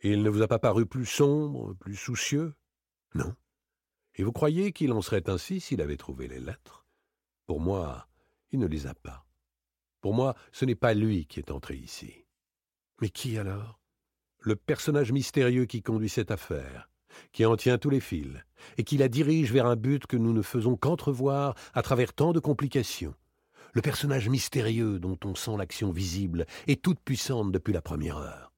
Il 0.00 0.22
ne 0.22 0.30
vous 0.30 0.42
a 0.42 0.48
pas 0.48 0.58
paru 0.58 0.86
plus 0.86 1.06
sombre, 1.06 1.74
plus 1.74 1.96
soucieux 1.96 2.54
Non? 3.14 3.34
Et 4.16 4.24
vous 4.24 4.32
croyez 4.32 4.72
qu'il 4.72 4.92
en 4.92 5.02
serait 5.02 5.28
ainsi 5.30 5.60
s'il 5.60 5.80
avait 5.80 5.96
trouvé 5.96 6.26
les 6.26 6.40
lettres? 6.40 6.84
Pour 7.46 7.60
moi, 7.60 8.08
il 8.50 8.58
ne 8.58 8.66
les 8.66 8.86
a 8.88 8.94
pas. 8.94 9.24
Pour 10.02 10.14
moi, 10.14 10.34
ce 10.50 10.64
n'est 10.64 10.74
pas 10.74 10.92
lui 10.92 11.26
qui 11.26 11.38
est 11.38 11.52
entré 11.52 11.76
ici. 11.76 12.26
Mais 13.00 13.08
qui 13.08 13.38
alors? 13.38 13.80
Le 14.40 14.56
personnage 14.56 15.12
mystérieux 15.12 15.64
qui 15.64 15.80
conduit 15.80 16.08
cette 16.08 16.32
affaire, 16.32 16.90
qui 17.30 17.46
en 17.46 17.56
tient 17.56 17.78
tous 17.78 17.88
les 17.88 18.00
fils, 18.00 18.36
et 18.76 18.82
qui 18.82 18.98
la 18.98 19.08
dirige 19.08 19.52
vers 19.52 19.66
un 19.66 19.76
but 19.76 20.06
que 20.06 20.16
nous 20.16 20.32
ne 20.32 20.42
faisons 20.42 20.76
qu'entrevoir 20.76 21.54
à 21.72 21.82
travers 21.82 22.12
tant 22.12 22.32
de 22.32 22.40
complications. 22.40 23.14
Le 23.74 23.80
personnage 23.80 24.28
mystérieux 24.28 24.98
dont 24.98 25.18
on 25.24 25.36
sent 25.36 25.56
l'action 25.56 25.92
visible 25.92 26.46
et 26.66 26.76
toute 26.76 27.00
puissante 27.00 27.52
depuis 27.52 27.72
la 27.72 27.80
première 27.80 28.18
heure. 28.18 28.52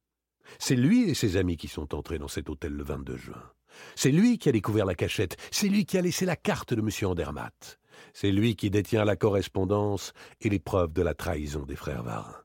C'est 0.59 0.77
lui 0.77 1.11
et 1.11 1.15
ses 1.15 1.37
amis 1.37 1.59
qui 1.59 1.69
sont 1.69 1.95
entrés 1.95 2.19
dans 2.19 2.29
cet 2.29 2.49
hôtel 2.49 2.73
le 2.73 2.83
22 2.83 3.17
juin. 3.19 3.51
C'est 3.97 4.11
lui 4.11 4.39
qui 4.39 4.49
a 4.49 4.53
découvert 4.53 4.87
la 4.87 4.95
cachette, 4.95 5.37
c'est 5.51 5.69
lui 5.69 5.85
qui 5.85 5.99
a 5.99 6.01
laissé 6.01 6.25
la 6.25 6.37
carte 6.37 6.73
de 6.73 6.81
M. 6.81 6.89
Andermatt. 7.11 7.79
C'est 8.13 8.33
lui 8.33 8.57
qui 8.57 8.71
détient 8.71 9.05
la 9.05 9.17
correspondance 9.17 10.13
et 10.41 10.49
les 10.49 10.59
preuves 10.59 10.93
de 10.93 11.03
la 11.03 11.15
trahison 11.15 11.65
des 11.65 11.77
frères 11.77 12.03
Varin. 12.03 12.37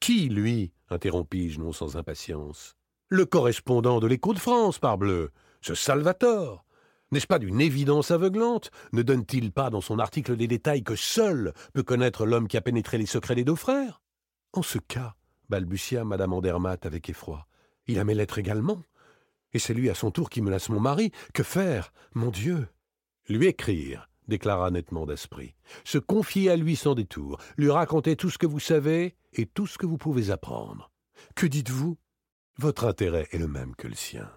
Qui, 0.00 0.28
lui 0.28 0.72
interrompis-je 0.90 1.60
non 1.60 1.72
sans 1.72 1.96
impatience. 1.96 2.76
Le 3.08 3.26
correspondant 3.26 4.00
de 4.00 4.06
l'Écho 4.06 4.34
de 4.34 4.38
France, 4.38 4.78
parbleu, 4.78 5.30
ce 5.60 5.74
Salvator? 5.74 6.64
N'est-ce 7.10 7.26
pas 7.26 7.38
d'une 7.38 7.60
évidence 7.60 8.10
aveuglante? 8.10 8.70
Ne 8.92 9.02
donne-t-il 9.02 9.52
pas 9.52 9.70
dans 9.70 9.80
son 9.80 9.98
article 9.98 10.36
des 10.36 10.48
détails 10.48 10.82
que 10.82 10.96
seul 10.96 11.52
peut 11.74 11.82
connaître 11.82 12.24
l'homme 12.24 12.48
qui 12.48 12.56
a 12.56 12.62
pénétré 12.62 12.98
les 12.98 13.06
secrets 13.06 13.34
des 13.34 13.44
deux 13.44 13.54
frères? 13.54 14.00
En 14.54 14.62
ce 14.62 14.78
cas, 14.78 15.14
balbutia 15.48 16.04
madame 16.04 16.32
Andermatt 16.32 16.86
avec 16.86 17.08
effroi, 17.10 17.46
il 17.86 17.98
a 17.98 18.04
mes 18.04 18.14
lettres 18.14 18.38
également. 18.38 18.82
Et 19.52 19.58
c'est 19.58 19.74
lui 19.74 19.90
à 19.90 19.94
son 19.94 20.10
tour 20.10 20.30
qui 20.30 20.40
menace 20.40 20.70
mon 20.70 20.80
mari. 20.80 21.12
Que 21.34 21.42
faire, 21.42 21.92
mon 22.14 22.30
Dieu 22.30 22.68
Lui 23.28 23.46
écrire, 23.46 24.08
déclara 24.28 24.70
nettement 24.70 25.06
d'esprit. 25.06 25.54
Se 25.84 25.98
confier 25.98 26.50
à 26.50 26.56
lui 26.56 26.76
sans 26.76 26.94
détour, 26.94 27.38
lui 27.56 27.70
raconter 27.70 28.16
tout 28.16 28.30
ce 28.30 28.38
que 28.38 28.46
vous 28.46 28.60
savez 28.60 29.16
et 29.32 29.46
tout 29.46 29.66
ce 29.66 29.78
que 29.78 29.86
vous 29.86 29.98
pouvez 29.98 30.30
apprendre. 30.30 30.90
Que 31.34 31.46
dites-vous? 31.46 31.96
Votre 32.58 32.84
intérêt 32.86 33.28
est 33.32 33.38
le 33.38 33.48
même 33.48 33.74
que 33.74 33.88
le 33.88 33.94
sien. 33.94 34.30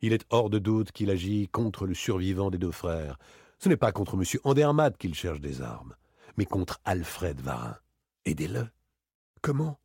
Il 0.00 0.12
est 0.12 0.26
hors 0.30 0.50
de 0.50 0.58
doute 0.58 0.92
qu'il 0.92 1.10
agit 1.10 1.48
contre 1.48 1.86
le 1.86 1.94
survivant 1.94 2.50
des 2.50 2.58
deux 2.58 2.70
frères. 2.70 3.18
Ce 3.58 3.68
n'est 3.68 3.76
pas 3.76 3.92
contre 3.92 4.14
M. 4.14 4.22
Andermatt 4.44 4.96
qu'il 4.98 5.14
cherche 5.14 5.40
des 5.40 5.62
armes, 5.62 5.96
mais 6.36 6.44
contre 6.44 6.80
Alfred 6.84 7.40
Varin. 7.40 7.76
Aidez-le. 8.26 8.68
Comment? 9.40 9.80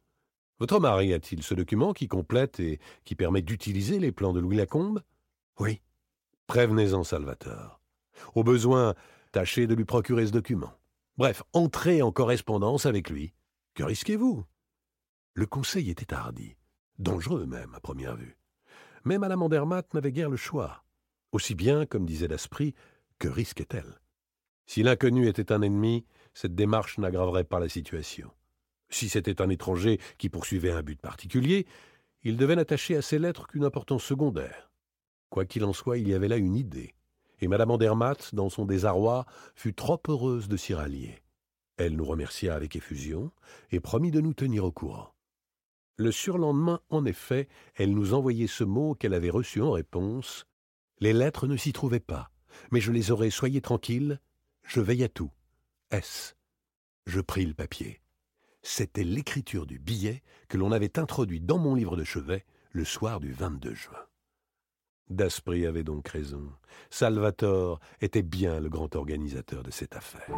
Votre 0.59 0.79
mari 0.79 1.13
a-t-il 1.13 1.41
ce 1.41 1.53
document 1.53 1.93
qui 1.93 2.07
complète 2.07 2.59
et 2.59 2.79
qui 3.05 3.15
permet 3.15 3.41
d'utiliser 3.41 3.99
les 3.99 4.11
plans 4.11 4.33
de 4.33 4.39
Louis 4.39 4.57
Lacombe? 4.57 5.01
Oui. 5.59 5.81
Prévenez-en 6.47 7.03
Salvatore. 7.03 7.79
Au 8.35 8.43
besoin, 8.43 8.93
Tâchez 9.31 9.65
de 9.65 9.75
lui 9.75 9.85
procurer 9.85 10.27
ce 10.27 10.33
document. 10.33 10.73
Bref, 11.15 11.41
entrez 11.53 12.01
en 12.01 12.11
correspondance 12.11 12.85
avec 12.85 13.09
lui. 13.09 13.33
Que 13.75 13.83
risquez-vous? 13.83 14.43
Le 15.35 15.45
conseil 15.45 15.89
était 15.89 16.13
hardi, 16.13 16.57
dangereux 16.99 17.45
même 17.45 17.73
à 17.73 17.79
première 17.79 18.17
vue. 18.17 18.37
Mais 19.05 19.17
Madame 19.17 19.43
Andermatt 19.43 19.93
n'avait 19.93 20.11
guère 20.11 20.29
le 20.29 20.35
choix. 20.35 20.83
Aussi 21.31 21.55
bien, 21.55 21.85
comme 21.85 22.05
disait 22.05 22.27
l'esprit, 22.27 22.75
que 23.19 23.29
risquait-elle? 23.29 24.01
Si 24.65 24.83
l'inconnu 24.83 25.29
était 25.29 25.53
un 25.53 25.61
ennemi, 25.61 26.05
cette 26.33 26.55
démarche 26.55 26.97
n'aggraverait 26.97 27.45
pas 27.45 27.61
la 27.61 27.69
situation. 27.69 28.31
Si 28.89 29.07
c'était 29.07 29.41
un 29.41 29.49
étranger 29.49 30.01
qui 30.17 30.27
poursuivait 30.27 30.71
un 30.71 30.83
but 30.83 30.99
particulier, 30.99 31.65
il 32.23 32.35
devait 32.35 32.57
n'attacher 32.57 32.97
à 32.97 33.01
ses 33.01 33.17
lettres 33.17 33.47
qu'une 33.47 33.63
importance 33.63 34.03
secondaire. 34.03 34.73
Quoi 35.29 35.45
qu'il 35.45 35.63
en 35.63 35.71
soit, 35.71 35.99
il 35.99 36.09
y 36.09 36.13
avait 36.13 36.27
là 36.27 36.35
une 36.35 36.57
idée 36.57 36.93
et 37.41 37.47
Madame 37.47 37.71
Andermatt, 37.71 38.33
dans 38.33 38.49
son 38.49 38.65
désarroi, 38.65 39.25
fut 39.55 39.73
trop 39.73 39.99
heureuse 40.07 40.47
de 40.47 40.57
s'y 40.57 40.73
rallier. 40.73 41.21
Elle 41.77 41.95
nous 41.95 42.05
remercia 42.05 42.53
avec 42.53 42.75
effusion 42.75 43.31
et 43.71 43.79
promit 43.79 44.11
de 44.11 44.21
nous 44.21 44.33
tenir 44.33 44.63
au 44.63 44.71
courant. 44.71 45.13
Le 45.97 46.11
surlendemain, 46.11 46.79
en 46.89 47.05
effet, 47.05 47.47
elle 47.75 47.93
nous 47.93 48.13
envoyait 48.13 48.47
ce 48.47 48.63
mot 48.63 48.93
qu'elle 48.93 49.13
avait 49.13 49.29
reçu 49.29 49.61
en 49.61 49.71
réponse. 49.71 50.45
Les 50.99 51.13
lettres 51.13 51.47
ne 51.47 51.57
s'y 51.57 51.73
trouvaient 51.73 51.99
pas, 51.99 52.29
mais 52.71 52.79
je 52.79 52.91
les 52.91 53.11
aurais, 53.11 53.31
soyez 53.31 53.61
tranquille, 53.61 54.19
je 54.63 54.79
veille 54.79 55.03
à 55.03 55.09
tout. 55.09 55.31
S. 55.89 56.35
Je 57.07 57.19
pris 57.19 57.45
le 57.45 57.53
papier. 57.53 57.99
C'était 58.61 59.03
l'écriture 59.03 59.65
du 59.65 59.79
billet 59.79 60.21
que 60.47 60.57
l'on 60.57 60.71
avait 60.71 60.99
introduit 60.99 61.41
dans 61.41 61.57
mon 61.57 61.73
livre 61.73 61.97
de 61.97 62.03
chevet 62.03 62.45
le 62.71 62.85
soir 62.85 63.19
du 63.19 63.33
22 63.33 63.73
juin. 63.73 64.05
Daspry 65.11 65.65
avait 65.65 65.83
donc 65.83 66.07
raison. 66.07 66.51
Salvatore 66.89 67.79
était 68.01 68.23
bien 68.23 68.59
le 68.59 68.69
grand 68.69 68.95
organisateur 68.95 69.63
de 69.63 69.71
cette 69.71 69.95
affaire. 69.95 70.29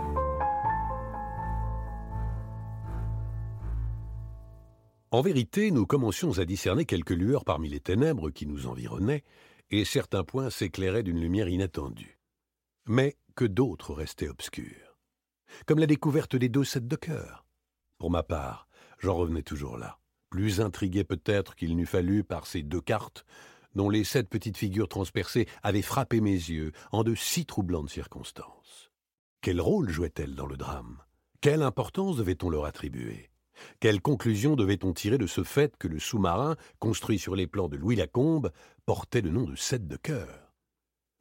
En 5.12 5.22
vérité, 5.22 5.70
nous 5.70 5.86
commencions 5.86 6.40
à 6.40 6.46
discerner 6.46 6.86
quelques 6.86 7.12
lueurs 7.12 7.46
parmi 7.46 7.70
les 7.70 7.80
ténèbres 7.80 8.32
qui 8.32 8.48
nous 8.48 8.66
environnaient, 8.66 9.24
et 9.70 9.86
certains 9.86 10.24
points 10.24 10.50
s'éclairaient 10.50 11.04
d'une 11.04 11.22
lumière 11.22 11.48
inattendue. 11.48 12.18
Mais 12.88 13.16
que 13.36 13.46
d'autres 13.46 13.94
restaient 13.94 14.28
obscurs. 14.28 14.98
Comme 15.68 15.78
la 15.78 15.86
découverte 15.86 16.36
des 16.36 16.50
deux 16.50 16.64
sets 16.64 16.82
de 16.82 16.96
cœur. 16.96 17.46
Pour 18.00 18.10
ma 18.10 18.24
part, 18.24 18.68
j'en 18.98 19.14
revenais 19.14 19.44
toujours 19.44 19.78
là, 19.78 20.00
plus 20.32 20.62
intrigué 20.62 21.04
peut-être 21.04 21.56
qu'il 21.56 21.76
n'eût 21.76 21.86
fallu 21.86 22.24
par 22.24 22.48
ces 22.48 22.64
deux 22.64 22.82
cartes 22.82 23.24
dont 23.76 23.90
les 23.90 24.04
sept 24.04 24.30
petites 24.30 24.58
figures 24.58 24.88
transpercées 24.88 25.48
avaient 25.62 25.82
frappé 25.82 26.22
mes 26.22 26.32
yeux 26.32 26.72
en 26.92 27.04
de 27.04 27.16
si 27.16 27.46
troublantes 27.46 27.90
circonstances. 27.90 28.92
Quel 29.42 29.60
rôle 29.60 29.90
jouait-elle 29.90 30.36
dans 30.36 30.46
le 30.46 30.58
drame? 30.58 31.02
Quelle 31.42 31.64
importance 31.64 32.18
devait-on 32.18 32.50
leur 32.50 32.66
attribuer? 32.66 33.30
Quelle 33.80 34.02
conclusion 34.02 34.56
devait-on 34.56 34.94
tirer 34.94 35.18
de 35.18 35.28
ce 35.28 35.44
fait 35.44 35.76
que 35.78 35.88
le 35.88 36.00
sous-marin, 36.00 36.56
construit 36.80 37.20
sur 37.20 37.36
les 37.36 37.48
plans 37.48 37.68
de 37.68 37.78
Louis 37.78 37.96
Lacombe, 37.96 38.52
portait 38.86 39.22
le 39.22 39.30
nom 39.30 39.44
de 39.44 39.56
Sept 39.56 39.88
de 39.88 39.98
cœur? 39.98 40.54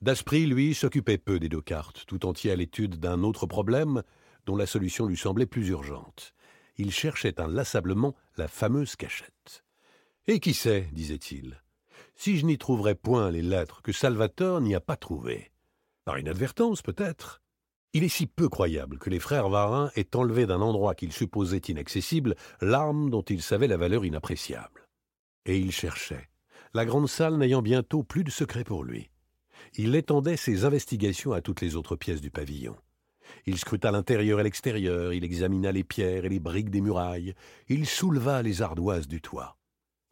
Daspry, 0.01 0.47
lui, 0.47 0.75
s'occupait 0.75 1.19
peu 1.19 1.39
des 1.39 1.49
deux 1.49 1.61
cartes, 1.61 2.05
tout 2.07 2.27
entier 2.27 2.51
à 2.51 2.57
l'étude 2.57 2.97
d'un 2.97 3.23
autre 3.23 3.47
problème 3.47 4.03
dont 4.47 4.57
la 4.57 4.67
solution 4.67 5.07
lui 5.07 5.17
semblait 5.17 5.47
plus 5.47 5.69
urgente. 5.69 6.35
Il 6.77 6.91
cherchait 6.91 7.41
inlassablement 7.41 8.17
la 8.37 8.49
fameuse 8.49 8.97
cachette. 8.97 9.65
Et 10.27 10.41
qui 10.41 10.55
sait, 10.55 10.89
disait-il, 10.93 11.62
si 12.23 12.37
je 12.37 12.47
n'y 12.47 12.57
trouverais 12.57 12.95
point 12.95 13.33
les 13.33 13.43
lettres 13.43 13.83
que 13.83 13.91
Salvatore 13.91 14.61
n'y 14.61 14.77
a 14.77 14.81
pas 14.81 14.95
trouvées. 14.95 15.51
Par 16.05 16.21
inadvertance, 16.21 16.81
peut-être. 16.81 17.43
Il 17.95 18.05
est 18.05 18.09
si 18.09 18.29
peu 18.29 18.49
croyable 18.49 19.01
que 19.01 19.11
les 19.11 19.19
frères 19.19 19.49
Varin 19.49 19.91
aient 19.97 20.15
enlevé 20.15 20.47
d'un 20.47 20.61
endroit 20.61 20.95
qu'ils 20.95 21.11
supposaient 21.11 21.59
inaccessible 21.59 22.37
l'arme 22.61 23.11
dont 23.11 23.23
ils 23.23 23.43
savaient 23.43 23.67
la 23.67 23.77
valeur 23.77 24.05
inappréciable. 24.05 24.87
Et 25.47 25.59
ils 25.59 25.73
cherchaient, 25.73 26.29
la 26.75 26.85
grande 26.85 27.09
salle 27.09 27.39
n'ayant 27.39 27.61
bientôt 27.61 28.05
plus 28.05 28.23
de 28.23 28.31
secret 28.31 28.63
pour 28.63 28.85
lui. 28.85 29.11
Il 29.75 29.97
étendait 29.97 30.37
ses 30.37 30.65
investigations 30.65 31.33
à 31.33 31.41
toutes 31.41 31.61
les 31.61 31.75
autres 31.75 31.97
pièces 31.97 32.21
du 32.21 32.31
pavillon. 32.31 32.77
Il 33.47 33.59
scruta 33.59 33.91
l'intérieur 33.91 34.39
et 34.39 34.45
l'extérieur, 34.45 35.13
il 35.13 35.25
examina 35.25 35.73
les 35.73 35.83
pierres 35.83 36.25
et 36.25 36.29
les 36.29 36.39
briques 36.39 36.71
des 36.71 36.83
murailles, 36.83 37.35
il 37.67 37.85
souleva 37.85 38.43
les 38.43 38.63
ardoises 38.63 39.09
du 39.09 39.21
toit. 39.21 39.57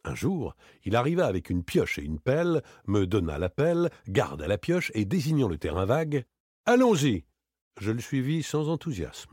Un 0.03 0.15
jour, 0.15 0.55
il 0.83 0.95
arriva 0.95 1.27
avec 1.27 1.49
une 1.49 1.63
pioche 1.63 1.99
et 1.99 2.03
une 2.03 2.19
pelle, 2.19 2.63
me 2.87 3.05
donna 3.05 3.37
la 3.37 3.49
pelle, 3.49 3.89
garda 4.07 4.47
la 4.47 4.57
pioche 4.57 4.91
et 4.95 5.05
désignant 5.05 5.47
le 5.47 5.57
terrain 5.57 5.85
vague 5.85 6.25
Allons-y 6.65 7.25
je 7.79 7.91
le 7.91 7.99
suivis 7.99 8.43
sans 8.43 8.69
enthousiasme. 8.69 9.31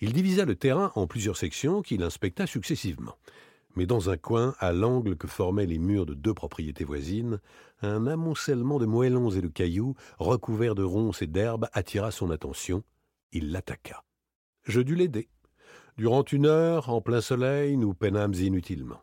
Il 0.00 0.12
divisa 0.12 0.44
le 0.44 0.56
terrain 0.56 0.92
en 0.94 1.06
plusieurs 1.06 1.36
sections 1.36 1.82
qu'il 1.82 2.02
inspecta 2.02 2.46
successivement. 2.46 3.16
Mais 3.76 3.86
dans 3.86 4.10
un 4.10 4.16
coin, 4.16 4.54
à 4.58 4.72
l'angle 4.72 5.16
que 5.16 5.28
formaient 5.28 5.66
les 5.66 5.78
murs 5.78 6.06
de 6.06 6.14
deux 6.14 6.34
propriétés 6.34 6.84
voisines, 6.84 7.40
un 7.82 8.06
amoncellement 8.06 8.78
de 8.78 8.86
moellons 8.86 9.30
et 9.30 9.42
de 9.42 9.48
cailloux, 9.48 9.94
recouverts 10.18 10.74
de 10.74 10.82
ronces 10.82 11.22
et 11.22 11.26
d'herbes, 11.26 11.68
attira 11.72 12.10
son 12.10 12.30
attention. 12.30 12.82
Il 13.32 13.52
l'attaqua. 13.52 14.02
Je 14.64 14.80
dus 14.80 14.96
l'aider. 14.96 15.28
Durant 15.98 16.24
une 16.24 16.46
heure, 16.46 16.88
en 16.88 17.00
plein 17.00 17.20
soleil, 17.20 17.76
nous 17.76 17.94
peinâmes 17.94 18.34
inutilement. 18.34 19.02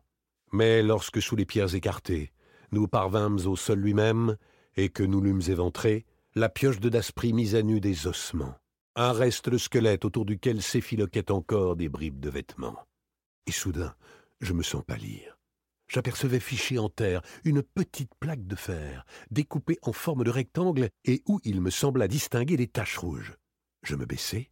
Mais 0.51 0.81
lorsque, 0.81 1.21
sous 1.21 1.35
les 1.35 1.45
pierres 1.45 1.75
écartées, 1.75 2.31
nous 2.71 2.87
parvînmes 2.87 3.39
au 3.45 3.55
sol 3.55 3.79
lui-même, 3.79 4.37
et 4.75 4.89
que 4.89 5.03
nous 5.03 5.21
l'eûmes 5.21 5.41
éventré, 5.47 6.05
la 6.35 6.49
pioche 6.49 6.79
de 6.79 6.89
Daspry 6.89 7.33
mise 7.33 7.55
à 7.55 7.63
nu 7.63 7.79
des 7.79 8.07
ossements, 8.07 8.55
un 8.95 9.11
reste 9.11 9.49
de 9.49 9.57
squelette 9.57 10.05
autour 10.05 10.25
duquel 10.25 10.61
s'effiloquaient 10.61 11.31
encore 11.31 11.75
des 11.75 11.89
bribes 11.89 12.19
de 12.19 12.29
vêtements. 12.29 12.77
Et 13.47 13.51
soudain, 13.51 13.95
je 14.39 14.53
me 14.53 14.63
sens 14.63 14.83
pâlir. 14.85 15.37
J'apercevais 15.87 16.41
fichée 16.41 16.79
en 16.79 16.89
terre 16.89 17.21
une 17.45 17.63
petite 17.63 18.13
plaque 18.19 18.45
de 18.45 18.55
fer, 18.55 19.05
découpée 19.31 19.79
en 19.81 19.93
forme 19.93 20.23
de 20.23 20.29
rectangle 20.29 20.89
et 21.05 21.23
où 21.27 21.39
il 21.43 21.61
me 21.61 21.69
sembla 21.69 22.07
distinguer 22.07 22.57
des 22.57 22.67
taches 22.67 22.97
rouges. 22.97 23.35
Je 23.83 23.95
me 23.95 24.05
baissai. 24.05 24.51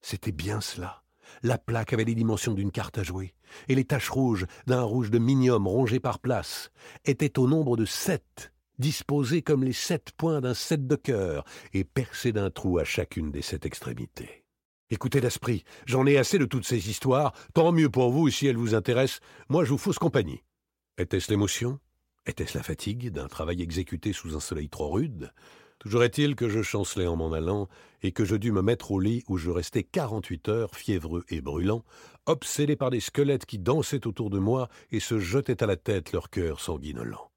C'était 0.00 0.32
bien 0.32 0.60
cela. 0.60 1.02
La 1.42 1.58
plaque 1.58 1.92
avait 1.92 2.04
les 2.04 2.14
dimensions 2.14 2.54
d'une 2.54 2.70
carte 2.70 2.98
à 2.98 3.02
jouer, 3.02 3.34
et 3.68 3.74
les 3.74 3.84
taches 3.84 4.10
rouges, 4.10 4.46
d'un 4.66 4.82
rouge 4.82 5.10
de 5.10 5.18
minium 5.18 5.66
rongé 5.66 6.00
par 6.00 6.18
place, 6.18 6.70
étaient 7.04 7.38
au 7.38 7.48
nombre 7.48 7.76
de 7.76 7.84
sept 7.84 8.52
disposés 8.78 9.42
comme 9.42 9.64
les 9.64 9.72
sept 9.72 10.12
points 10.16 10.40
d'un 10.40 10.54
sept 10.54 10.86
de 10.86 10.96
cœur, 10.96 11.44
et 11.72 11.84
percés 11.84 12.32
d'un 12.32 12.50
trou 12.50 12.78
à 12.78 12.84
chacune 12.84 13.30
des 13.30 13.42
sept 13.42 13.66
extrémités. 13.66 14.44
Écoutez 14.90 15.20
l'esprit, 15.20 15.64
j'en 15.86 16.06
ai 16.06 16.16
assez 16.16 16.38
de 16.38 16.44
toutes 16.44 16.66
ces 16.66 16.88
histoires, 16.88 17.32
tant 17.54 17.72
mieux 17.72 17.90
pour 17.90 18.10
vous 18.10 18.30
si 18.30 18.46
elles 18.46 18.56
vous 18.56 18.74
intéressent, 18.74 19.20
moi 19.48 19.64
je 19.64 19.70
vous 19.70 19.78
fausse 19.78 19.98
compagnie. 19.98 20.42
Était-ce 20.98 21.30
l'émotion? 21.30 21.80
Était-ce 22.26 22.56
la 22.56 22.62
fatigue 22.62 23.10
d'un 23.10 23.28
travail 23.28 23.62
exécuté 23.62 24.12
sous 24.12 24.36
un 24.36 24.40
soleil 24.40 24.68
trop 24.68 24.90
rude? 24.90 25.32
Toujours 25.86 26.02
est-il 26.02 26.34
que 26.34 26.48
je 26.48 26.62
chancelais 26.62 27.06
en 27.06 27.14
m'en 27.14 27.30
allant, 27.30 27.68
et 28.02 28.10
que 28.10 28.24
je 28.24 28.34
dus 28.34 28.50
me 28.50 28.60
mettre 28.60 28.90
au 28.90 28.98
lit 28.98 29.22
où 29.28 29.36
je 29.36 29.52
restais 29.52 29.84
quarante-huit 29.84 30.48
heures, 30.48 30.74
fiévreux 30.74 31.24
et 31.28 31.40
brûlant, 31.40 31.84
obsédé 32.26 32.74
par 32.74 32.90
des 32.90 32.98
squelettes 32.98 33.46
qui 33.46 33.60
dansaient 33.60 34.04
autour 34.04 34.28
de 34.28 34.40
moi 34.40 34.68
et 34.90 34.98
se 34.98 35.20
jetaient 35.20 35.62
à 35.62 35.66
la 35.66 35.76
tête 35.76 36.10
leur 36.10 36.28
cœur 36.28 36.58
sanguinolent. 36.58 37.30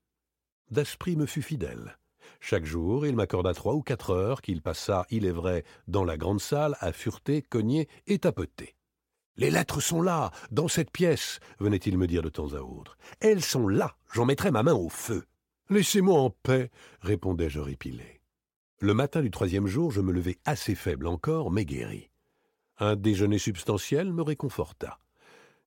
Daspry 0.72 1.16
me 1.16 1.28
fut 1.28 1.44
fidèle. 1.44 2.00
Chaque 2.40 2.66
jour, 2.66 3.06
il 3.06 3.16
m'accorda 3.16 3.54
trois 3.54 3.76
ou 3.76 3.84
quatre 3.84 4.10
heures 4.10 4.42
qu'il 4.42 4.64
passa, 4.64 5.06
il 5.12 5.28
est 5.28 5.32
vrai, 5.32 5.64
dans 5.88 6.04
la 6.04 6.18
grande 6.18 6.42
salle 6.42 6.76
à 6.80 6.92
fureter, 6.92 7.44
cogner 7.44 7.88
et 8.08 8.18
tapoter. 8.18 8.76
Les 9.38 9.52
lettres 9.52 9.80
sont 9.80 10.02
là, 10.02 10.32
dans 10.50 10.68
cette 10.68 10.90
pièce, 10.90 11.40
venait-il 11.60 12.00
me 12.00 12.08
dire 12.08 12.24
de 12.24 12.30
temps 12.30 12.56
à 12.56 12.62
autre. 12.62 12.98
Elles 13.20 13.44
sont 13.44 13.68
là, 13.68 13.96
j'en 14.12 14.26
mettrai 14.26 14.50
ma 14.50 14.64
main 14.64 14.74
au 14.74 14.90
feu. 14.90 15.24
Laissez-moi 15.70 16.20
en 16.20 16.32
paix, 16.32 16.72
répondais-je 17.02 17.60
répilé. 17.60 18.19
Le 18.80 18.94
matin 18.94 19.22
du 19.22 19.32
troisième 19.32 19.68
jour, 19.68 19.92
je 19.92 20.02
me 20.02 20.12
levai 20.12 20.38
assez 20.46 20.76
faible 20.76 21.08
encore, 21.08 21.52
mais 21.52 21.66
guéri. 21.66 22.10
Un 22.78 22.96
déjeuner 22.96 23.38
substantiel 23.38 24.14
me 24.14 24.22
réconforta 24.22 25.00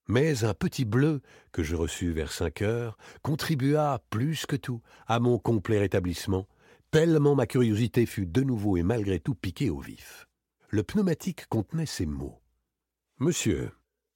mais 0.08 0.44
un 0.44 0.54
petit 0.54 0.84
bleu 0.84 1.20
que 1.52 1.62
je 1.62 1.76
reçus 1.76 2.12
vers 2.12 2.32
cinq 2.32 2.62
heures 2.62 2.96
contribua 3.22 4.02
plus 4.10 4.46
que 4.46 4.56
tout 4.56 4.82
à 5.06 5.20
mon 5.20 5.38
complet 5.38 5.78
rétablissement, 5.78 6.48
tellement 6.90 7.34
ma 7.34 7.46
curiosité 7.46 8.06
fut 8.06 8.26
de 8.26 8.42
nouveau 8.42 8.76
et 8.76 8.82
malgré 8.82 9.20
tout 9.20 9.34
piquée 9.34 9.70
au 9.70 9.78
vif. 9.78 10.28
Le 10.68 10.82
pneumatique 10.82 11.46
contenait 11.48 11.86
ces 11.86 12.06
mots. 12.06 12.40
Monsieur, 13.18 13.70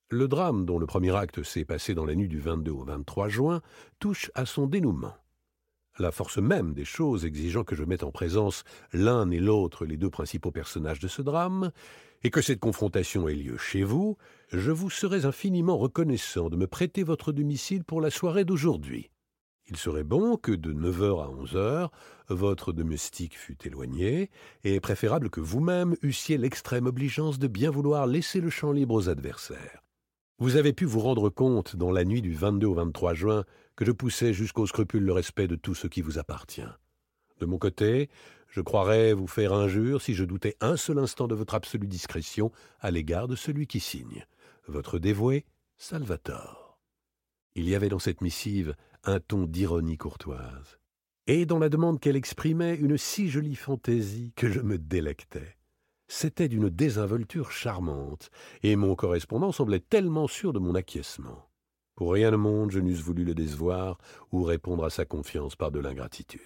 le 0.09 0.29
drame 0.29 0.65
dont 0.65 0.79
le 0.79 0.87
premier 0.87 1.15
acte 1.15 1.43
s'est 1.43 1.65
passé 1.65 1.95
dans 1.95 2.05
la 2.05 2.15
nuit 2.15 2.29
du 2.29 2.41
22 2.41 2.71
au 2.71 2.85
23 2.85 3.29
juin 3.29 3.63
touche 3.99 4.31
à 4.35 4.47
son 4.47 4.67
dénouement. 4.67 5.15
La 5.99 6.13
force 6.13 6.39
même 6.39 6.75
des 6.75 6.85
choses 6.85 7.25
exigeant 7.25 7.65
que 7.65 7.75
je 7.75 7.85
mette 7.85 8.03
en 8.03 8.11
présence 8.11 8.65
l'un 8.93 9.31
et 9.31 9.39
l'autre 9.39 9.87
les 9.87 9.97
deux 9.97 10.11
principaux 10.11 10.51
personnages 10.51 10.99
de 10.99 11.09
ce 11.09 11.23
drame, 11.23 11.71
et 12.23 12.31
que 12.31 12.43
cette 12.43 12.61
confrontation 12.61 13.29
ait 13.29 13.35
lieu 13.35 13.57
chez 13.57 13.83
vous, 13.83 14.17
je 14.53 14.71
vous 14.71 14.91
serais 14.91 15.25
infiniment 15.25 15.79
reconnaissant 15.79 16.51
de 16.51 16.57
me 16.57 16.67
prêter 16.67 17.03
votre 17.03 17.33
domicile 17.33 17.85
pour 17.85 18.01
la 18.01 18.11
soirée 18.11 18.45
d'aujourd'hui. 18.45 19.11
Il 19.69 19.77
serait 19.77 20.05
bon 20.05 20.37
que 20.37 20.53
de 20.53 20.73
neuf 20.73 21.03
heures 21.03 21.23
à 21.23 21.31
onze 21.31 21.57
heures, 21.57 21.91
votre 22.29 22.73
domestique 22.73 23.37
fût 23.37 23.67
éloigné, 23.67 24.31
et 24.65 24.81
préférable 24.81 25.31
que 25.31 25.41
vous-même 25.41 25.97
eussiez 26.03 26.37
l'extrême 26.37 26.87
obligeance 26.87 27.39
de 27.39 27.49
bien 27.49 27.71
vouloir 27.71 28.07
laisser 28.07 28.41
le 28.41 28.51
champ 28.51 28.71
libre 28.71 28.95
aux 28.95 29.09
adversaires. 29.09 29.86
Vous 30.39 30.57
avez 30.57 30.75
pu 30.75 30.85
vous 30.85 31.01
rendre 31.01 31.31
compte, 31.31 31.77
dans 31.77 31.91
la 31.91 32.05
nuit 32.05 32.21
du 32.21 32.35
22 32.35 32.67
au 32.67 32.75
23 32.75 33.15
juin, 33.15 33.45
que 33.75 33.87
je 33.87 33.91
poussais 33.91 34.35
jusqu'au 34.35 34.67
scrupule 34.67 35.03
le 35.03 35.15
respect 35.15 35.49
de 35.49 35.57
tout 35.57 35.75
ce 35.75 35.87
qui 35.87 36.03
vous 36.03 36.19
appartient. 36.19 36.61
De 37.41 37.47
mon 37.47 37.57
côté, 37.57 38.11
je 38.51 38.61
croirais 38.61 39.15
vous 39.15 39.27
faire 39.27 39.55
injure 39.55 40.03
si 40.03 40.13
je 40.13 40.25
doutais 40.25 40.55
un 40.61 40.77
seul 40.77 40.99
instant 40.99 41.27
de 41.27 41.35
votre 41.35 41.55
absolue 41.55 41.87
discrétion 41.87 42.53
à 42.81 42.91
l'égard 42.91 43.29
de 43.29 43.35
celui 43.35 43.67
qui 43.67 43.81
signe. 43.81 44.27
Votre 44.69 44.99
dévoué, 44.99 45.47
Salvatore. 45.79 46.79
Il 47.55 47.67
y 47.67 47.75
avait 47.75 47.89
dans 47.89 47.99
cette 47.99 48.21
missive 48.21 48.77
un 49.05 49.21
ton 49.21 49.45
d'ironie 49.45 49.97
courtoise, 49.97 50.79
et 51.27 51.47
dans 51.47 51.59
la 51.59 51.71
demande 51.71 51.99
qu'elle 51.99 52.15
exprimait 52.15 52.75
une 52.75 52.99
si 52.99 53.31
jolie 53.31 53.57
fantaisie 53.57 54.35
que 54.37 54.51
je 54.51 54.61
me 54.61 54.77
délectais. 54.77 55.56
C'était 56.09 56.49
d'une 56.49 56.69
désinvolture 56.69 57.51
charmante, 57.51 58.31
et 58.63 58.77
mon 58.77 58.95
correspondant 58.95 59.53
semblait 59.53 59.81
tellement 59.81 60.29
sûr 60.29 60.53
de 60.53 60.59
mon 60.59 60.75
acquiescement. 60.75 61.51
Pour 61.95 62.13
rien 62.13 62.33
au 62.33 62.39
monde 62.39 62.71
je 62.71 62.79
n'eusse 62.79 63.01
voulu 63.01 63.25
le 63.25 63.35
décevoir 63.35 63.99
ou 64.33 64.45
répondre 64.45 64.85
à 64.85 64.91
sa 64.91 65.05
confiance 65.05 65.57
par 65.57 65.71
de 65.71 65.81
l'ingratitude. 65.81 66.41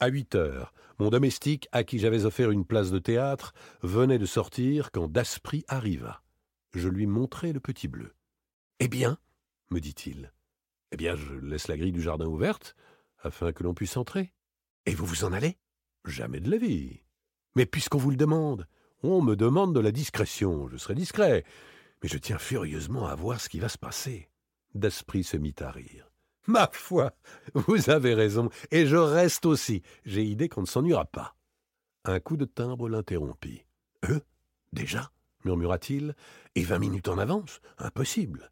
À 0.00 0.08
huit 0.08 0.34
heures, 0.34 0.72
mon 0.98 1.10
domestique, 1.10 1.68
à 1.70 1.84
qui 1.84 1.98
j'avais 1.98 2.24
offert 2.24 2.50
une 2.50 2.64
place 2.64 2.90
de 2.90 2.98
théâtre, 2.98 3.52
venait 3.82 4.18
de 4.18 4.26
sortir 4.26 4.90
quand 4.90 5.08
Daspry 5.08 5.64
arriva. 5.68 6.22
Je 6.74 6.88
lui 6.88 7.06
montrai 7.06 7.52
le 7.52 7.60
petit 7.60 7.88
bleu. 7.88 8.14
Eh 8.80 8.88
bien 8.88 9.18
me 9.70 9.80
dit-il. 9.80 10.32
Eh 10.92 10.96
bien, 10.96 11.16
je 11.16 11.34
laisse 11.34 11.68
la 11.68 11.76
grille 11.76 11.92
du 11.92 12.02
jardin 12.02 12.26
ouverte, 12.26 12.76
afin 13.18 13.52
que 13.52 13.62
l'on 13.62 13.74
puisse 13.74 13.96
entrer. 13.96 14.32
Et 14.86 14.94
vous 14.94 15.06
vous 15.06 15.24
en 15.24 15.32
allez? 15.32 15.58
Jamais 16.04 16.40
de 16.40 16.50
la 16.50 16.58
vie. 16.58 17.03
Mais 17.54 17.66
puisqu'on 17.66 17.98
vous 17.98 18.10
le 18.10 18.16
demande, 18.16 18.66
on 19.02 19.22
me 19.22 19.36
demande 19.36 19.74
de 19.74 19.80
la 19.80 19.92
discrétion, 19.92 20.68
je 20.68 20.76
serai 20.76 20.94
discret, 20.94 21.44
mais 22.02 22.08
je 22.08 22.18
tiens 22.18 22.38
furieusement 22.38 23.06
à 23.06 23.14
voir 23.14 23.40
ce 23.40 23.48
qui 23.48 23.60
va 23.60 23.68
se 23.68 23.78
passer. 23.78 24.28
Daspry 24.74 25.22
se 25.22 25.36
mit 25.36 25.54
à 25.60 25.70
rire. 25.70 26.10
Ma 26.46 26.68
foi, 26.72 27.12
vous 27.54 27.90
avez 27.90 28.14
raison, 28.14 28.50
et 28.70 28.86
je 28.86 28.96
reste 28.96 29.46
aussi. 29.46 29.82
J'ai 30.04 30.24
idée 30.24 30.48
qu'on 30.48 30.62
ne 30.62 30.66
s'ennuiera 30.66 31.04
pas. 31.04 31.36
Un 32.04 32.20
coup 32.20 32.36
de 32.36 32.44
timbre 32.44 32.88
l'interrompit. 32.88 33.64
Euh 34.08 34.20
Déjà? 34.72 35.10
murmura-t-il. 35.44 36.14
Et 36.54 36.62
vingt 36.62 36.78
minutes 36.78 37.08
en 37.08 37.18
avance 37.18 37.60
Impossible. 37.78 38.50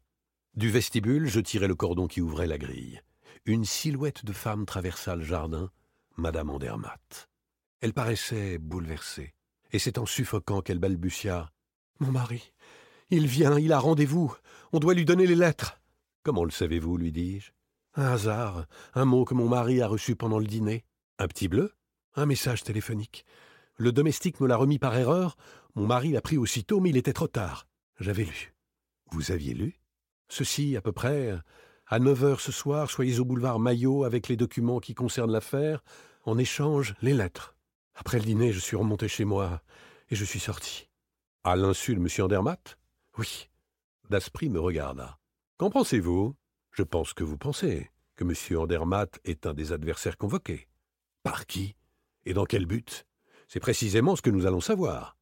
Du 0.55 0.69
vestibule, 0.69 1.27
je 1.27 1.39
tirai 1.39 1.67
le 1.67 1.75
cordon 1.75 2.07
qui 2.07 2.21
ouvrait 2.21 2.47
la 2.47 2.57
grille. 2.57 3.01
Une 3.45 3.65
silhouette 3.65 4.23
de 4.23 4.33
femme 4.33 4.65
traversa 4.65 5.15
le 5.15 5.23
jardin, 5.23 5.69
Madame 6.15 6.49
Andermatt. 6.49 7.29
Elle 7.83 7.91
paraissait 7.91 8.59
bouleversée, 8.59 9.33
et 9.73 9.77
c'est 9.77 9.97
en 9.97 10.05
suffoquant 10.05 10.61
qu'elle 10.61 10.79
balbutia. 10.79 11.51
Mon 11.99 12.13
mari. 12.13 12.53
Il 13.09 13.27
vient, 13.27 13.59
il 13.59 13.73
a 13.73 13.77
rendez-vous. 13.77 14.33
On 14.71 14.79
doit 14.79 14.93
lui 14.93 15.03
donner 15.03 15.27
les 15.27 15.35
lettres. 15.35 15.81
Comment 16.23 16.45
le 16.45 16.49
savez-vous 16.49 16.95
lui 16.95 17.11
dis-je? 17.11 17.51
Un 17.95 18.05
hasard, 18.05 18.67
un 18.93 19.03
mot 19.03 19.25
que 19.25 19.33
mon 19.33 19.49
mari 19.49 19.81
a 19.81 19.87
reçu 19.87 20.15
pendant 20.15 20.39
le 20.39 20.47
dîner. 20.47 20.85
Un 21.19 21.27
petit 21.27 21.49
bleu? 21.49 21.73
Un 22.15 22.25
message 22.25 22.63
téléphonique. 22.63 23.25
Le 23.75 23.91
domestique 23.91 24.39
me 24.39 24.47
l'a 24.47 24.55
remis 24.55 24.79
par 24.79 24.95
erreur. 24.95 25.35
Mon 25.75 25.85
mari 25.85 26.13
l'a 26.13 26.21
pris 26.21 26.37
aussitôt, 26.37 26.79
mais 26.79 26.91
il 26.91 26.95
était 26.95 27.11
trop 27.11 27.27
tard. 27.27 27.67
J'avais 27.99 28.23
lu. 28.23 28.53
Vous 29.11 29.33
aviez 29.33 29.53
lu? 29.53 29.81
Ceci, 30.29 30.77
à 30.77 30.81
peu 30.81 30.93
près. 30.93 31.37
À 31.87 31.99
neuf 31.99 32.23
heures 32.23 32.39
ce 32.39 32.53
soir, 32.53 32.89
soyez 32.89 33.19
au 33.19 33.25
boulevard 33.25 33.59
Maillot 33.59 34.05
avec 34.05 34.29
les 34.29 34.37
documents 34.37 34.79
qui 34.79 34.95
concernent 34.95 35.33
l'affaire. 35.33 35.83
En 36.23 36.37
échange, 36.37 36.95
les 37.01 37.13
lettres. 37.13 37.52
Après 37.95 38.17
le 38.17 38.25
dîner, 38.25 38.51
je 38.51 38.59
suis 38.59 38.75
remonté 38.75 39.07
chez 39.07 39.25
moi. 39.25 39.61
et 40.09 40.15
je 40.15 40.25
suis 40.25 40.39
sorti. 40.39 40.89
À 41.43 41.55
l'insu 41.55 41.95
de 41.95 41.99
M. 41.99 42.07
Andermatt? 42.25 42.77
Oui. 43.17 43.49
Daspry 44.09 44.49
me 44.49 44.59
regarda. 44.59 45.19
Qu'en 45.57 45.69
pensez-vous? 45.69 46.35
Je 46.71 46.83
pense 46.83 47.13
que 47.13 47.23
vous 47.23 47.37
pensez 47.37 47.89
que 48.15 48.23
M. 48.23 48.59
Andermatt 48.59 49.19
est 49.23 49.45
un 49.45 49.53
des 49.53 49.71
adversaires 49.71 50.17
convoqués. 50.17 50.67
Par 51.23 51.45
qui? 51.45 51.75
Et 52.25 52.33
dans 52.33 52.45
quel 52.45 52.65
but? 52.65 53.05
C'est 53.47 53.59
précisément 53.59 54.15
ce 54.15 54.21
que 54.21 54.29
nous 54.29 54.45
allons 54.45 54.61
savoir. 54.61 55.17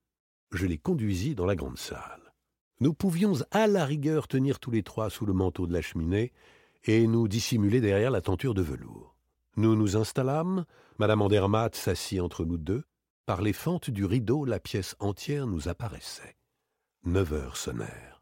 Je 0.51 0.65
les 0.65 0.77
conduisis 0.77 1.35
dans 1.35 1.45
la 1.45 1.55
grande 1.55 1.77
salle. 1.77 2.33
Nous 2.79 2.93
pouvions 2.93 3.33
à 3.51 3.67
la 3.67 3.85
rigueur 3.85 4.27
tenir 4.27 4.59
tous 4.59 4.71
les 4.71 4.83
trois 4.83 5.09
sous 5.09 5.25
le 5.25 5.33
manteau 5.33 5.67
de 5.67 5.73
la 5.73 5.81
cheminée 5.81 6.31
et 6.85 7.05
nous 7.07 7.27
dissimuler 7.27 7.81
derrière 7.81 8.11
la 8.11 8.21
tenture 8.21 8.53
de 8.53 8.61
velours. 8.61 9.15
Nous 9.57 9.75
nous 9.75 9.97
installâmes, 9.97 10.65
Madame 10.97 11.21
Andermatt 11.21 11.75
s'assit 11.75 12.21
entre 12.21 12.45
nous 12.45 12.57
deux. 12.57 12.83
Par 13.25 13.41
les 13.41 13.53
fentes 13.53 13.89
du 13.89 14.05
rideau, 14.05 14.45
la 14.45 14.59
pièce 14.59 14.95
entière 14.99 15.45
nous 15.45 15.67
apparaissait. 15.67 16.37
Neuf 17.03 17.33
heures 17.33 17.57
sonnèrent. 17.57 18.21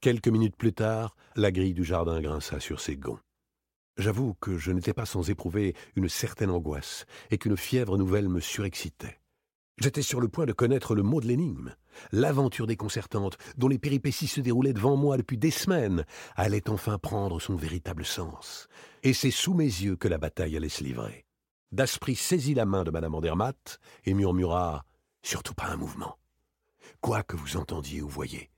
Quelques 0.00 0.28
minutes 0.28 0.56
plus 0.56 0.72
tard, 0.72 1.16
la 1.34 1.50
grille 1.50 1.74
du 1.74 1.82
jardin 1.84 2.20
grinça 2.20 2.60
sur 2.60 2.80
ses 2.80 2.96
gonds. 2.96 3.18
J'avoue 3.96 4.34
que 4.34 4.56
je 4.56 4.70
n'étais 4.70 4.94
pas 4.94 5.06
sans 5.06 5.28
éprouver 5.28 5.74
une 5.96 6.08
certaine 6.08 6.50
angoisse 6.50 7.04
et 7.30 7.38
qu'une 7.38 7.56
fièvre 7.56 7.98
nouvelle 7.98 8.28
me 8.28 8.38
surexcitait. 8.38 9.17
J'étais 9.80 10.02
sur 10.02 10.20
le 10.20 10.28
point 10.28 10.44
de 10.44 10.52
connaître 10.52 10.96
le 10.96 11.04
mot 11.04 11.20
de 11.20 11.26
l'énigme. 11.26 11.74
L'aventure 12.10 12.66
déconcertante, 12.66 13.38
dont 13.56 13.68
les 13.68 13.78
péripéties 13.78 14.26
se 14.26 14.40
déroulaient 14.40 14.72
devant 14.72 14.96
moi 14.96 15.16
depuis 15.16 15.38
des 15.38 15.52
semaines, 15.52 16.04
allait 16.34 16.68
enfin 16.68 16.98
prendre 16.98 17.40
son 17.40 17.54
véritable 17.54 18.04
sens. 18.04 18.68
Et 19.04 19.12
c'est 19.12 19.30
sous 19.30 19.54
mes 19.54 19.64
yeux 19.64 19.94
que 19.94 20.08
la 20.08 20.18
bataille 20.18 20.56
allait 20.56 20.68
se 20.68 20.82
livrer. 20.82 21.26
Daspry 21.70 22.16
saisit 22.16 22.54
la 22.54 22.64
main 22.64 22.82
de 22.82 22.90
Madame 22.90 23.14
Andermatt 23.14 23.78
et 24.04 24.14
murmura 24.14 24.84
Surtout 25.22 25.54
pas 25.54 25.66
un 25.66 25.76
mouvement. 25.76 26.18
Quoi 27.00 27.22
que 27.22 27.36
vous 27.36 27.56
entendiez 27.56 28.02
ou 28.02 28.08
voyiez, 28.08 28.50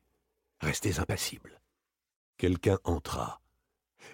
restez 0.61 1.01
impassible. 1.01 1.61
Quelqu'un 2.39 2.79
entra, 2.85 3.41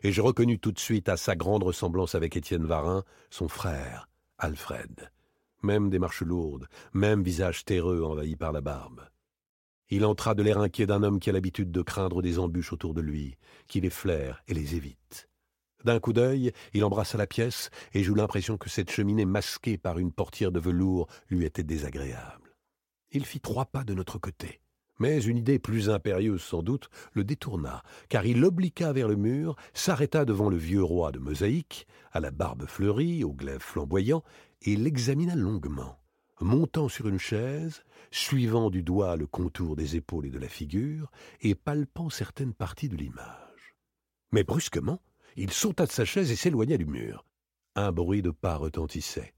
et 0.03 0.11
je 0.11 0.23
reconnus 0.23 0.59
tout 0.61 0.73
de 0.73 0.81
suite 0.81 1.09
à 1.09 1.17
sa 1.17 1.37
grande 1.37 1.63
ressemblance 1.63 2.15
avec 2.15 2.37
Étienne 2.37 2.65
Varin 2.65 3.05
son 3.31 3.49
frère, 3.49 4.09
Alfred 4.39 5.11
même 5.63 5.91
démarche 5.91 6.23
lourde, 6.23 6.69
même 6.93 7.23
visage 7.23 7.65
terreux 7.65 8.03
envahi 8.03 8.37
par 8.37 8.53
la 8.53 8.61
barbe. 8.61 9.03
Il 9.89 10.05
entra 10.05 10.35
de 10.35 10.43
l'air 10.43 10.59
inquiet 10.59 10.87
d'un 10.87 11.03
homme 11.03 11.21
qui 11.21 11.31
a 11.31 11.33
l'habitude 11.33 11.71
de 11.71 11.83
craindre 11.83 12.23
des 12.23 12.39
embûches 12.39 12.73
autour 12.73 12.93
de 12.93 13.01
lui, 13.01 13.37
qui 13.69 13.81
les 13.81 13.91
flaire 13.91 14.43
et 14.49 14.55
les 14.55 14.75
évite. 14.75 15.29
D'un 15.85 16.01
coup 16.01 16.13
d'œil, 16.13 16.53
il 16.75 16.85
embrassa 16.85 17.17
la 17.17 17.29
pièce, 17.29 17.71
et 17.93 18.03
j'eus 18.03 18.15
l'impression 18.15 18.57
que 18.59 18.69
cette 18.69 18.91
cheminée 18.91 19.25
masquée 19.25 19.79
par 19.79 19.99
une 19.99 20.11
portière 20.11 20.51
de 20.51 20.59
velours 20.59 21.07
lui 21.29 21.45
était 21.45 21.63
désagréable. 21.63 22.57
Il 23.13 23.25
fit 23.25 23.41
trois 23.41 23.67
pas 23.67 23.85
de 23.85 23.95
notre 23.95 24.19
côté. 24.19 24.61
Mais 24.99 25.23
une 25.23 25.37
idée 25.37 25.59
plus 25.59 25.91
impérieuse 25.91 26.43
sans 26.43 26.63
doute 26.63 26.89
le 27.13 27.23
détourna, 27.23 27.83
car 28.09 28.25
il 28.25 28.41
l'obliqua 28.41 28.93
vers 28.93 29.09
le 29.09 29.17
mur, 29.17 29.55
s'arrêta 29.75 30.25
devant 30.25 30.49
le 30.49 30.57
vieux 30.57 30.83
roi 30.83 31.13
de 31.13 31.19
mosaïque, 31.19 31.87
à 32.13 32.21
la 32.21 32.31
barbe 32.31 32.67
fleurie, 32.67 33.23
au 33.23 33.33
glaive 33.33 33.61
flamboyant, 33.61 34.25
et 34.63 34.77
l'examina 34.77 35.35
longuement, 35.35 35.99
montant 36.41 36.89
sur 36.89 37.09
une 37.09 37.19
chaise, 37.19 37.83
suivant 38.11 38.71
du 38.71 38.83
doigt 38.83 39.17
le 39.17 39.27
contour 39.27 39.77
des 39.77 39.97
épaules 39.97 40.27
et 40.27 40.31
de 40.31 40.39
la 40.39 40.49
figure, 40.49 41.11
et 41.41 41.55
palpant 41.55 42.11
certaines 42.11 42.55
parties 42.55 42.89
de 42.89 42.97
l'image. 42.97 43.75
Mais 44.33 44.45
brusquement, 44.45 45.01
il 45.37 45.53
sauta 45.53 45.87
de 45.87 45.93
sa 45.93 46.05
chaise 46.05 46.31
et 46.31 46.37
s'éloigna 46.37 46.77
du 46.77 46.87
mur. 46.87 47.25
Un 47.75 47.93
bruit 47.93 48.23
de 48.23 48.31
pas 48.31 48.57
retentissait. 48.57 49.35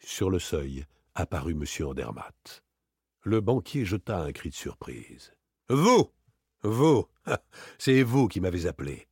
Sur 0.00 0.30
le 0.30 0.38
seuil 0.38 0.84
apparut 1.14 1.52
M. 1.52 1.86
Andermatt. 1.86 2.62
Le 3.22 3.40
banquier 3.40 3.84
jeta 3.84 4.20
un 4.20 4.32
cri 4.32 4.50
de 4.50 4.54
surprise. 4.54 5.32
Vous 5.68 6.10
Vous 6.62 7.08
C'est 7.78 8.02
vous 8.02 8.28
qui 8.28 8.40
m'avez 8.40 8.66
appelé. 8.66 9.08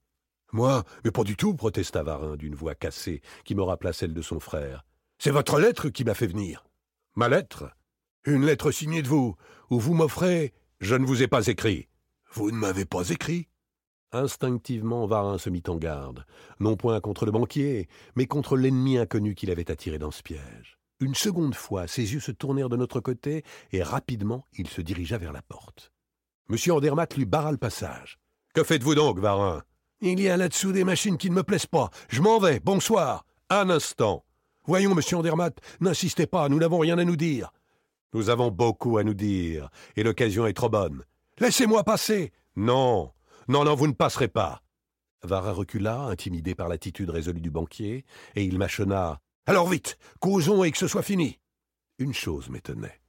Moi? 0.53 0.85
Mais 1.05 1.11
pas 1.11 1.25
du 1.25 1.37
tout, 1.37 1.55
protesta 1.55 2.03
Varin 2.03 2.37
d'une 2.37 2.55
voix 2.55 2.75
cassée, 2.75 3.21
qui 3.45 3.55
me 3.55 3.63
rappela 3.63 3.93
celle 3.93 4.15
de 4.15 4.23
son 4.23 4.41
frère. 4.41 4.85
C'est 5.19 5.31
votre 5.31 5.59
lettre 5.59 5.89
qui 5.89 6.05
m'a 6.05 6.15
fait 6.15 6.27
venir. 6.27 6.67
Ma 7.15 7.29
lettre 7.29 7.71
Une 8.25 8.45
lettre 8.45 8.71
signée 8.71 9.03
de 9.03 9.09
vous, 9.09 9.35
où 9.71 9.81
vous 9.81 9.95
m'offrez 9.95 10.53
Je 10.81 10.95
ne 10.95 11.07
vous 11.07 11.23
ai 11.23 11.29
pas 11.29 11.47
écrit. 11.47 11.89
Vous 12.33 12.51
ne 12.51 12.57
m'avez 12.57 12.85
pas 12.85 13.09
écrit 13.09 13.49
Instinctivement, 14.13 15.07
Varin 15.07 15.39
se 15.39 15.51
mit 15.51 15.63
en 15.69 15.77
garde, 15.77 16.25
non 16.61 16.77
point 16.77 17.01
contre 17.01 17.27
le 17.27 17.33
banquier, 17.33 17.89
mais 18.15 18.27
contre 18.27 18.57
l'ennemi 18.57 18.99
inconnu 18.99 19.35
qu'il 19.35 19.51
avait 19.51 19.71
attiré 19.71 19.99
dans 19.99 20.11
ce 20.11 20.23
piège. 20.23 20.79
Une 21.01 21.15
seconde 21.15 21.55
fois, 21.55 21.87
ses 21.87 22.15
yeux 22.15 22.21
se 22.21 22.31
tournèrent 22.31 22.69
de 22.69 22.77
notre 22.77 23.01
côté, 23.01 23.43
et 23.73 23.83
rapidement 23.83 24.45
il 24.57 24.69
se 24.69 24.81
dirigea 24.81 25.19
vers 25.19 25.33
la 25.33 25.43
porte. 25.43 25.93
Monsieur 26.49 26.75
Andermatt 26.75 27.17
lui 27.17 27.25
barra 27.25 27.51
le 27.51 27.59
passage. 27.59 28.19
Que 28.55 28.63
faites-vous 28.63 28.95
donc, 28.95 29.19
Varin 29.19 29.63
Il 30.01 30.21
y 30.21 30.29
a 30.29 30.37
là-dessous 30.37 30.73
des 30.73 30.85
machines 30.85 31.19
qui 31.19 31.29
ne 31.29 31.35
me 31.35 31.43
plaisent 31.43 31.67
pas. 31.67 31.91
Je 32.09 32.23
m'en 32.23 32.39
vais. 32.39 32.61
Bonsoir. 32.61 33.27
Un 33.51 33.69
instant. 33.71 34.26
Voyons, 34.67 34.95
monsieur 34.95 35.19
Andermatt, 35.19 35.61
n'insistez 35.81 36.27
pas, 36.27 36.49
nous 36.49 36.59
n'avons 36.59 36.79
rien 36.79 36.99
à 36.99 37.05
nous 37.05 37.17
dire. 37.17 37.53
Nous 38.13 38.31
avons 38.31 38.51
beaucoup 38.51 38.99
à 38.99 39.05
nous 39.05 39.15
dire, 39.15 39.69
et 39.97 40.03
l'occasion 40.03 40.47
est 40.47 40.55
trop 40.55 40.69
bonne. 40.69 41.05
Laissez-moi 41.39 41.85
passer. 41.85 42.33
Non. 42.57 43.13
Non, 43.49 43.65
non, 43.65 43.75
vous 43.75 43.87
ne 43.87 43.93
passerez 43.93 44.29
pas. 44.29 44.63
Vara 45.23 45.53
recula, 45.53 46.03
intimidé 46.03 46.55
par 46.55 46.69
l'attitude 46.69 47.11
résolue 47.11 47.41
du 47.41 47.51
banquier, 47.51 48.05
et 48.35 48.45
il 48.45 48.59
mâchonna. 48.59 49.21
Alors 49.47 49.69
vite, 49.69 49.99
causons 50.21 50.65
et 50.65 50.73
que 50.73 50.79
ce 50.79 50.89
soit 50.89 51.03
fini. 51.03 51.39
Une 51.99 52.15
chose 52.15 52.51
m'étonnait, 52.51 53.01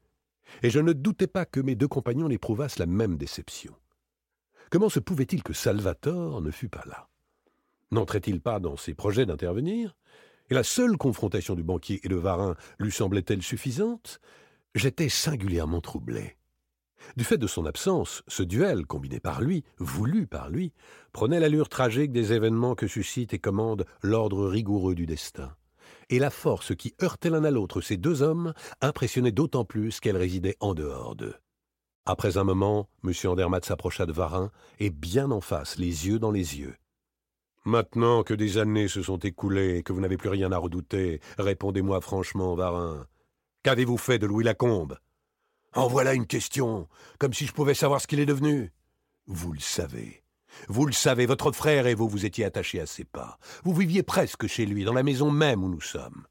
et 0.62 0.70
je 0.70 0.80
ne 0.80 0.94
doutais 0.94 1.28
pas 1.28 1.46
que 1.46 1.60
mes 1.60 1.76
deux 1.76 1.88
compagnons 1.88 2.30
n'éprouvassent 2.30 2.80
la 2.80 2.86
même 2.86 3.18
déception. 3.18 3.74
Comment 4.70 4.90
se 4.90 5.00
pouvait-il 5.00 5.44
que 5.44 5.54
Salvatore 5.54 6.42
ne 6.42 6.52
fût 6.52 6.70
pas 6.70 6.84
là? 6.86 7.08
N'entrait-il 7.92 8.42
pas 8.42 8.60
dans 8.60 8.78
ses 8.78 8.94
projets 8.94 9.26
d'intervenir? 9.26 9.96
Et 10.50 10.54
la 10.54 10.64
seule 10.64 10.98
confrontation 10.98 11.56
du 11.56 11.64
banquier 11.64 12.00
et 12.04 12.10
de 12.10 12.16
Varin 12.16 12.56
lui 12.80 12.92
semblait-elle 12.92 13.42
suffisante? 13.42 14.20
J'étais 14.76 15.10
singulièrement 15.10 15.82
troublé. 15.82 16.38
Du 17.16 17.24
fait 17.24 17.38
de 17.38 17.48
son 17.48 17.66
absence, 17.66 18.24
ce 18.28 18.44
duel, 18.44 18.86
combiné 18.86 19.20
par 19.20 19.42
lui, 19.42 19.64
voulu 19.78 20.28
par 20.28 20.50
lui, 20.50 20.74
prenait 21.14 21.40
l'allure 21.40 21.70
tragique 21.70 22.12
des 22.12 22.34
événements 22.34 22.76
que 22.76 22.88
suscite 22.88 23.34
et 23.34 23.40
commande 23.40 23.86
l'ordre 24.02 24.48
rigoureux 24.48 24.96
du 24.96 25.06
destin. 25.06 25.56
Et 26.10 26.20
la 26.20 26.30
force 26.30 26.76
qui 26.76 26.96
heurtait 27.02 27.30
l'un 27.30 27.44
à 27.44 27.52
l'autre 27.52 27.82
ces 27.82 27.98
deux 27.98 28.22
hommes 28.22 28.54
impressionnait 28.82 29.32
d'autant 29.32 29.66
plus 29.66 30.00
qu'elle 30.00 30.18
résidait 30.18 30.58
en 30.60 30.74
dehors 30.74 31.16
d'eux. 31.16 31.36
Après 32.06 32.38
un 32.38 32.44
moment, 32.44 32.90
M. 33.04 33.12
Andermatt 33.26 33.66
s'approcha 33.66 34.06
de 34.06 34.14
Varin, 34.14 34.52
et 34.80 34.90
bien 34.90 35.30
en 35.32 35.42
face, 35.42 35.78
les 35.78 36.08
yeux 36.08 36.20
dans 36.20 36.32
les 36.32 36.60
yeux. 36.60 36.76
Maintenant 37.68 38.24
que 38.24 38.34
des 38.34 38.60
années 38.60 38.88
se 38.88 39.02
sont 39.02 39.18
écoulées 39.18 39.80
et 39.80 39.84
que 39.84 39.92
vous 39.92 40.00
n'avez 40.00 40.16
plus 40.16 40.30
rien 40.30 40.54
à 40.54 40.58
redouter, 40.58 41.20
répondez-moi 41.38 42.00
franchement, 42.00 42.56
Varin. 42.56 43.06
Qu'avez-vous 43.64 43.98
fait 43.98 44.20
de 44.20 44.26
Louis 44.26 44.46
Lacombe? 44.46 44.98
En 45.74 45.90
voilà 45.90 46.14
une 46.14 46.28
question, 46.28 46.88
comme 47.20 47.34
si 47.34 47.46
je 47.46 47.52
pouvais 47.52 47.74
savoir 47.74 48.00
ce 48.00 48.08
qu'il 48.08 48.22
est 48.22 48.26
devenu. 48.26 48.72
Vous 49.26 49.52
le 49.52 49.60
savez. 49.60 50.24
Vous 50.70 50.86
le 50.86 50.94
savez, 50.94 51.26
votre 51.26 51.52
frère 51.52 51.88
et 51.88 51.94
vous 51.94 52.08
vous 52.08 52.26
étiez 52.26 52.46
attachés 52.46 52.80
à 52.80 52.86
ses 52.86 53.04
pas. 53.04 53.38
Vous 53.66 53.74
viviez 53.74 54.02
presque 54.02 54.48
chez 54.48 54.66
lui, 54.66 54.86
dans 54.86 54.94
la 54.94 55.04
maison 55.04 55.30
même 55.30 55.62
où 55.62 55.68
nous 55.68 55.82
sommes. 55.82 56.26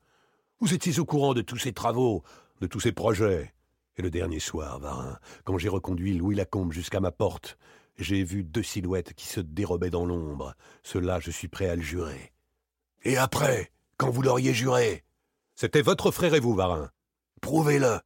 Vous 0.61 0.73
étiez 0.73 0.99
au 1.01 1.05
courant 1.05 1.35
de 1.35 1.43
tous 1.43 1.59
ses 1.59 1.75
travaux, 1.75 2.23
de 2.63 2.67
tous 2.67 2.81
ses 2.81 2.93
projets. 2.93 3.53
Et 3.99 4.03
le 4.03 4.11
dernier 4.11 4.41
soir, 4.41 4.81
Varin, 4.81 5.19
quand 5.45 5.59
j'ai 5.59 5.69
reconduit 5.69 6.15
Louis 6.15 6.35
Lacombe 6.35 6.73
jusqu'à 6.73 7.01
ma 7.01 7.13
porte, 7.13 7.59
j'ai 7.99 8.25
vu 8.25 8.45
deux 8.45 8.63
silhouettes 8.63 9.15
qui 9.15 9.27
se 9.27 9.41
dérobaient 9.41 9.91
dans 9.91 10.05
l'ombre. 10.05 10.55
Cela, 10.83 11.21
je 11.21 11.31
suis 11.31 11.49
prêt 11.49 11.69
à 11.69 11.77
le 11.77 11.83
jurer. 11.83 12.33
Et 13.05 13.17
après, 13.17 13.71
quand 13.97 14.11
vous 14.11 14.23
l'auriez 14.23 14.53
juré? 14.53 15.05
C'était 15.55 15.83
votre 15.83 16.11
frère 16.11 16.35
et 16.35 16.41
vous, 16.41 16.55
Varin. 16.55 16.91
Prouvez-le. 17.41 17.99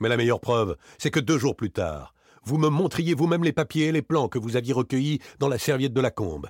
Mais 0.00 0.08
la 0.08 0.16
meilleure 0.16 0.40
preuve, 0.40 0.76
c'est 0.98 1.10
que 1.10 1.20
deux 1.20 1.38
jours 1.38 1.56
plus 1.56 1.70
tard, 1.70 2.14
vous 2.44 2.58
me 2.58 2.68
montriez 2.68 3.14
vous-même 3.14 3.44
les 3.44 3.52
papiers 3.52 3.86
et 3.86 3.92
les 3.92 4.02
plans 4.02 4.28
que 4.28 4.38
vous 4.38 4.56
aviez 4.56 4.72
recueillis 4.72 5.20
dans 5.38 5.48
la 5.48 5.58
serviette 5.58 5.92
de 5.92 6.00
la 6.00 6.10
combe, 6.10 6.48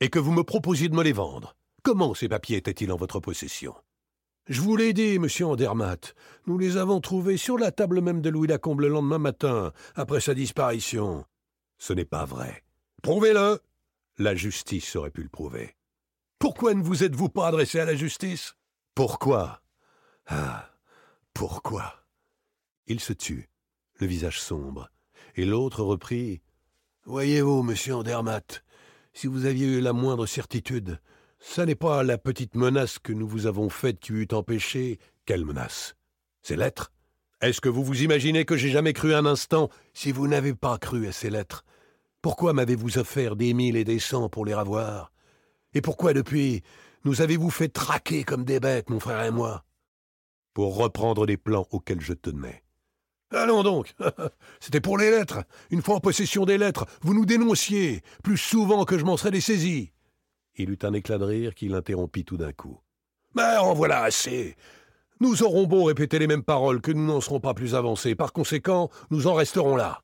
et 0.00 0.08
que 0.08 0.18
vous 0.18 0.32
me 0.32 0.44
proposiez 0.44 0.88
de 0.88 0.94
me 0.94 1.02
les 1.02 1.12
vendre. 1.12 1.56
Comment 1.82 2.14
ces 2.14 2.28
papiers 2.28 2.58
étaient-ils 2.58 2.92
en 2.92 2.96
votre 2.96 3.20
possession? 3.20 3.74
Je 4.48 4.60
vous 4.60 4.76
l'ai 4.76 4.92
dit, 4.92 5.18
monsieur 5.18 5.46
Andermatt. 5.46 6.14
Nous 6.46 6.58
les 6.58 6.76
avons 6.76 7.00
trouvés 7.00 7.36
sur 7.36 7.58
la 7.58 7.70
table 7.70 8.00
même 8.00 8.22
de 8.22 8.30
Louis 8.30 8.48
Lacombe 8.48 8.80
le 8.80 8.88
lendemain 8.88 9.18
matin, 9.18 9.72
après 9.94 10.20
sa 10.20 10.34
disparition. 10.34 11.24
Ce 11.82 11.92
n'est 11.92 12.04
pas 12.04 12.24
vrai. 12.24 12.62
Prouvez-le. 13.02 13.58
La 14.16 14.36
justice 14.36 14.94
aurait 14.94 15.10
pu 15.10 15.24
le 15.24 15.28
prouver. 15.28 15.74
Pourquoi 16.38 16.74
ne 16.74 16.82
vous 16.84 17.02
êtes-vous 17.02 17.28
pas 17.28 17.48
adressé 17.48 17.80
à 17.80 17.84
la 17.84 17.96
justice? 17.96 18.54
Pourquoi? 18.94 19.62
Ah, 20.28 20.70
pourquoi? 21.34 22.06
Il 22.86 23.00
se 23.00 23.12
tut, 23.12 23.50
le 23.96 24.06
visage 24.06 24.40
sombre, 24.40 24.92
et 25.34 25.44
l'autre 25.44 25.82
reprit 25.82 26.40
Voyez-vous, 27.04 27.64
monsieur 27.64 27.96
Andermatt, 27.96 28.62
si 29.12 29.26
vous 29.26 29.44
aviez 29.44 29.66
eu 29.66 29.80
la 29.80 29.92
moindre 29.92 30.26
certitude, 30.26 31.00
ça 31.40 31.66
n'est 31.66 31.74
pas 31.74 32.04
la 32.04 32.16
petite 32.16 32.54
menace 32.54 33.00
que 33.00 33.12
nous 33.12 33.26
vous 33.26 33.46
avons 33.46 33.70
faite 33.70 33.98
qui 33.98 34.12
eût 34.12 34.28
empêché. 34.30 35.00
Quelle 35.26 35.44
menace? 35.44 35.96
Ces 36.42 36.54
lettres? 36.54 36.92
Est-ce 37.40 37.60
que 37.60 37.68
vous 37.68 37.82
vous 37.82 38.02
imaginez 38.02 38.44
que 38.44 38.56
j'ai 38.56 38.70
jamais 38.70 38.92
cru 38.92 39.14
un 39.16 39.26
instant 39.26 39.68
Si 39.94 40.12
vous 40.12 40.28
n'avez 40.28 40.54
pas 40.54 40.78
cru 40.78 41.08
à 41.08 41.12
ces 41.12 41.28
lettres, 41.28 41.64
pourquoi 42.22 42.52
m'avez-vous 42.52 42.98
offert 42.98 43.34
des 43.34 43.52
mille 43.52 43.76
et 43.76 43.82
des 43.82 43.98
cents 43.98 44.28
pour 44.28 44.44
les 44.44 44.54
ravoir? 44.54 45.12
Et 45.74 45.80
pourquoi 45.80 46.14
depuis 46.14 46.62
nous 47.04 47.20
avez-vous 47.20 47.50
fait 47.50 47.68
traquer 47.68 48.22
comme 48.22 48.44
des 48.44 48.60
bêtes, 48.60 48.90
mon 48.90 49.00
frère 49.00 49.24
et 49.24 49.32
moi? 49.32 49.64
Pour 50.54 50.76
reprendre 50.76 51.26
les 51.26 51.36
plans 51.36 51.66
auxquels 51.72 52.00
je 52.00 52.12
tenais. 52.12 52.62
Allons 53.32 53.64
donc 53.64 53.94
C'était 54.60 54.80
pour 54.80 54.98
les 54.98 55.10
lettres 55.10 55.42
Une 55.70 55.82
fois 55.82 55.96
en 55.96 56.00
possession 56.00 56.44
des 56.44 56.58
lettres, 56.58 56.86
vous 57.00 57.12
nous 57.12 57.26
dénonciez, 57.26 58.02
plus 58.22 58.36
souvent 58.36 58.84
que 58.84 58.98
je 58.98 59.04
m'en 59.04 59.16
serais 59.16 59.30
dessaisi 59.32 59.90
Il 60.54 60.70
eut 60.70 60.78
un 60.82 60.92
éclat 60.92 61.18
de 61.18 61.24
rire 61.24 61.54
qui 61.56 61.68
l'interrompit 61.68 62.24
tout 62.24 62.36
d'un 62.36 62.52
coup. 62.52 62.78
Mais 63.34 63.56
en 63.56 63.74
voilà 63.74 64.02
assez 64.02 64.54
Nous 65.18 65.42
aurons 65.42 65.66
beau 65.66 65.84
répéter 65.84 66.20
les 66.20 66.28
mêmes 66.28 66.44
paroles 66.44 66.82
que 66.82 66.92
nous 66.92 67.04
n'en 67.04 67.20
serons 67.20 67.40
pas 67.40 67.54
plus 67.54 67.74
avancés. 67.74 68.14
Par 68.14 68.32
conséquent, 68.32 68.90
nous 69.10 69.26
en 69.26 69.34
resterons 69.34 69.74
là. 69.74 70.02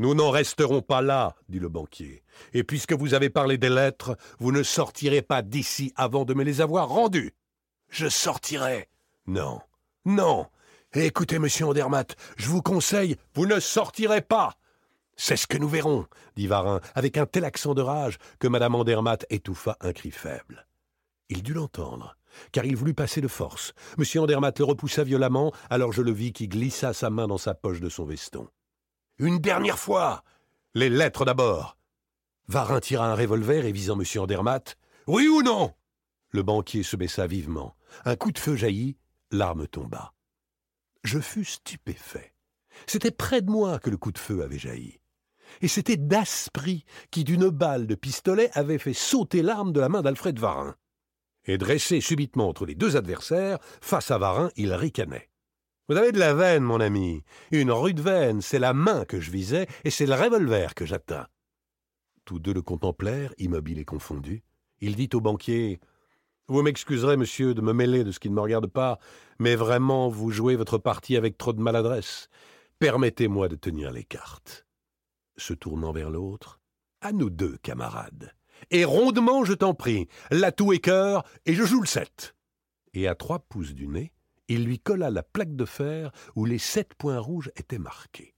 Nous 0.00 0.14
n'en 0.14 0.30
resterons 0.30 0.80
pas 0.80 1.02
là, 1.02 1.34
dit 1.48 1.58
le 1.58 1.68
banquier. 1.68 2.22
Et 2.52 2.62
puisque 2.62 2.92
vous 2.92 3.14
avez 3.14 3.30
parlé 3.30 3.58
des 3.58 3.68
lettres, 3.68 4.16
vous 4.38 4.52
ne 4.52 4.62
sortirez 4.62 5.22
pas 5.22 5.42
d'ici 5.42 5.92
avant 5.96 6.24
de 6.24 6.34
me 6.34 6.44
les 6.44 6.60
avoir 6.60 6.88
rendues. 6.88 7.34
Je 7.88 8.08
sortirai. 8.08 8.88
Non. 9.26 9.60
Non. 10.04 10.46
Écoutez, 10.94 11.40
monsieur 11.40 11.66
Andermatt, 11.66 12.16
je 12.36 12.48
vous 12.48 12.62
conseille, 12.62 13.16
vous 13.34 13.46
ne 13.46 13.58
sortirez 13.58 14.22
pas. 14.22 14.54
C'est 15.16 15.36
ce 15.36 15.48
que 15.48 15.58
nous 15.58 15.68
verrons, 15.68 16.06
dit 16.36 16.46
Varin, 16.46 16.80
avec 16.94 17.16
un 17.16 17.26
tel 17.26 17.44
accent 17.44 17.74
de 17.74 17.82
rage 17.82 18.18
que 18.38 18.46
madame 18.46 18.76
Andermatt 18.76 19.26
étouffa 19.30 19.76
un 19.80 19.92
cri 19.92 20.12
faible. 20.12 20.68
Il 21.28 21.42
dut 21.42 21.54
l'entendre, 21.54 22.16
car 22.52 22.64
il 22.64 22.76
voulut 22.76 22.94
passer 22.94 23.20
de 23.20 23.26
force. 23.28 23.74
Monsieur 23.98 24.20
Andermatt 24.20 24.58
le 24.60 24.64
repoussa 24.64 25.02
violemment, 25.02 25.52
alors 25.70 25.92
je 25.92 26.02
le 26.02 26.12
vis 26.12 26.32
qui 26.32 26.46
glissa 26.46 26.92
sa 26.92 27.10
main 27.10 27.26
dans 27.26 27.36
sa 27.36 27.54
poche 27.54 27.80
de 27.80 27.88
son 27.88 28.04
veston. 28.04 28.48
Une 29.20 29.40
dernière 29.40 29.80
fois 29.80 30.22
Les 30.74 30.88
lettres 30.88 31.24
d'abord 31.24 31.76
Varin 32.46 32.78
tira 32.78 33.10
un 33.10 33.16
revolver 33.16 33.66
et 33.66 33.72
visant 33.72 33.98
M. 33.98 34.04
Andermatt. 34.22 34.78
Oui 35.08 35.26
ou 35.26 35.42
non 35.42 35.74
Le 36.30 36.44
banquier 36.44 36.84
se 36.84 36.94
baissa 36.94 37.26
vivement. 37.26 37.74
Un 38.04 38.14
coup 38.14 38.30
de 38.30 38.38
feu 38.38 38.54
jaillit, 38.54 38.96
l'arme 39.32 39.66
tomba. 39.66 40.14
Je 41.02 41.18
fus 41.18 41.46
stupéfait. 41.46 42.32
C'était 42.86 43.10
près 43.10 43.42
de 43.42 43.50
moi 43.50 43.80
que 43.80 43.90
le 43.90 43.96
coup 43.96 44.12
de 44.12 44.18
feu 44.18 44.44
avait 44.44 44.56
jailli. 44.56 45.00
Et 45.62 45.68
c'était 45.68 45.96
Daspry 45.96 46.84
qui, 47.10 47.24
d'une 47.24 47.48
balle 47.48 47.88
de 47.88 47.96
pistolet, 47.96 48.50
avait 48.54 48.78
fait 48.78 48.94
sauter 48.94 49.42
l'arme 49.42 49.72
de 49.72 49.80
la 49.80 49.88
main 49.88 50.02
d'Alfred 50.02 50.38
Varin. 50.38 50.76
Et 51.44 51.58
dressé 51.58 52.00
subitement 52.00 52.48
entre 52.48 52.66
les 52.66 52.76
deux 52.76 52.96
adversaires, 52.96 53.58
face 53.80 54.12
à 54.12 54.18
Varin, 54.18 54.52
il 54.54 54.72
ricanait. 54.72 55.28
Vous 55.88 55.96
avez 55.96 56.12
de 56.12 56.18
la 56.18 56.34
veine, 56.34 56.64
mon 56.64 56.80
ami. 56.80 57.24
Une 57.50 57.70
rude 57.70 58.00
veine, 58.00 58.42
c'est 58.42 58.58
la 58.58 58.74
main 58.74 59.06
que 59.06 59.20
je 59.20 59.30
visais, 59.30 59.66
et 59.84 59.90
c'est 59.90 60.04
le 60.04 60.12
revolver 60.12 60.74
que 60.74 60.84
j'atteins. 60.84 61.26
Tous 62.26 62.38
deux 62.38 62.52
le 62.52 62.60
contemplèrent, 62.60 63.32
immobiles 63.38 63.78
et 63.78 63.86
confondus. 63.86 64.42
Il 64.82 64.96
dit 64.96 65.08
au 65.14 65.22
banquier 65.22 65.80
Vous 66.46 66.60
m'excuserez, 66.60 67.16
monsieur, 67.16 67.54
de 67.54 67.62
me 67.62 67.72
mêler 67.72 68.04
de 68.04 68.12
ce 68.12 68.20
qui 68.20 68.28
ne 68.28 68.34
me 68.34 68.42
regarde 68.42 68.66
pas, 68.66 68.98
mais 69.38 69.56
vraiment, 69.56 70.10
vous 70.10 70.30
jouez 70.30 70.56
votre 70.56 70.76
partie 70.76 71.16
avec 71.16 71.38
trop 71.38 71.54
de 71.54 71.62
maladresse. 71.62 72.28
Permettez-moi 72.80 73.48
de 73.48 73.56
tenir 73.56 73.90
les 73.90 74.04
cartes. 74.04 74.66
Se 75.38 75.54
tournant 75.54 75.92
vers 75.92 76.10
l'autre 76.10 76.60
À 77.00 77.12
nous 77.12 77.30
deux, 77.30 77.56
camarades. 77.62 78.34
Et 78.70 78.84
rondement, 78.84 79.46
je 79.46 79.54
t'en 79.54 79.72
prie, 79.72 80.06
l'atout 80.30 80.74
et 80.74 80.80
cœur, 80.80 81.24
et 81.46 81.54
je 81.54 81.64
joue 81.64 81.80
le 81.80 81.86
sept. 81.86 82.36
Et 82.92 83.08
à 83.08 83.14
trois 83.14 83.38
pouces 83.38 83.72
du 83.72 83.88
nez, 83.88 84.12
il 84.48 84.64
lui 84.64 84.78
colla 84.78 85.10
la 85.10 85.22
plaque 85.22 85.54
de 85.54 85.64
fer 85.64 86.10
où 86.34 86.44
les 86.44 86.58
sept 86.58 86.94
points 86.94 87.18
rouges 87.18 87.50
étaient 87.56 87.78
marqués. 87.78 88.34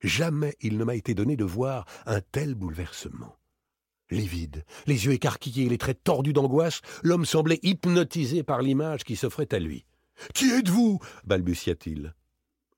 Jamais 0.00 0.56
il 0.60 0.78
ne 0.78 0.84
m'a 0.84 0.94
été 0.94 1.14
donné 1.14 1.36
de 1.36 1.44
voir 1.44 1.86
un 2.06 2.20
tel 2.20 2.54
bouleversement. 2.54 3.36
Livide, 4.10 4.64
les 4.86 5.06
yeux 5.06 5.12
écarquillés, 5.12 5.68
les 5.68 5.78
traits 5.78 6.04
tordus 6.04 6.32
d'angoisse, 6.32 6.80
l'homme 7.02 7.24
semblait 7.24 7.60
hypnotisé 7.62 8.42
par 8.42 8.60
l'image 8.60 9.04
qui 9.04 9.16
s'offrait 9.16 9.52
à 9.54 9.58
lui. 9.58 9.86
Qui 10.34 10.50
êtes-vous? 10.50 10.98
balbutia-t-il. 11.24 12.14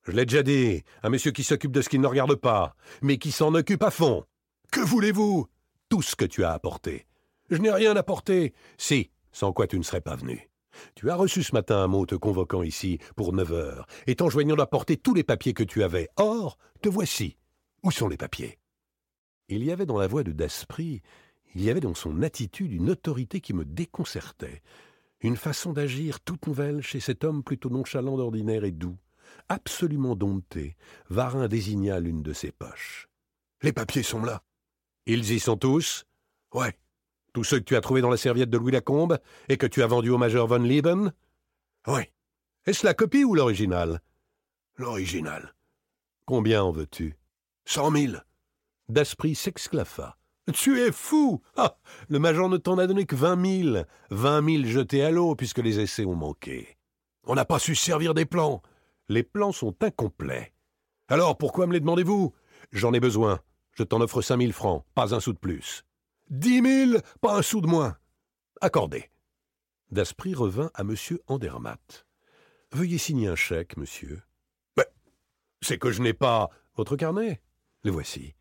Je 0.04 0.12
l'ai 0.12 0.26
déjà 0.26 0.42
dit, 0.42 0.82
un 1.02 1.08
monsieur 1.08 1.32
qui 1.32 1.42
s'occupe 1.42 1.72
de 1.72 1.82
ce 1.82 1.88
qui 1.88 1.98
ne 1.98 2.06
regarde 2.06 2.34
pas, 2.34 2.76
mais 3.02 3.18
qui 3.18 3.32
s'en 3.32 3.54
occupe 3.54 3.82
à 3.82 3.90
fond. 3.90 4.24
Que 4.70 4.80
voulez-vous? 4.80 5.48
Tout 5.88 6.02
ce 6.02 6.14
que 6.14 6.24
tu 6.24 6.44
as 6.44 6.52
apporté. 6.52 7.06
Je 7.50 7.56
n'ai 7.56 7.70
rien 7.70 7.96
apporté. 7.96 8.52
Si, 8.76 9.10
sans 9.32 9.52
quoi 9.52 9.66
tu 9.66 9.78
ne 9.78 9.82
serais 9.82 10.00
pas 10.00 10.16
venu. 10.16 10.50
Tu 10.94 11.10
as 11.10 11.16
reçu 11.16 11.42
ce 11.42 11.54
matin 11.54 11.78
un 11.78 11.86
mot 11.86 12.06
te 12.06 12.14
convoquant 12.14 12.62
ici 12.62 12.98
pour 13.16 13.32
neuf 13.32 13.52
heures, 13.52 13.86
et 14.06 14.16
t'enjoignant 14.16 14.56
d'apporter 14.56 14.96
tous 14.96 15.14
les 15.14 15.24
papiers 15.24 15.54
que 15.54 15.64
tu 15.64 15.82
avais. 15.82 16.08
Or, 16.16 16.58
te 16.82 16.88
voici. 16.88 17.36
Où 17.82 17.90
sont 17.90 18.08
les 18.08 18.16
papiers? 18.16 18.58
Il 19.48 19.62
y 19.62 19.70
avait 19.70 19.86
dans 19.86 19.98
la 19.98 20.06
voix 20.06 20.24
de 20.24 20.32
Daspry, 20.32 21.02
il 21.54 21.62
y 21.62 21.70
avait 21.70 21.80
dans 21.80 21.94
son 21.94 22.22
attitude 22.22 22.72
une 22.72 22.90
autorité 22.90 23.40
qui 23.40 23.52
me 23.52 23.64
déconcertait, 23.64 24.62
une 25.20 25.36
façon 25.36 25.72
d'agir 25.72 26.20
toute 26.20 26.46
nouvelle 26.46 26.82
chez 26.82 27.00
cet 27.00 27.24
homme 27.24 27.42
plutôt 27.42 27.70
nonchalant 27.70 28.16
d'ordinaire 28.16 28.64
et 28.64 28.72
doux. 28.72 28.96
Absolument 29.48 30.16
dompté, 30.16 30.76
Varin 31.10 31.48
désigna 31.48 32.00
l'une 32.00 32.22
de 32.22 32.32
ses 32.32 32.52
poches. 32.52 33.08
Les 33.62 33.72
papiers 33.72 34.02
sont 34.02 34.22
là. 34.22 34.42
Ils 35.06 35.32
y 35.32 35.40
sont 35.40 35.56
tous? 35.56 36.04
Ouais. 36.52 36.74
Tous 37.34 37.42
ceux 37.42 37.58
que 37.58 37.64
tu 37.64 37.74
as 37.74 37.80
trouvés 37.80 38.00
dans 38.00 38.10
la 38.10 38.16
serviette 38.16 38.48
de 38.48 38.56
Louis 38.56 38.70
Lacombe 38.70 39.18
et 39.48 39.56
que 39.56 39.66
tu 39.66 39.82
as 39.82 39.88
vendus 39.88 40.10
au 40.10 40.18
major 40.18 40.46
von 40.46 40.60
Lieben? 40.60 41.12
Oui. 41.88 42.02
Est-ce 42.64 42.86
la 42.86 42.94
copie 42.94 43.24
ou 43.24 43.34
l'original? 43.34 44.00
L'original. 44.76 45.52
Combien 46.26 46.62
en 46.62 46.70
veux-tu? 46.70 47.18
Cent 47.64 47.90
mille. 47.90 48.24
Daspry 48.88 49.34
s'exclaffa. 49.34 50.16
Tu 50.52 50.78
es 50.80 50.92
fou 50.92 51.42
ah, 51.56 51.76
Le 52.08 52.20
major 52.20 52.48
ne 52.48 52.56
t'en 52.56 52.78
a 52.78 52.86
donné 52.86 53.04
que 53.04 53.16
vingt 53.16 53.34
mille. 53.34 53.84
Vingt 54.10 54.40
mille 54.40 54.68
jetés 54.68 55.02
à 55.02 55.10
l'eau 55.10 55.34
puisque 55.34 55.58
les 55.58 55.80
essais 55.80 56.04
ont 56.04 56.14
manqué. 56.14 56.78
On 57.24 57.34
n'a 57.34 57.44
pas 57.44 57.58
su 57.58 57.74
servir 57.74 58.14
des 58.14 58.26
plans. 58.26 58.62
Les 59.08 59.24
plans 59.24 59.52
sont 59.52 59.74
incomplets. 59.82 60.52
Alors 61.08 61.36
pourquoi 61.36 61.66
me 61.66 61.72
les 61.72 61.80
demandez-vous? 61.80 62.32
J'en 62.70 62.92
ai 62.92 63.00
besoin. 63.00 63.40
Je 63.72 63.82
t'en 63.82 64.00
offre 64.00 64.22
cinq 64.22 64.36
mille 64.36 64.52
francs, 64.52 64.84
pas 64.94 65.16
un 65.16 65.20
sou 65.20 65.32
de 65.32 65.38
plus. 65.38 65.84
Dix 66.30 66.62
mille, 66.62 67.02
pas 67.20 67.36
un 67.36 67.42
sou 67.42 67.60
de 67.60 67.66
moins. 67.66 67.96
Accordé. 68.60 69.10
Daspry 69.90 70.34
revint 70.34 70.70
à 70.74 70.80
M. 70.80 70.94
Andermatt. 71.26 72.06
Veuillez 72.72 72.98
signer 72.98 73.28
un 73.28 73.36
chèque, 73.36 73.76
monsieur. 73.76 74.22
Mais 74.76 74.88
c'est 75.60 75.78
que 75.78 75.90
je 75.90 76.00
n'ai 76.00 76.14
pas 76.14 76.48
votre 76.76 76.96
carnet. 76.96 77.42
Le 77.82 77.90
voici. 77.90 78.34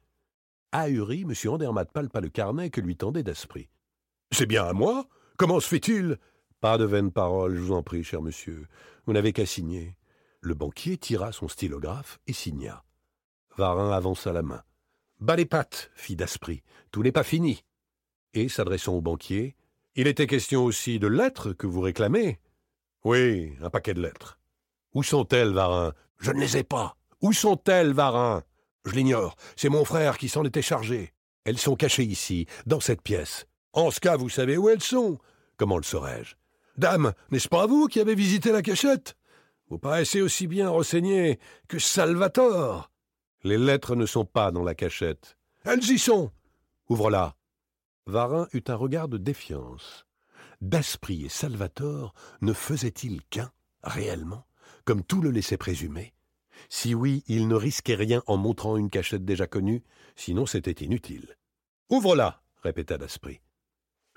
Ahuri, 0.71 1.21
M. 1.21 1.33
Andermatt 1.51 1.91
palpa 1.91 2.21
le 2.21 2.29
carnet 2.29 2.69
que 2.69 2.79
lui 2.79 2.95
tendait 2.95 3.21
Daspry. 3.21 3.69
C'est 4.31 4.45
bien 4.45 4.63
à 4.63 4.73
moi? 4.73 5.07
Comment 5.37 5.59
se 5.59 5.67
fait-il? 5.67 6.17
Pas 6.61 6.77
de 6.77 6.85
vaines 6.85 7.11
paroles, 7.11 7.55
je 7.55 7.61
vous 7.61 7.73
en 7.73 7.83
prie, 7.83 8.03
cher 8.03 8.21
monsieur. 8.21 8.67
Vous 9.05 9.13
n'avez 9.13 9.33
qu'à 9.33 9.45
signer. 9.45 9.97
Le 10.39 10.53
banquier 10.53 10.97
tira 10.97 11.33
son 11.33 11.49
stylographe 11.49 12.19
et 12.27 12.33
signa. 12.33 12.85
Varin 13.57 13.91
avança 13.91 14.31
la 14.31 14.41
main. 14.41 14.63
Bas 15.19 15.35
les 15.35 15.45
pattes, 15.45 15.91
fit 15.95 16.15
Daspry. 16.15 16.63
Tout 16.91 17.03
n'est 17.03 17.11
pas 17.11 17.23
fini 17.23 17.63
et, 18.33 18.49
s'adressant 18.49 18.93
au 18.93 19.01
banquier, 19.01 19.55
Il 19.95 20.07
était 20.07 20.25
question 20.27 20.63
aussi 20.63 20.97
de 20.97 21.07
lettres 21.07 21.53
que 21.53 21.67
vous 21.67 21.81
réclamez. 21.81 22.39
Oui, 23.03 23.53
un 23.61 23.69
paquet 23.69 23.93
de 23.93 24.01
lettres. 24.01 24.39
Où 24.93 25.03
sont-elles, 25.03 25.53
Varin 25.53 25.93
Je 26.19 26.31
ne 26.31 26.39
les 26.39 26.57
ai 26.57 26.63
pas. 26.63 26.95
Où 27.21 27.31
sont-elles, 27.31 27.93
Varin 27.93 28.43
Je 28.85 28.93
l'ignore. 28.93 29.35
C'est 29.55 29.69
mon 29.69 29.85
frère 29.85 30.17
qui 30.17 30.29
s'en 30.29 30.45
était 30.45 30.63
chargé. 30.63 31.13
Elles 31.45 31.59
sont 31.59 31.75
cachées 31.75 32.03
ici, 32.03 32.47
dans 32.65 32.79
cette 32.79 33.01
pièce. 33.01 33.45
En 33.73 33.91
ce 33.91 33.99
cas, 33.99 34.17
vous 34.17 34.29
savez 34.29 34.57
où 34.57 34.69
elles 34.69 34.81
sont 34.81 35.19
Comment 35.57 35.77
le 35.77 35.83
saurais-je? 35.83 36.35
Dame, 36.77 37.13
n'est-ce 37.29 37.49
pas 37.49 37.67
vous 37.67 37.87
qui 37.87 37.99
avez 37.99 38.15
visité 38.15 38.51
la 38.51 38.61
cachette? 38.61 39.15
Vous 39.69 39.77
paraissez 39.77 40.21
aussi 40.21 40.47
bien 40.47 40.69
renseigné 40.69 41.39
que 41.67 41.79
Salvatore. 41.79 42.89
Les 43.43 43.57
lettres 43.57 43.95
ne 43.95 44.05
sont 44.05 44.25
pas 44.25 44.51
dans 44.51 44.63
la 44.63 44.73
cachette. 44.73 45.37
Elles 45.65 45.83
y 45.83 45.99
sont. 45.99 46.31
Ouvre-la. 46.89 47.35
Varin 48.05 48.47
eut 48.53 48.63
un 48.67 48.75
regard 48.75 49.07
de 49.07 49.17
défiance. 49.17 50.05
Daspry 50.61 51.25
et 51.25 51.29
Salvatore 51.29 52.13
ne 52.41 52.53
faisaient-ils 52.53 53.21
qu'un, 53.23 53.51
réellement, 53.83 54.45
comme 54.85 55.03
tout 55.03 55.21
le 55.21 55.31
laissait 55.31 55.57
présumer? 55.57 56.13
Si 56.69 56.93
oui, 56.93 57.23
ils 57.27 57.47
ne 57.47 57.55
risquaient 57.55 57.95
rien 57.95 58.21
en 58.27 58.37
montrant 58.37 58.77
une 58.77 58.89
cachette 58.89 59.25
déjà 59.25 59.47
connue, 59.47 59.83
sinon 60.15 60.45
c'était 60.45 60.83
inutile. 60.83 61.37
Ouvre-la, 61.89 62.41
répéta 62.61 62.97
Daspry. 62.97 63.41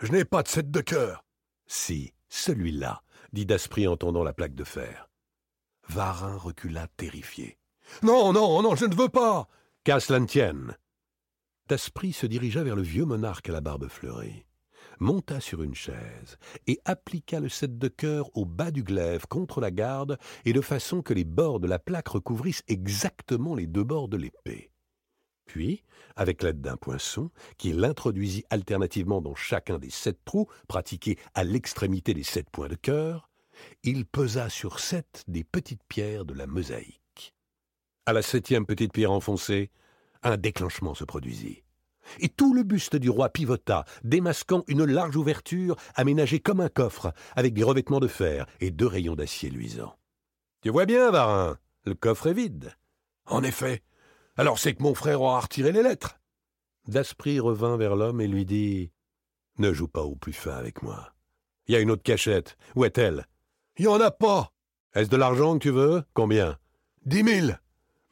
Je 0.00 0.12
n'ai 0.12 0.24
pas 0.24 0.42
de 0.42 0.48
cette 0.48 0.70
de 0.70 0.80
cœur. 0.80 1.24
Si, 1.66 2.12
celui-là, 2.28 3.02
dit 3.32 3.46
Daspry 3.46 3.86
en 3.88 3.96
tendant 3.96 4.22
la 4.24 4.32
plaque 4.32 4.54
de 4.54 4.64
fer. 4.64 5.08
Varin 5.88 6.36
recula 6.36 6.88
terrifié. 6.96 7.58
Non, 8.02 8.32
non, 8.32 8.62
non, 8.62 8.74
je 8.74 8.86
ne 8.86 8.94
veux 8.94 9.08
pas. 9.08 9.48
Qu'à 9.84 10.00
cela 10.00 10.20
ne 10.20 10.26
tienne. 10.26 10.76
Se 11.68 12.26
dirigea 12.26 12.62
vers 12.62 12.76
le 12.76 12.82
vieux 12.82 13.04
monarque 13.04 13.48
à 13.48 13.52
la 13.52 13.60
barbe 13.60 13.88
fleurie. 13.88 14.46
monta 15.00 15.40
sur 15.40 15.62
une 15.62 15.74
chaise 15.74 16.38
et 16.68 16.78
appliqua 16.84 17.40
le 17.40 17.48
sept 17.48 17.76
de 17.76 17.88
cœur 17.88 18.30
au 18.36 18.44
bas 18.44 18.70
du 18.70 18.84
glaive 18.84 19.26
contre 19.26 19.60
la 19.60 19.72
garde 19.72 20.16
et 20.44 20.52
de 20.52 20.60
façon 20.60 21.02
que 21.02 21.12
les 21.12 21.24
bords 21.24 21.58
de 21.58 21.66
la 21.66 21.80
plaque 21.80 22.08
recouvrissent 22.08 22.62
exactement 22.68 23.56
les 23.56 23.66
deux 23.66 23.82
bords 23.82 24.08
de 24.08 24.16
l'épée. 24.16 24.70
Puis, 25.44 25.82
avec 26.14 26.42
l'aide 26.42 26.60
d'un 26.60 26.76
poinçon, 26.76 27.30
qu'il 27.58 27.84
introduisit 27.84 28.44
alternativement 28.48 29.20
dans 29.20 29.34
chacun 29.34 29.78
des 29.78 29.90
sept 29.90 30.24
trous 30.24 30.46
pratiqués 30.68 31.18
à 31.34 31.42
l'extrémité 31.42 32.14
des 32.14 32.22
sept 32.22 32.48
points 32.48 32.68
de 32.68 32.76
cœur, 32.76 33.28
il 33.82 34.06
pesa 34.06 34.48
sur 34.48 34.78
sept 34.78 35.24
des 35.26 35.42
petites 35.42 35.84
pierres 35.88 36.24
de 36.24 36.34
la 36.34 36.46
mosaïque. 36.46 37.34
À 38.06 38.12
la 38.12 38.22
septième 38.22 38.66
petite 38.66 38.92
pierre 38.92 39.10
enfoncée, 39.10 39.72
un 40.22 40.36
déclenchement 40.36 40.94
se 40.94 41.04
produisit. 41.04 41.62
Et 42.20 42.28
tout 42.28 42.54
le 42.54 42.62
buste 42.62 42.96
du 42.96 43.10
roi 43.10 43.28
pivota, 43.28 43.84
démasquant 44.04 44.64
une 44.68 44.84
large 44.84 45.16
ouverture 45.16 45.76
aménagée 45.94 46.40
comme 46.40 46.60
un 46.60 46.68
coffre, 46.68 47.12
avec 47.34 47.52
des 47.52 47.64
revêtements 47.64 48.00
de 48.00 48.08
fer 48.08 48.46
et 48.60 48.70
deux 48.70 48.86
rayons 48.86 49.16
d'acier 49.16 49.50
luisants. 49.50 49.96
Tu 50.62 50.70
vois 50.70 50.86
bien, 50.86 51.10
Varin, 51.10 51.58
le 51.84 51.94
coffre 51.94 52.28
est 52.28 52.34
vide. 52.34 52.76
En 53.26 53.42
effet. 53.42 53.82
Alors 54.36 54.58
c'est 54.58 54.74
que 54.74 54.82
mon 54.82 54.94
frère 54.94 55.22
aura 55.22 55.40
retiré 55.40 55.72
les 55.72 55.82
lettres. 55.82 56.18
Daspry 56.86 57.40
revint 57.40 57.76
vers 57.76 57.96
l'homme 57.96 58.20
et 58.20 58.28
lui 58.28 58.44
dit 58.44 58.92
Ne 59.58 59.72
joue 59.72 59.88
pas 59.88 60.02
au 60.02 60.14
plus 60.14 60.32
fin 60.32 60.54
avec 60.56 60.82
moi. 60.82 61.12
Il 61.66 61.74
y 61.74 61.76
a 61.76 61.80
une 61.80 61.90
autre 61.90 62.02
cachette. 62.02 62.56
Où 62.76 62.84
est-elle 62.84 63.26
Il 63.78 63.82
n'y 63.82 63.88
en 63.88 64.00
a 64.00 64.10
pas. 64.10 64.52
Est-ce 64.94 65.10
de 65.10 65.16
l'argent 65.16 65.54
que 65.54 65.62
tu 65.64 65.70
veux? 65.70 66.04
Combien? 66.14 66.58
Dix 67.04 67.24
mille. 67.24 67.60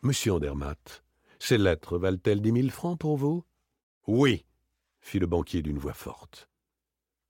Monsieur 0.02 0.34
Andermatt, 0.34 1.03
ces 1.44 1.58
lettres 1.58 1.98
valent-elles 1.98 2.40
dix 2.40 2.52
mille 2.52 2.70
francs 2.70 2.98
pour 2.98 3.18
vous? 3.18 3.44
Oui, 4.06 4.46
fit 5.00 5.18
le 5.18 5.26
banquier 5.26 5.60
d'une 5.60 5.78
voix 5.78 5.92
forte. 5.92 6.48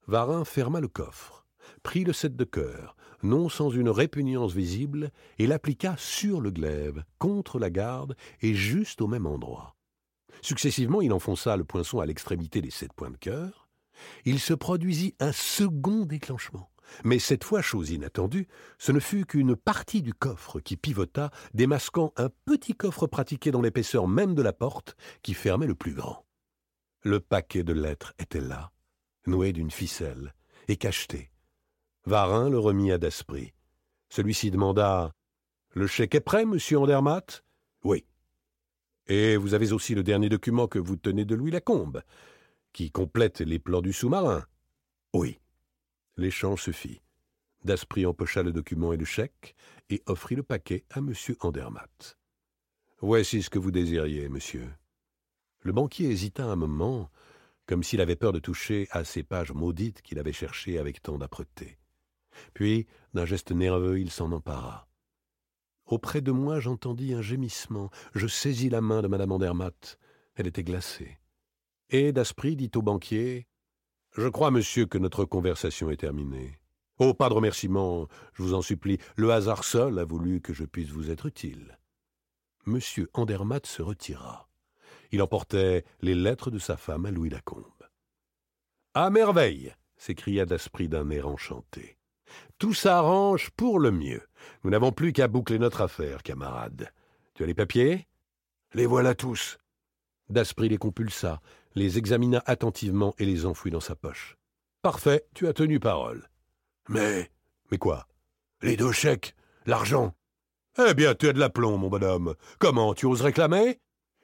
Varin 0.06 0.44
ferma 0.44 0.80
le 0.80 0.86
coffre, 0.86 1.46
prit 1.82 2.04
le 2.04 2.12
sept 2.12 2.36
de 2.36 2.44
cœur, 2.44 2.94
non 3.24 3.48
sans 3.48 3.70
une 3.70 3.88
répugnance 3.88 4.52
visible, 4.52 5.10
et 5.38 5.48
l'appliqua 5.48 5.96
sur 5.98 6.40
le 6.40 6.52
glaive, 6.52 7.02
contre 7.18 7.58
la 7.58 7.70
garde, 7.70 8.14
et 8.40 8.54
juste 8.54 9.00
au 9.00 9.08
même 9.08 9.26
endroit. 9.26 9.74
Successivement, 10.42 11.00
il 11.00 11.12
enfonça 11.12 11.56
le 11.56 11.64
poinçon 11.64 11.98
à 11.98 12.06
l'extrémité 12.06 12.60
des 12.60 12.70
sept 12.70 12.92
points 12.92 13.10
de 13.10 13.16
cœur. 13.16 13.68
Il 14.24 14.38
se 14.38 14.54
produisit 14.54 15.16
un 15.18 15.32
second 15.32 16.04
déclenchement. 16.04 16.70
Mais 17.04 17.18
cette 17.18 17.44
fois, 17.44 17.62
chose 17.62 17.90
inattendue, 17.90 18.46
ce 18.78 18.92
ne 18.92 19.00
fut 19.00 19.24
qu'une 19.24 19.56
partie 19.56 20.02
du 20.02 20.14
coffre 20.14 20.60
qui 20.60 20.76
pivota, 20.76 21.30
démasquant 21.52 22.12
un 22.16 22.28
petit 22.44 22.74
coffre 22.74 23.06
pratiqué 23.06 23.50
dans 23.50 23.62
l'épaisseur 23.62 24.08
même 24.08 24.34
de 24.34 24.42
la 24.42 24.52
porte 24.52 24.96
qui 25.22 25.34
fermait 25.34 25.66
le 25.66 25.74
plus 25.74 25.94
grand. 25.94 26.24
Le 27.02 27.20
paquet 27.20 27.64
de 27.64 27.72
lettres 27.72 28.14
était 28.18 28.40
là, 28.40 28.72
noué 29.26 29.52
d'une 29.52 29.70
ficelle 29.70 30.34
et 30.68 30.76
cacheté. 30.76 31.30
Varin 32.06 32.50
le 32.50 32.58
remit 32.58 32.92
à 32.92 32.98
Daspry. 32.98 33.52
Celui-ci 34.08 34.50
demanda 34.50 35.12
Le 35.72 35.86
chèque 35.86 36.14
est 36.14 36.20
prêt, 36.20 36.44
monsieur 36.44 36.78
Andermatt? 36.78 37.44
Oui. 37.82 38.04
Et 39.06 39.36
vous 39.36 39.54
avez 39.54 39.72
aussi 39.72 39.94
le 39.94 40.02
dernier 40.02 40.28
document 40.28 40.66
que 40.66 40.78
vous 40.78 40.96
tenez 40.96 41.24
de 41.24 41.34
Louis 41.34 41.50
Lacombe, 41.50 42.02
qui 42.72 42.90
complète 42.90 43.40
les 43.40 43.58
plans 43.58 43.82
du 43.82 43.92
sous-marin? 43.92 44.44
Oui. 45.12 45.38
L'échange 46.16 46.62
se 46.62 46.70
fit. 46.70 47.00
Daspry 47.64 48.06
empocha 48.06 48.42
le 48.42 48.52
document 48.52 48.92
et 48.92 48.96
le 48.96 49.04
chèque 49.04 49.56
et 49.88 50.02
offrit 50.06 50.36
le 50.36 50.42
paquet 50.42 50.84
à 50.90 50.98
M. 50.98 51.12
Andermatt. 51.40 52.18
Voici 53.00 53.42
ce 53.42 53.50
que 53.50 53.58
vous 53.58 53.70
désiriez, 53.70 54.28
monsieur. 54.28 54.68
Le 55.60 55.72
banquier 55.72 56.10
hésita 56.10 56.44
un 56.44 56.56
moment, 56.56 57.10
comme 57.66 57.82
s'il 57.82 58.00
avait 58.00 58.16
peur 58.16 58.32
de 58.32 58.38
toucher 58.38 58.86
à 58.90 59.04
ces 59.04 59.22
pages 59.22 59.52
maudites 59.52 60.02
qu'il 60.02 60.18
avait 60.18 60.32
cherchées 60.32 60.78
avec 60.78 61.02
tant 61.02 61.18
d'âpreté. 61.18 61.78
Puis, 62.52 62.86
d'un 63.14 63.24
geste 63.24 63.52
nerveux, 63.52 63.98
il 63.98 64.10
s'en 64.10 64.30
empara. 64.32 64.88
Auprès 65.86 66.20
de 66.20 66.32
moi, 66.32 66.60
j'entendis 66.60 67.14
un 67.14 67.22
gémissement. 67.22 67.90
Je 68.14 68.26
saisis 68.26 68.68
la 68.68 68.80
main 68.80 69.02
de 69.02 69.08
madame 69.08 69.32
Andermatt. 69.32 69.98
Elle 70.34 70.46
était 70.46 70.64
glacée. 70.64 71.18
Et 71.90 72.12
Daspry 72.12 72.56
dit 72.56 72.70
au 72.74 72.82
banquier 72.82 73.46
Je 74.14 74.28
crois, 74.28 74.52
monsieur, 74.52 74.86
que 74.86 74.98
notre 74.98 75.24
conversation 75.24 75.90
est 75.90 75.96
terminée. 75.96 76.58
Oh, 76.98 77.14
pas 77.14 77.28
de 77.28 77.34
remerciements, 77.34 78.06
je 78.34 78.44
vous 78.44 78.54
en 78.54 78.62
supplie. 78.62 78.98
Le 79.16 79.32
hasard 79.32 79.64
seul 79.64 79.98
a 79.98 80.04
voulu 80.04 80.40
que 80.40 80.52
je 80.52 80.64
puisse 80.64 80.90
vous 80.90 81.10
être 81.10 81.26
utile. 81.26 81.78
Monsieur 82.64 83.10
Andermatt 83.12 83.66
se 83.66 83.82
retira. 83.82 84.48
Il 85.10 85.20
emportait 85.20 85.84
les 86.00 86.14
lettres 86.14 86.52
de 86.52 86.60
sa 86.60 86.76
femme 86.76 87.06
à 87.06 87.10
Louis 87.10 87.28
Lacombe. 87.28 87.64
À 88.94 89.10
merveille 89.10 89.74
s'écria 89.96 90.46
Daspry 90.46 90.88
d'un 90.88 91.10
air 91.10 91.26
enchanté. 91.26 91.98
Tout 92.58 92.74
s'arrange 92.74 93.50
pour 93.50 93.80
le 93.80 93.90
mieux. 93.90 94.22
Nous 94.62 94.70
n'avons 94.70 94.92
plus 94.92 95.12
qu'à 95.12 95.26
boucler 95.26 95.58
notre 95.58 95.80
affaire, 95.80 96.22
camarade. 96.22 96.92
Tu 97.34 97.42
as 97.42 97.46
les 97.46 97.54
papiers? 97.54 98.06
Les 98.74 98.86
voilà 98.86 99.16
tous. 99.16 99.58
Daspry 100.28 100.68
les 100.68 100.78
compulsa, 100.78 101.40
les 101.74 101.98
examina 101.98 102.42
attentivement 102.46 103.14
et 103.18 103.24
les 103.24 103.46
enfouit 103.46 103.70
dans 103.70 103.80
sa 103.80 103.96
poche. 103.96 104.36
Parfait, 104.82 105.26
tu 105.34 105.48
as 105.48 105.52
tenu 105.52 105.80
parole. 105.80 106.28
Mais. 106.88 107.30
Mais 107.70 107.78
quoi? 107.78 108.06
Les 108.62 108.76
deux 108.76 108.92
chèques, 108.92 109.34
l'argent? 109.66 110.14
Eh 110.78 110.94
bien, 110.94 111.14
tu 111.14 111.28
as 111.28 111.32
de 111.32 111.38
l'aplomb, 111.38 111.78
mon 111.78 111.88
bonhomme. 111.88 112.34
Comment, 112.58 112.94
tu 112.94 113.06
oses 113.06 113.22
réclamer? 113.22 113.80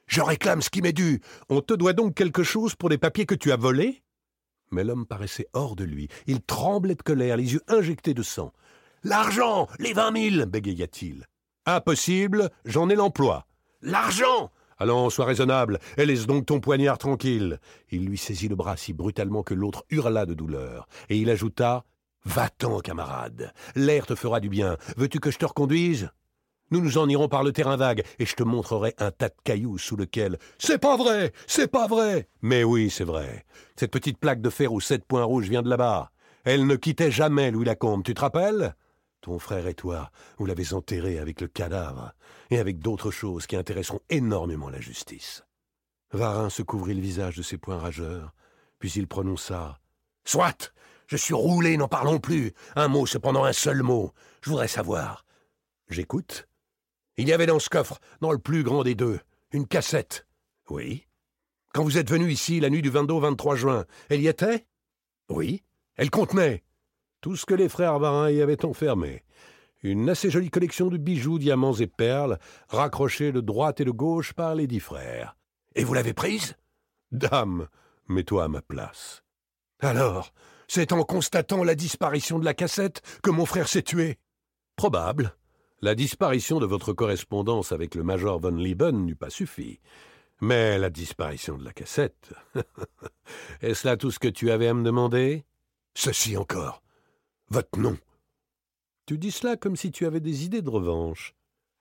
Je 0.07 0.21
réclame 0.21 0.61
ce 0.61 0.69
qui 0.69 0.81
m'est 0.81 0.93
dû. 0.93 1.21
On 1.49 1.61
te 1.61 1.73
doit 1.73 1.93
donc 1.93 2.15
quelque 2.15 2.43
chose 2.43 2.75
pour 2.75 2.89
les 2.89 2.97
papiers 2.97 3.25
que 3.25 3.35
tu 3.35 3.51
as 3.51 3.57
volés? 3.57 4.03
Mais 4.69 4.83
l'homme 4.83 5.05
paraissait 5.05 5.47
hors 5.53 5.75
de 5.75 5.83
lui. 5.83 6.07
Il 6.27 6.41
tremblait 6.41 6.95
de 6.95 7.01
colère, 7.01 7.37
les 7.37 7.53
yeux 7.53 7.61
injectés 7.67 8.13
de 8.13 8.23
sang. 8.23 8.53
L'argent 9.03 9.67
Les 9.79 9.93
vingt 9.93 10.11
mille 10.11 10.45
bégaya-t-il. 10.45 11.25
Impossible, 11.65 12.49
j'en 12.65 12.89
ai 12.89 12.95
l'emploi. 12.95 13.47
L'argent 13.81 14.51
Allons, 14.81 15.11
sois 15.11 15.25
raisonnable, 15.25 15.77
et 15.95 16.07
laisse 16.07 16.25
donc 16.25 16.47
ton 16.47 16.59
poignard 16.59 16.97
tranquille. 16.97 17.59
Il 17.91 18.03
lui 18.03 18.17
saisit 18.17 18.47
le 18.47 18.55
bras 18.55 18.77
si 18.77 18.93
brutalement 18.93 19.43
que 19.43 19.53
l'autre 19.53 19.85
hurla 19.91 20.25
de 20.25 20.33
douleur, 20.33 20.87
et 21.07 21.17
il 21.17 21.29
ajouta 21.29 21.85
Va-t'en, 22.25 22.79
camarade, 22.79 23.53
l'air 23.75 24.07
te 24.07 24.15
fera 24.15 24.39
du 24.39 24.49
bien. 24.49 24.77
Veux-tu 24.97 25.19
que 25.19 25.29
je 25.29 25.37
te 25.37 25.45
reconduise? 25.45 26.09
Nous 26.71 26.81
nous 26.81 26.97
en 26.97 27.07
irons 27.07 27.27
par 27.27 27.43
le 27.43 27.51
terrain 27.51 27.77
vague, 27.77 28.03
et 28.17 28.25
je 28.25 28.33
te 28.33 28.41
montrerai 28.41 28.95
un 28.97 29.11
tas 29.11 29.29
de 29.29 29.35
cailloux 29.43 29.77
sous 29.77 29.97
lequel. 29.97 30.39
C'est 30.57 30.81
pas 30.81 30.97
vrai 30.97 31.31
C'est 31.45 31.69
pas 31.69 31.85
vrai 31.85 32.27
Mais 32.41 32.63
oui, 32.63 32.89
c'est 32.89 33.03
vrai. 33.03 33.45
Cette 33.75 33.91
petite 33.91 34.17
plaque 34.17 34.41
de 34.41 34.49
fer 34.49 34.73
aux 34.73 34.81
sept 34.81 35.05
points 35.05 35.25
rouges 35.25 35.47
vient 35.47 35.61
de 35.61 35.69
là-bas. 35.69 36.09
Elle 36.43 36.65
ne 36.65 36.75
quittait 36.75 37.11
jamais 37.11 37.51
Louis 37.51 37.65
Lacombe, 37.65 38.01
tu 38.01 38.15
te 38.15 38.21
rappelles? 38.21 38.73
Ton 39.21 39.37
frère 39.37 39.67
et 39.67 39.75
toi, 39.75 40.11
vous 40.37 40.47
l'avez 40.47 40.73
enterré 40.73 41.19
avec 41.19 41.41
le 41.41 41.47
cadavre, 41.47 42.13
et 42.49 42.57
avec 42.57 42.79
d'autres 42.79 43.11
choses 43.11 43.45
qui 43.45 43.55
intéresseront 43.55 44.01
énormément 44.09 44.69
la 44.69 44.81
justice. 44.81 45.43
Varin 46.11 46.49
se 46.49 46.63
couvrit 46.63 46.95
le 46.95 47.01
visage 47.01 47.37
de 47.37 47.43
ses 47.43 47.59
poings 47.59 47.77
rageurs, 47.77 48.33
puis 48.79 48.91
il 48.91 49.07
prononça. 49.07 49.79
Soit 50.25 50.73
Je 51.05 51.17
suis 51.17 51.35
roulé, 51.35 51.77
n'en 51.77 51.87
parlons 51.87 52.19
plus. 52.19 52.53
Un 52.75 52.87
mot, 52.87 53.05
cependant 53.05 53.43
un 53.43 53.53
seul 53.53 53.83
mot. 53.83 54.11
Je 54.41 54.49
voudrais 54.49 54.67
savoir. 54.67 55.25
J'écoute. 55.89 56.47
Il 57.17 57.27
y 57.27 57.33
avait 57.33 57.45
dans 57.45 57.59
ce 57.59 57.69
coffre, 57.69 57.99
dans 58.21 58.31
le 58.31 58.39
plus 58.39 58.63
grand 58.63 58.83
des 58.83 58.95
deux, 58.95 59.19
une 59.51 59.67
cassette. 59.67 60.25
Oui. 60.69 61.05
Quand 61.73 61.83
vous 61.83 61.97
êtes 61.97 62.09
venu 62.09 62.31
ici 62.31 62.59
la 62.59 62.69
nuit 62.69 62.81
du 62.81 62.89
22 62.89 63.13
au 63.13 63.19
23 63.19 63.55
juin, 63.55 63.85
elle 64.09 64.21
y 64.21 64.27
était? 64.27 64.65
Oui. 65.29 65.63
Elle 65.95 66.09
contenait 66.09 66.63
tout 67.21 67.35
ce 67.35 67.45
que 67.45 67.53
les 67.53 67.69
frères 67.69 67.99
Varin 67.99 68.29
y 68.29 68.41
avaient 68.41 68.65
enfermé. 68.65 69.23
Une 69.83 70.09
assez 70.09 70.29
jolie 70.29 70.49
collection 70.49 70.87
de 70.87 70.97
bijoux, 70.97 71.39
diamants 71.39 71.73
et 71.73 71.87
perles, 71.87 72.37
raccrochés 72.69 73.31
de 73.31 73.41
droite 73.41 73.79
et 73.79 73.85
de 73.85 73.91
gauche 73.91 74.33
par 74.33 74.53
les 74.53 74.67
dix 74.67 74.79
frères. 74.79 75.35
Et 75.75 75.83
vous 75.83 75.93
l'avez 75.93 76.13
prise? 76.13 76.55
Dame, 77.11 77.67
mets-toi 78.07 78.43
à 78.43 78.47
ma 78.47 78.61
place. 78.61 79.23
Alors, 79.79 80.33
c'est 80.67 80.91
en 80.91 81.03
constatant 81.03 81.63
la 81.63 81.75
disparition 81.75 82.39
de 82.39 82.45
la 82.45 82.53
cassette 82.53 83.01
que 83.23 83.31
mon 83.31 83.45
frère 83.45 83.67
s'est 83.67 83.81
tué 83.81 84.19
Probable. 84.75 85.35
La 85.81 85.95
disparition 85.95 86.59
de 86.59 86.65
votre 86.65 86.93
correspondance 86.93 87.71
avec 87.71 87.95
le 87.95 88.03
major 88.03 88.39
von 88.39 88.51
Lieben 88.51 89.05
n'eût 89.05 89.15
pas 89.15 89.31
suffi. 89.31 89.79
Mais 90.39 90.77
la 90.77 90.89
disparition 90.89 91.57
de 91.57 91.65
la 91.65 91.73
cassette. 91.73 92.33
Est-ce 93.61 93.87
là 93.87 93.97
tout 93.97 94.11
ce 94.11 94.19
que 94.19 94.27
tu 94.27 94.51
avais 94.51 94.67
à 94.67 94.73
me 94.73 94.83
demander? 94.83 95.43
Ceci 95.95 96.37
encore. 96.37 96.80
Votre 97.51 97.79
nom. 97.79 97.97
Tu 99.05 99.17
dis 99.17 99.29
cela 99.29 99.57
comme 99.57 99.75
si 99.75 99.91
tu 99.91 100.05
avais 100.05 100.21
des 100.21 100.45
idées 100.45 100.61
de 100.61 100.69
revanche. 100.69 101.35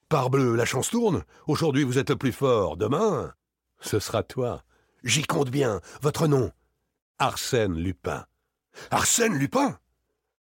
Parbleu, 0.09 0.57
la 0.57 0.64
chance 0.64 0.91
tourne. 0.91 1.23
Aujourd'hui 1.47 1.85
vous 1.85 1.97
êtes 1.97 2.11
le 2.11 2.16
plus 2.16 2.33
fort. 2.33 2.77
Demain. 2.77 3.33
Ce 3.81 4.01
sera 4.01 4.25
toi. 4.25 4.64
J'y 5.05 5.23
compte 5.23 5.49
bien. 5.49 5.81
Votre 6.03 6.27
nom. 6.27 6.51
Arsène 7.21 7.79
Lupin. 7.79 8.27
Arsène 8.91 9.39
Lupin? 9.39 9.79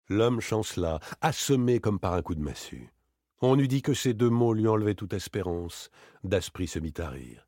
L'homme 0.10 0.42
chancela, 0.42 1.00
assommé 1.22 1.80
comme 1.80 2.00
par 2.00 2.16
un 2.16 2.22
coup 2.22 2.36
de 2.36 2.42
massue. 2.42 2.92
On 3.42 3.58
eût 3.58 3.70
dit 3.70 3.82
que 3.82 3.94
ces 3.94 4.14
deux 4.14 4.30
mots 4.30 4.54
lui 4.54 4.68
enlevaient 4.68 4.94
toute 4.94 5.14
espérance. 5.14 5.90
Daspry 6.26 6.68
se 6.68 6.80
mit 6.80 6.96
à 6.98 7.08
rire. 7.08 7.48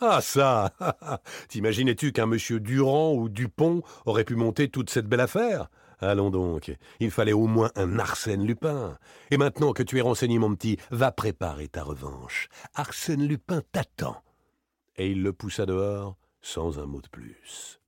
Ah 0.00 0.20
ça 0.20 0.72
T'imaginais-tu 1.48 2.12
qu'un 2.12 2.26
monsieur 2.26 2.60
Durand 2.60 3.14
ou 3.14 3.28
Dupont 3.28 3.82
aurait 4.04 4.22
pu 4.22 4.36
monter 4.36 4.68
toute 4.68 4.90
cette 4.90 5.08
belle 5.08 5.18
affaire? 5.18 5.70
Allons 5.98 6.30
donc, 6.30 6.74
il 7.00 7.10
fallait 7.10 7.32
au 7.32 7.46
moins 7.46 7.70
un 7.74 7.98
Arsène 7.98 8.46
Lupin. 8.46 8.98
Et 9.30 9.38
maintenant 9.38 9.72
que 9.72 9.82
tu 9.82 9.98
es 9.98 10.02
renseigné, 10.02 10.38
mon 10.38 10.54
petit, 10.54 10.78
va 10.90 11.10
préparer 11.10 11.68
ta 11.68 11.82
revanche. 11.82 12.48
Arsène 12.74 13.26
Lupin 13.26 13.62
t'attend. 13.72 14.22
Et 14.96 15.10
il 15.10 15.22
le 15.22 15.32
poussa 15.32 15.66
dehors 15.66 16.16
sans 16.42 16.78
un 16.78 16.86
mot 16.86 17.00
de 17.00 17.08
plus. 17.08 17.80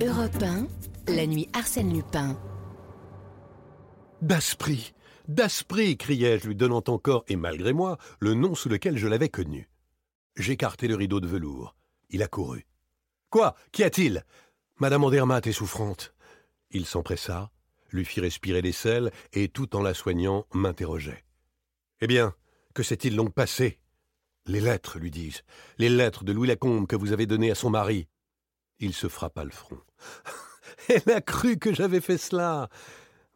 Europe 0.00 0.42
1, 0.42 1.12
la 1.14 1.26
nuit 1.26 1.48
Arsène 1.52 1.92
Lupin. 1.92 2.38
Daspry 4.20 4.92
Daspry 5.28 5.96
criai-je, 5.96 6.46
lui 6.46 6.54
donnant 6.54 6.84
encore, 6.86 7.24
et 7.28 7.36
malgré 7.36 7.72
moi, 7.72 7.96
le 8.20 8.34
nom 8.34 8.54
sous 8.54 8.68
lequel 8.68 8.98
je 8.98 9.08
l'avais 9.08 9.28
connu. 9.28 9.68
J'écartai 10.36 10.88
le 10.88 10.96
rideau 10.96 11.20
de 11.20 11.26
velours. 11.26 11.74
Il 12.10 12.22
accourut. 12.22 12.66
Quoi? 13.30 13.54
Qu'y 13.72 13.84
a-t-il? 13.84 14.24
Madame 14.78 15.04
Andermatt 15.04 15.46
est 15.46 15.52
souffrante. 15.52 16.14
Il 16.72 16.86
s'empressa, 16.86 17.50
lui 17.90 18.04
fit 18.04 18.20
respirer 18.20 18.62
des 18.62 18.72
sels, 18.72 19.12
et 19.32 19.48
tout 19.48 19.76
en 19.76 19.82
la 19.82 19.94
soignant, 19.94 20.46
m'interrogeait. 20.52 21.24
Eh 22.00 22.06
bien, 22.06 22.34
que 22.74 22.82
s'est-il 22.82 23.14
donc 23.14 23.34
passé 23.34 23.78
Les 24.46 24.60
lettres, 24.60 24.98
lui 24.98 25.10
dis-je, 25.10 25.42
les 25.78 25.88
lettres 25.88 26.24
de 26.24 26.32
Louis 26.32 26.48
Lacombe 26.48 26.86
que 26.86 26.96
vous 26.96 27.12
avez 27.12 27.26
données 27.26 27.50
à 27.50 27.54
son 27.54 27.70
mari. 27.70 28.08
Il 28.78 28.94
se 28.94 29.08
frappa 29.08 29.44
le 29.44 29.50
front. 29.50 29.80
Elle 30.88 31.12
a 31.12 31.20
cru 31.20 31.58
que 31.58 31.74
j'avais 31.74 32.00
fait 32.00 32.18
cela. 32.18 32.68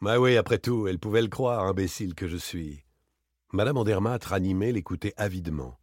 Bah 0.00 0.18
oui, 0.18 0.36
après 0.36 0.58
tout, 0.58 0.88
elle 0.88 0.98
pouvait 0.98 1.22
le 1.22 1.28
croire, 1.28 1.64
imbécile 1.64 2.14
que 2.14 2.26
je 2.26 2.36
suis. 2.36 2.84
Madame 3.52 3.76
Andermatt, 3.76 4.24
ranimée, 4.24 4.72
l'écoutait 4.72 5.14
avidement. 5.16 5.78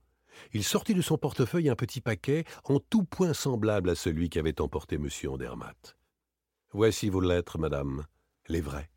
Il 0.52 0.64
sortit 0.64 0.94
de 0.94 1.02
son 1.02 1.18
portefeuille 1.18 1.70
un 1.70 1.76
petit 1.76 2.02
paquet 2.02 2.44
en 2.66 2.80
tout 2.80 3.04
point 3.04 3.34
semblable 3.34 3.90
à 3.90 3.96
celui 3.96 4.30
qu'avait 4.30 4.60
emporté 4.60 4.96
M. 4.96 5.08
Andermatt. 5.30 5.96
Voici 6.74 7.10
vos 7.10 7.22
lettres, 7.22 7.60
madame, 7.60 8.08
les 8.48 8.60
vraies. 8.60 8.90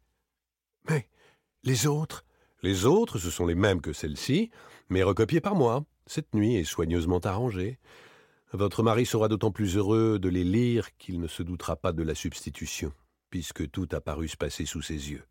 Mais 0.88 1.08
les 1.62 1.86
autres? 1.86 2.24
Les 2.62 2.86
autres, 2.86 3.18
ce 3.18 3.30
sont 3.30 3.46
les 3.46 3.54
mêmes 3.54 3.82
que 3.82 3.92
celles-ci, 3.92 4.50
mais 4.88 5.02
recopiées 5.02 5.42
par 5.42 5.54
moi, 5.54 5.84
cette 6.06 6.34
nuit 6.34 6.54
et 6.56 6.64
soigneusement 6.64 7.18
arrangées. 7.18 7.78
Votre 8.52 8.82
mari 8.82 9.04
sera 9.04 9.28
d'autant 9.28 9.50
plus 9.50 9.76
heureux 9.76 10.18
de 10.18 10.30
les 10.30 10.42
lire 10.42 10.96
qu'il 10.96 11.20
ne 11.20 11.26
se 11.26 11.42
doutera 11.42 11.76
pas 11.76 11.92
de 11.92 12.02
la 12.02 12.14
substitution, 12.14 12.92
puisque 13.28 13.70
tout 13.70 13.88
a 13.92 14.00
paru 14.00 14.28
se 14.28 14.38
passer 14.38 14.64
sous 14.64 14.80
ses 14.80 15.10
yeux. 15.10 15.24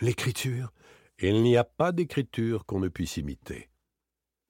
L'écriture? 0.00 0.72
Il 1.20 1.42
n'y 1.42 1.56
a 1.56 1.64
pas 1.64 1.92
d'écriture 1.92 2.66
qu'on 2.66 2.80
ne 2.80 2.88
puisse 2.88 3.18
imiter. 3.18 3.70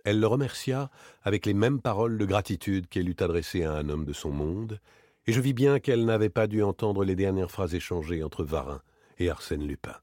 Elle 0.05 0.21
le 0.21 0.27
remercia 0.27 0.91
avec 1.23 1.45
les 1.45 1.55
mêmes 1.55 1.83
paroles 1.83 2.17
de 2.17 2.25
gratitude 2.25 2.89
qu'elle 2.89 3.09
eût 3.09 3.17
adressées 3.21 3.65
à 3.65 3.75
un 3.75 3.91
homme 3.91 4.07
de 4.07 4.13
son 4.15 4.31
monde, 4.31 4.81
et 5.29 5.33
je 5.33 5.43
vis 5.43 5.53
bien 5.53 5.79
qu'elle 5.79 6.07
n'avait 6.07 6.31
pas 6.31 6.47
dû 6.47 6.63
entendre 6.63 7.05
les 7.05 7.15
dernières 7.15 7.51
phrases 7.51 7.75
échangées 7.75 8.25
entre 8.25 8.45
Varin 8.45 8.81
et 9.19 9.29
Arsène 9.29 9.67
Lupin. 9.67 9.95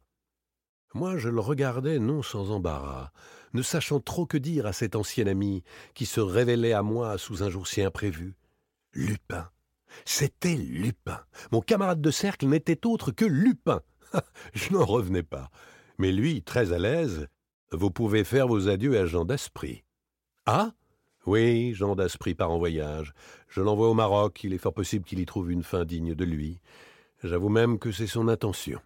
Moi, 0.93 1.17
je 1.17 1.29
le 1.29 1.39
regardais 1.39 1.97
non 1.97 2.21
sans 2.21 2.51
embarras, 2.51 3.11
ne 3.53 3.63
sachant 3.63 3.99
trop 3.99 4.27
que 4.27 4.37
dire 4.37 4.67
à 4.67 4.71
cet 4.71 4.95
ancien 4.95 5.25
ami 5.25 5.63
qui 5.95 6.05
se 6.05 6.21
révélait 6.21 6.73
à 6.73 6.83
moi 6.83 7.17
sous 7.17 7.41
un 7.41 7.49
jour 7.49 7.67
si 7.67 7.81
imprévu. 7.81 8.35
Lupin. 8.93 9.49
C'était 10.05 10.57
Lupin. 10.57 11.21
Mon 11.51 11.61
camarade 11.61 12.01
de 12.01 12.11
cercle 12.11 12.45
n'était 12.45 12.85
autre 12.85 13.09
que 13.09 13.25
Lupin. 13.25 13.81
je 14.53 14.73
n'en 14.73 14.85
revenais 14.85 15.23
pas. 15.23 15.49
Mais 15.97 16.11
lui, 16.11 16.43
très 16.43 16.71
à 16.71 16.77
l'aise, 16.77 17.29
vous 17.71 17.89
pouvez 17.89 18.23
faire 18.25 18.47
vos 18.47 18.69
adieux 18.69 18.99
à 18.99 19.07
Jean 19.07 19.25
d'Aspry. 19.25 19.85
Ah? 20.45 20.73
Oui, 21.25 21.73
Jean 21.73 21.95
d'Aspry 21.95 22.35
part 22.35 22.51
en 22.51 22.57
voyage. 22.57 23.13
Je 23.47 23.61
l'envoie 23.61 23.89
au 23.89 23.93
Maroc, 23.93 24.43
il 24.43 24.53
est 24.53 24.57
fort 24.57 24.73
possible 24.73 25.05
qu'il 25.05 25.19
y 25.19 25.25
trouve 25.25 25.51
une 25.51 25.63
fin 25.63 25.85
digne 25.85 26.15
de 26.15 26.25
lui. 26.25 26.59
J'avoue 27.23 27.49
même 27.49 27.79
que 27.79 27.91
c'est 27.91 28.07
son 28.07 28.27
intention. 28.27 28.79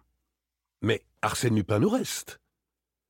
Mais 0.82 1.02
Arsène 1.22 1.56
Lupin 1.56 1.78
nous 1.78 1.90
reste. 1.90 2.40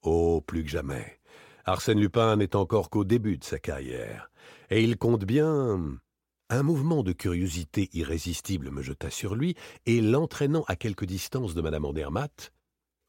Oh, 0.03 0.41
plus 0.41 0.65
que 0.65 0.71
jamais. 0.71 1.21
Arsène 1.65 2.01
Lupin 2.01 2.37
n'est 2.37 2.57
encore 2.57 2.91
qu'au 2.91 3.05
début 3.05 3.39
de 3.39 3.45
sa 3.45 3.59
carrière, 3.59 4.31
et 4.71 4.83
il 4.83 4.97
compte 4.97 5.25
bien. 5.25 5.99
Un 6.49 6.63
mouvement 6.65 7.05
de 7.05 7.13
curiosité 7.13 7.89
irrésistible 7.93 8.71
me 8.71 8.83
jeta 8.83 9.11
sur 9.11 9.37
lui, 9.37 9.55
et 9.87 10.01
l'entraînant 10.01 10.65
à 10.67 10.75
quelque 10.75 11.05
distance 11.05 11.55
de 11.55 11.61
Madame 11.61 11.85
Andermatt. 11.85 12.53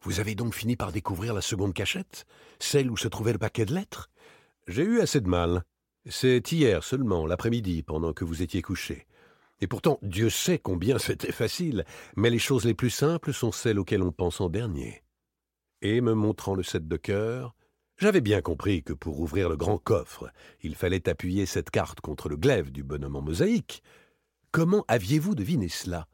Vous 0.03 0.19
avez 0.19 0.36
donc 0.36 0.53
fini 0.53 0.76
par 0.76 0.91
découvrir 0.91 1.34
la 1.34 1.41
seconde 1.41 1.74
cachette, 1.74 2.26
celle 2.59 2.91
où 2.91 2.97
se 2.97 3.07
trouvait 3.07 3.34
le 3.34 3.39
paquet 3.39 3.65
de 3.65 3.74
lettres? 3.74 4.09
J'ai 4.67 4.84
eu 4.84 4.99
assez 4.99 5.22
de 5.22 5.30
mal. 5.30 5.63
C'est 6.08 6.52
hier 6.52 6.84
seulement, 6.84 7.28
l'après-midi, 7.28 7.84
pendant 7.84 8.14
que 8.14 8.26
vous 8.26 8.41
étiez 8.41 8.62
couché. 8.62 9.06
Et 9.60 9.68
pourtant, 9.68 9.99
Dieu 10.02 10.30
sait 10.30 10.58
combien 10.58 10.97
c'était 10.99 11.32
facile, 11.32 11.86
mais 12.16 12.30
les 12.30 12.39
choses 12.39 12.66
les 12.66 12.74
plus 12.74 12.89
simples 12.89 13.34
sont 13.34 13.52
celles 13.52 13.80
auxquelles 13.80 14.04
on 14.04 14.12
pense 14.12 14.41
en 14.41 14.49
dernier. 14.49 15.04
Et 15.82 16.02
me 16.02 16.14
montrant 16.14 16.56
le 16.56 16.64
set 16.64 16.88
de 16.88 16.97
cœur, 16.97 17.56
j'avais 17.97 18.22
bien 18.22 18.41
compris 18.41 18.82
que 18.82 18.93
pour 18.93 19.20
ouvrir 19.20 19.47
le 19.47 19.58
grand 19.58 19.78
coffre, 19.78 20.32
il 20.62 20.76
fallait 20.76 21.08
appuyer 21.08 21.45
cette 21.45 21.70
carte 21.70 22.02
contre 22.02 22.30
le 22.30 22.38
glaive 22.38 22.72
du 22.72 22.84
bonhomme 22.84 23.16
en 23.16 23.22
mosaïque. 23.22 23.84
Comment 24.52 24.84
aviez-vous 24.88 25.36
deviné 25.36 25.70
cela? 25.70 26.08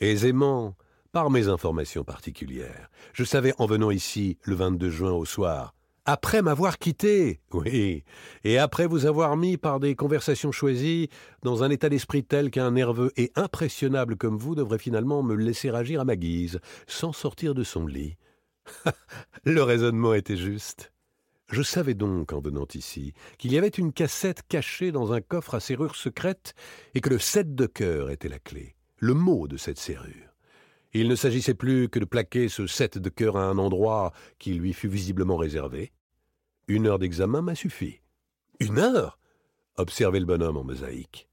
Aisément, 0.00 0.76
par 1.12 1.30
mes 1.30 1.48
informations 1.48 2.04
particulières. 2.04 2.90
Je 3.12 3.24
savais 3.24 3.54
en 3.58 3.66
venant 3.66 3.90
ici, 3.90 4.38
le 4.42 4.56
22 4.56 4.90
juin 4.90 5.12
au 5.12 5.24
soir, 5.24 5.74
après 6.10 6.40
m'avoir 6.40 6.78
quitté, 6.78 7.38
oui, 7.52 8.02
et 8.42 8.56
après 8.56 8.86
vous 8.86 9.04
avoir 9.04 9.36
mis 9.36 9.58
par 9.58 9.78
des 9.78 9.94
conversations 9.94 10.52
choisies 10.52 11.10
dans 11.42 11.64
un 11.64 11.68
état 11.68 11.90
d'esprit 11.90 12.24
tel 12.24 12.50
qu'un 12.50 12.70
nerveux 12.70 13.12
et 13.18 13.30
impressionnable 13.36 14.16
comme 14.16 14.38
vous 14.38 14.54
devrait 14.54 14.78
finalement 14.78 15.22
me 15.22 15.34
laisser 15.34 15.68
agir 15.68 16.00
à 16.00 16.06
ma 16.06 16.16
guise, 16.16 16.60
sans 16.86 17.12
sortir 17.12 17.54
de 17.54 17.62
son 17.62 17.86
lit. 17.86 18.16
Le 19.44 19.62
raisonnement 19.62 20.14
était 20.14 20.38
juste. 20.38 20.92
Je 21.50 21.60
savais 21.60 21.92
donc, 21.92 22.32
en 22.32 22.40
venant 22.40 22.66
ici, 22.74 23.12
qu'il 23.36 23.52
y 23.52 23.58
avait 23.58 23.68
une 23.68 23.92
cassette 23.92 24.40
cachée 24.48 24.92
dans 24.92 25.12
un 25.12 25.20
coffre 25.20 25.56
à 25.56 25.60
serrure 25.60 25.94
secrète 25.94 26.54
et 26.94 27.02
que 27.02 27.10
le 27.10 27.18
sept 27.18 27.54
de 27.54 27.66
cœur 27.66 28.08
était 28.08 28.30
la 28.30 28.38
clé, 28.38 28.76
le 28.96 29.12
mot 29.12 29.46
de 29.46 29.58
cette 29.58 29.78
serrure. 29.78 30.32
Il 30.94 31.08
ne 31.08 31.16
s'agissait 31.16 31.52
plus 31.52 31.90
que 31.90 31.98
de 31.98 32.06
plaquer 32.06 32.48
ce 32.48 32.66
sept 32.66 32.96
de 32.96 33.10
cœur 33.10 33.36
à 33.36 33.44
un 33.44 33.58
endroit 33.58 34.14
qui 34.38 34.54
lui 34.54 34.72
fut 34.72 34.88
visiblement 34.88 35.36
réservé, 35.36 35.92
une 36.68 36.86
heure 36.86 36.98
d'examen 36.98 37.42
m'a 37.42 37.54
suffi. 37.54 38.00
Une 38.60 38.78
heure 38.78 39.18
observait 39.76 40.20
le 40.20 40.26
bonhomme 40.26 40.58
en 40.58 40.64
mosaïque. 40.64 41.28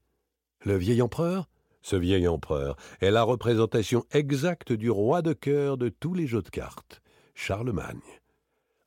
Le 0.64 0.76
vieil 0.76 1.02
empereur? 1.02 1.48
Ce 1.82 1.94
vieil 1.94 2.26
empereur 2.26 2.76
est 3.00 3.10
la 3.10 3.22
représentation 3.22 4.04
exacte 4.10 4.72
du 4.72 4.90
roi 4.90 5.22
de 5.22 5.34
cœur 5.34 5.76
de 5.76 5.88
tous 5.88 6.14
les 6.14 6.26
jeux 6.26 6.42
de 6.42 6.48
cartes, 6.48 7.02
Charlemagne. 7.34 8.00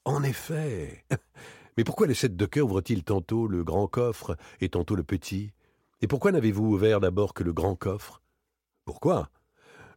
En 0.06 0.24
effet. 0.24 1.06
Mais 1.78 1.84
pourquoi 1.84 2.08
les 2.08 2.14
sept 2.14 2.36
de 2.36 2.46
cœur 2.46 2.66
ouvrent-ils 2.66 3.04
tantôt 3.04 3.48
le 3.48 3.64
grand 3.64 3.88
coffre 3.88 4.36
et 4.60 4.70
tantôt 4.70 4.96
le 4.96 5.04
petit? 5.04 5.54
Et 6.02 6.08
pourquoi 6.08 6.32
n'avez-vous 6.32 6.66
ouvert 6.66 7.00
d'abord 7.00 7.34
que 7.34 7.44
le 7.44 7.54
grand 7.54 7.76
coffre? 7.76 8.22
Pourquoi? 8.86 9.30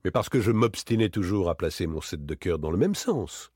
Mais 0.04 0.10
parce 0.10 0.28
que 0.28 0.40
je 0.40 0.50
m'obstinais 0.50 1.08
toujours 1.08 1.48
à 1.48 1.54
placer 1.54 1.86
mon 1.86 2.00
sept 2.00 2.26
de 2.26 2.34
cœur 2.34 2.58
dans 2.58 2.70
le 2.70 2.76
même 2.76 2.94
sens. 2.94 3.51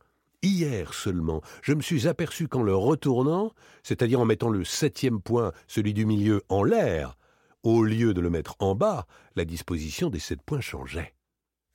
Hier 0.46 0.94
seulement, 0.94 1.42
je 1.60 1.74
me 1.74 1.82
suis 1.82 2.06
aperçu 2.06 2.46
qu'en 2.46 2.62
le 2.62 2.72
retournant, 2.72 3.52
c'est-à-dire 3.82 4.20
en 4.20 4.24
mettant 4.24 4.48
le 4.48 4.62
septième 4.62 5.20
point, 5.20 5.50
celui 5.66 5.92
du 5.92 6.06
milieu, 6.06 6.40
en 6.48 6.62
l'air, 6.62 7.18
au 7.64 7.82
lieu 7.82 8.14
de 8.14 8.20
le 8.20 8.30
mettre 8.30 8.54
en 8.60 8.76
bas, 8.76 9.08
la 9.34 9.44
disposition 9.44 10.08
des 10.08 10.20
sept 10.20 10.40
points 10.40 10.60
changeait. 10.60 11.14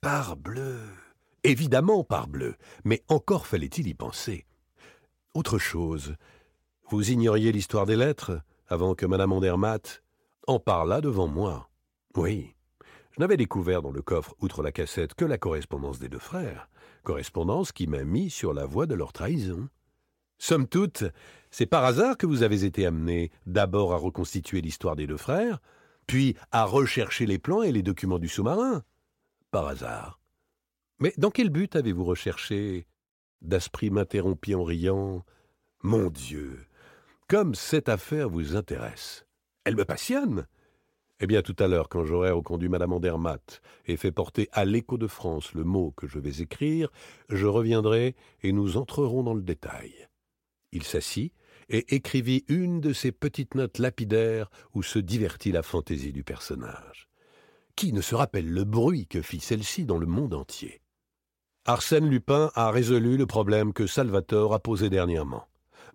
Parbleu 0.00 0.78
Évidemment 1.44 2.02
parbleu, 2.02 2.54
mais 2.82 3.02
encore 3.08 3.46
fallait-il 3.46 3.88
y 3.88 3.92
penser. 3.94 4.46
Autre 5.34 5.58
chose, 5.58 6.16
vous 6.88 7.10
ignoriez 7.10 7.52
l'histoire 7.52 7.84
des 7.84 7.96
lettres 7.96 8.40
avant 8.68 8.94
que 8.94 9.04
Madame 9.04 9.32
Andermatt 9.32 10.02
en 10.46 10.58
parlât 10.58 11.02
devant 11.02 11.28
moi? 11.28 11.68
Oui, 12.16 12.54
je 13.12 13.20
n'avais 13.20 13.36
découvert 13.36 13.82
dans 13.82 13.92
le 13.92 14.02
coffre, 14.02 14.34
outre 14.40 14.62
la 14.62 14.72
cassette, 14.72 15.14
que 15.14 15.24
la 15.24 15.38
correspondance 15.38 15.98
des 15.98 16.08
deux 16.08 16.18
frères 16.18 16.68
correspondance 17.02 17.72
qui 17.72 17.86
m'a 17.86 18.04
mis 18.04 18.30
sur 18.30 18.54
la 18.54 18.64
voie 18.64 18.86
de 18.86 18.94
leur 18.94 19.12
trahison. 19.12 19.68
Somme 20.38 20.66
toute, 20.66 21.04
c'est 21.50 21.66
par 21.66 21.84
hasard 21.84 22.16
que 22.16 22.26
vous 22.26 22.42
avez 22.42 22.64
été 22.64 22.86
amené 22.86 23.30
d'abord 23.46 23.92
à 23.92 23.96
reconstituer 23.96 24.60
l'histoire 24.60 24.96
des 24.96 25.06
deux 25.06 25.16
frères, 25.16 25.60
puis 26.06 26.36
à 26.50 26.64
rechercher 26.64 27.26
les 27.26 27.38
plans 27.38 27.62
et 27.62 27.72
les 27.72 27.82
documents 27.82 28.18
du 28.18 28.28
sous-marin. 28.28 28.82
Par 29.50 29.68
hasard. 29.68 30.18
Mais 30.98 31.12
dans 31.18 31.30
quel 31.30 31.50
but 31.50 31.76
avez-vous 31.76 32.04
recherché 32.04 32.86
Daspry 33.42 33.90
m'interrompit 33.90 34.54
en 34.54 34.64
riant. 34.64 35.24
Mon 35.82 36.10
Dieu, 36.10 36.64
comme 37.28 37.54
cette 37.54 37.88
affaire 37.88 38.28
vous 38.28 38.56
intéresse. 38.56 39.26
Elle 39.64 39.76
me 39.76 39.84
passionne. 39.84 40.46
Eh 41.24 41.28
bien, 41.28 41.40
tout 41.40 41.54
à 41.60 41.68
l'heure, 41.68 41.88
quand 41.88 42.04
j'aurai 42.04 42.32
reconduit 42.32 42.68
Madame 42.68 42.92
Andermatt 42.92 43.62
et 43.86 43.96
fait 43.96 44.10
porter 44.10 44.48
à 44.50 44.64
l'écho 44.64 44.98
de 44.98 45.06
France 45.06 45.52
le 45.54 45.62
mot 45.62 45.92
que 45.96 46.08
je 46.08 46.18
vais 46.18 46.42
écrire, 46.42 46.90
je 47.28 47.46
reviendrai 47.46 48.16
et 48.42 48.50
nous 48.50 48.76
entrerons 48.76 49.22
dans 49.22 49.32
le 49.32 49.42
détail. 49.42 50.08
Il 50.72 50.82
s'assit, 50.82 51.32
et 51.68 51.94
écrivit 51.94 52.44
une 52.48 52.80
de 52.80 52.92
ces 52.92 53.12
petites 53.12 53.54
notes 53.54 53.78
lapidaires 53.78 54.50
où 54.74 54.82
se 54.82 54.98
divertit 54.98 55.52
la 55.52 55.62
fantaisie 55.62 56.12
du 56.12 56.24
personnage. 56.24 57.08
Qui 57.76 57.92
ne 57.92 58.00
se 58.00 58.16
rappelle 58.16 58.52
le 58.52 58.64
bruit 58.64 59.06
que 59.06 59.22
fit 59.22 59.38
celle-ci 59.38 59.84
dans 59.84 59.98
le 59.98 60.06
monde 60.06 60.34
entier? 60.34 60.82
Arsène 61.66 62.10
Lupin 62.10 62.50
a 62.56 62.72
résolu 62.72 63.16
le 63.16 63.26
problème 63.26 63.72
que 63.72 63.86
Salvatore 63.86 64.54
a 64.54 64.58
posé 64.58 64.90
dernièrement. 64.90 65.46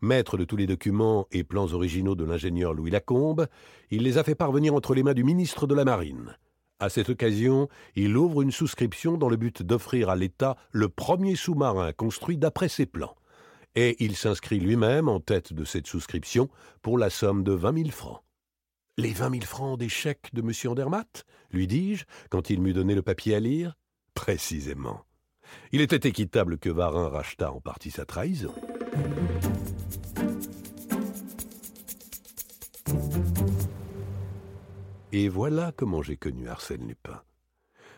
Maître 0.01 0.37
de 0.37 0.45
tous 0.45 0.57
les 0.57 0.67
documents 0.67 1.27
et 1.31 1.43
plans 1.43 1.73
originaux 1.73 2.15
de 2.15 2.23
l'ingénieur 2.23 2.73
Louis 2.73 2.91
Lacombe, 2.91 3.47
il 3.89 4.03
les 4.03 4.17
a 4.17 4.23
fait 4.23 4.35
parvenir 4.35 4.75
entre 4.75 4.93
les 4.93 5.01
mains 5.01 5.15
du 5.15 5.23
ministre 5.23 5.65
de 5.65 5.73
la 5.73 5.85
Marine. 5.85 6.37
À 6.79 6.89
cette 6.89 7.09
occasion, 7.09 7.67
il 7.95 8.15
ouvre 8.15 8.43
une 8.43 8.51
souscription 8.51 9.17
dans 9.17 9.29
le 9.29 9.37
but 9.37 9.63
d'offrir 9.63 10.09
à 10.09 10.15
l'État 10.15 10.55
le 10.71 10.89
premier 10.89 11.35
sous-marin 11.35 11.91
construit 11.93 12.37
d'après 12.37 12.69
ses 12.69 12.85
plans. 12.85 13.15
Et 13.73 13.95
il 14.03 14.15
s'inscrit 14.15 14.59
lui-même 14.59 15.09
en 15.09 15.19
tête 15.19 15.53
de 15.53 15.65
cette 15.65 15.87
souscription 15.87 16.49
pour 16.83 16.99
la 16.99 17.09
somme 17.09 17.43
de 17.43 17.53
vingt 17.53 17.71
mille 17.71 17.91
francs. 17.91 18.21
Les 18.97 19.11
vingt 19.11 19.29
mille 19.29 19.45
francs 19.45 19.79
des 19.79 19.89
chèques 19.89 20.33
de 20.33 20.41
M. 20.41 20.51
Andermatt? 20.71 21.25
lui 21.51 21.65
dis-je, 21.65 22.05
quand 22.29 22.51
il 22.51 22.61
m'eut 22.61 22.73
donné 22.73 22.93
le 22.93 23.01
papier 23.01 23.33
à 23.33 23.39
lire. 23.39 23.75
Précisément. 24.13 25.05
Il 25.71 25.81
était 25.81 26.07
équitable 26.07 26.57
que 26.57 26.69
Varin 26.69 27.09
rachetât 27.09 27.51
en 27.51 27.61
partie 27.61 27.91
sa 27.91 28.05
trahison. 28.05 28.53
Et 35.13 35.29
voilà 35.29 35.71
comment 35.71 36.01
j'ai 36.01 36.17
connu 36.17 36.49
Arsène 36.49 36.85
Lupin. 36.85 37.21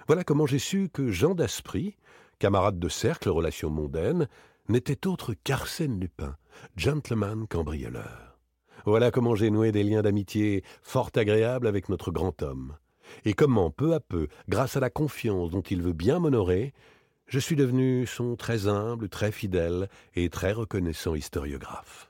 Voilà 0.06 0.24
comment 0.24 0.46
j'ai 0.46 0.60
su 0.60 0.90
que 0.94 1.10
Jean 1.10 1.34
d'Aspry, 1.34 1.98
camarade 2.38 2.78
de 2.78 2.88
cercle, 2.88 3.30
relations 3.30 3.72
mondaines, 3.72 4.28
n'était 4.68 5.08
autre 5.08 5.34
qu'Arsène 5.44 6.00
Lupin, 6.00 6.36
gentleman 6.76 7.48
cambrioleur. 7.48 8.38
Voilà 8.86 9.10
comment 9.10 9.34
j'ai 9.34 9.50
noué 9.50 9.72
des 9.72 9.84
liens 9.84 10.04
d'amitié 10.04 10.64
fort 10.84 11.10
agréables 11.16 11.66
avec 11.66 11.90
notre 11.90 12.12
grand 12.12 12.44
homme, 12.44 12.78
et 13.26 13.34
comment, 13.34 13.72
peu 13.72 13.96
à 13.96 14.00
peu, 14.00 14.28
grâce 14.48 14.78
à 14.78 14.80
la 14.80 14.92
confiance 14.92 15.50
dont 15.50 15.62
il 15.62 15.82
veut 15.82 15.94
bien 15.94 16.20
m'honorer, 16.20 16.74
je 17.26 17.40
suis 17.40 17.56
devenu 17.56 18.06
son 18.06 18.36
très 18.36 18.68
humble, 18.68 19.10
très 19.10 19.32
fidèle 19.32 19.90
et 20.14 20.30
très 20.30 20.52
reconnaissant 20.52 21.16
historiographe. 21.16 22.09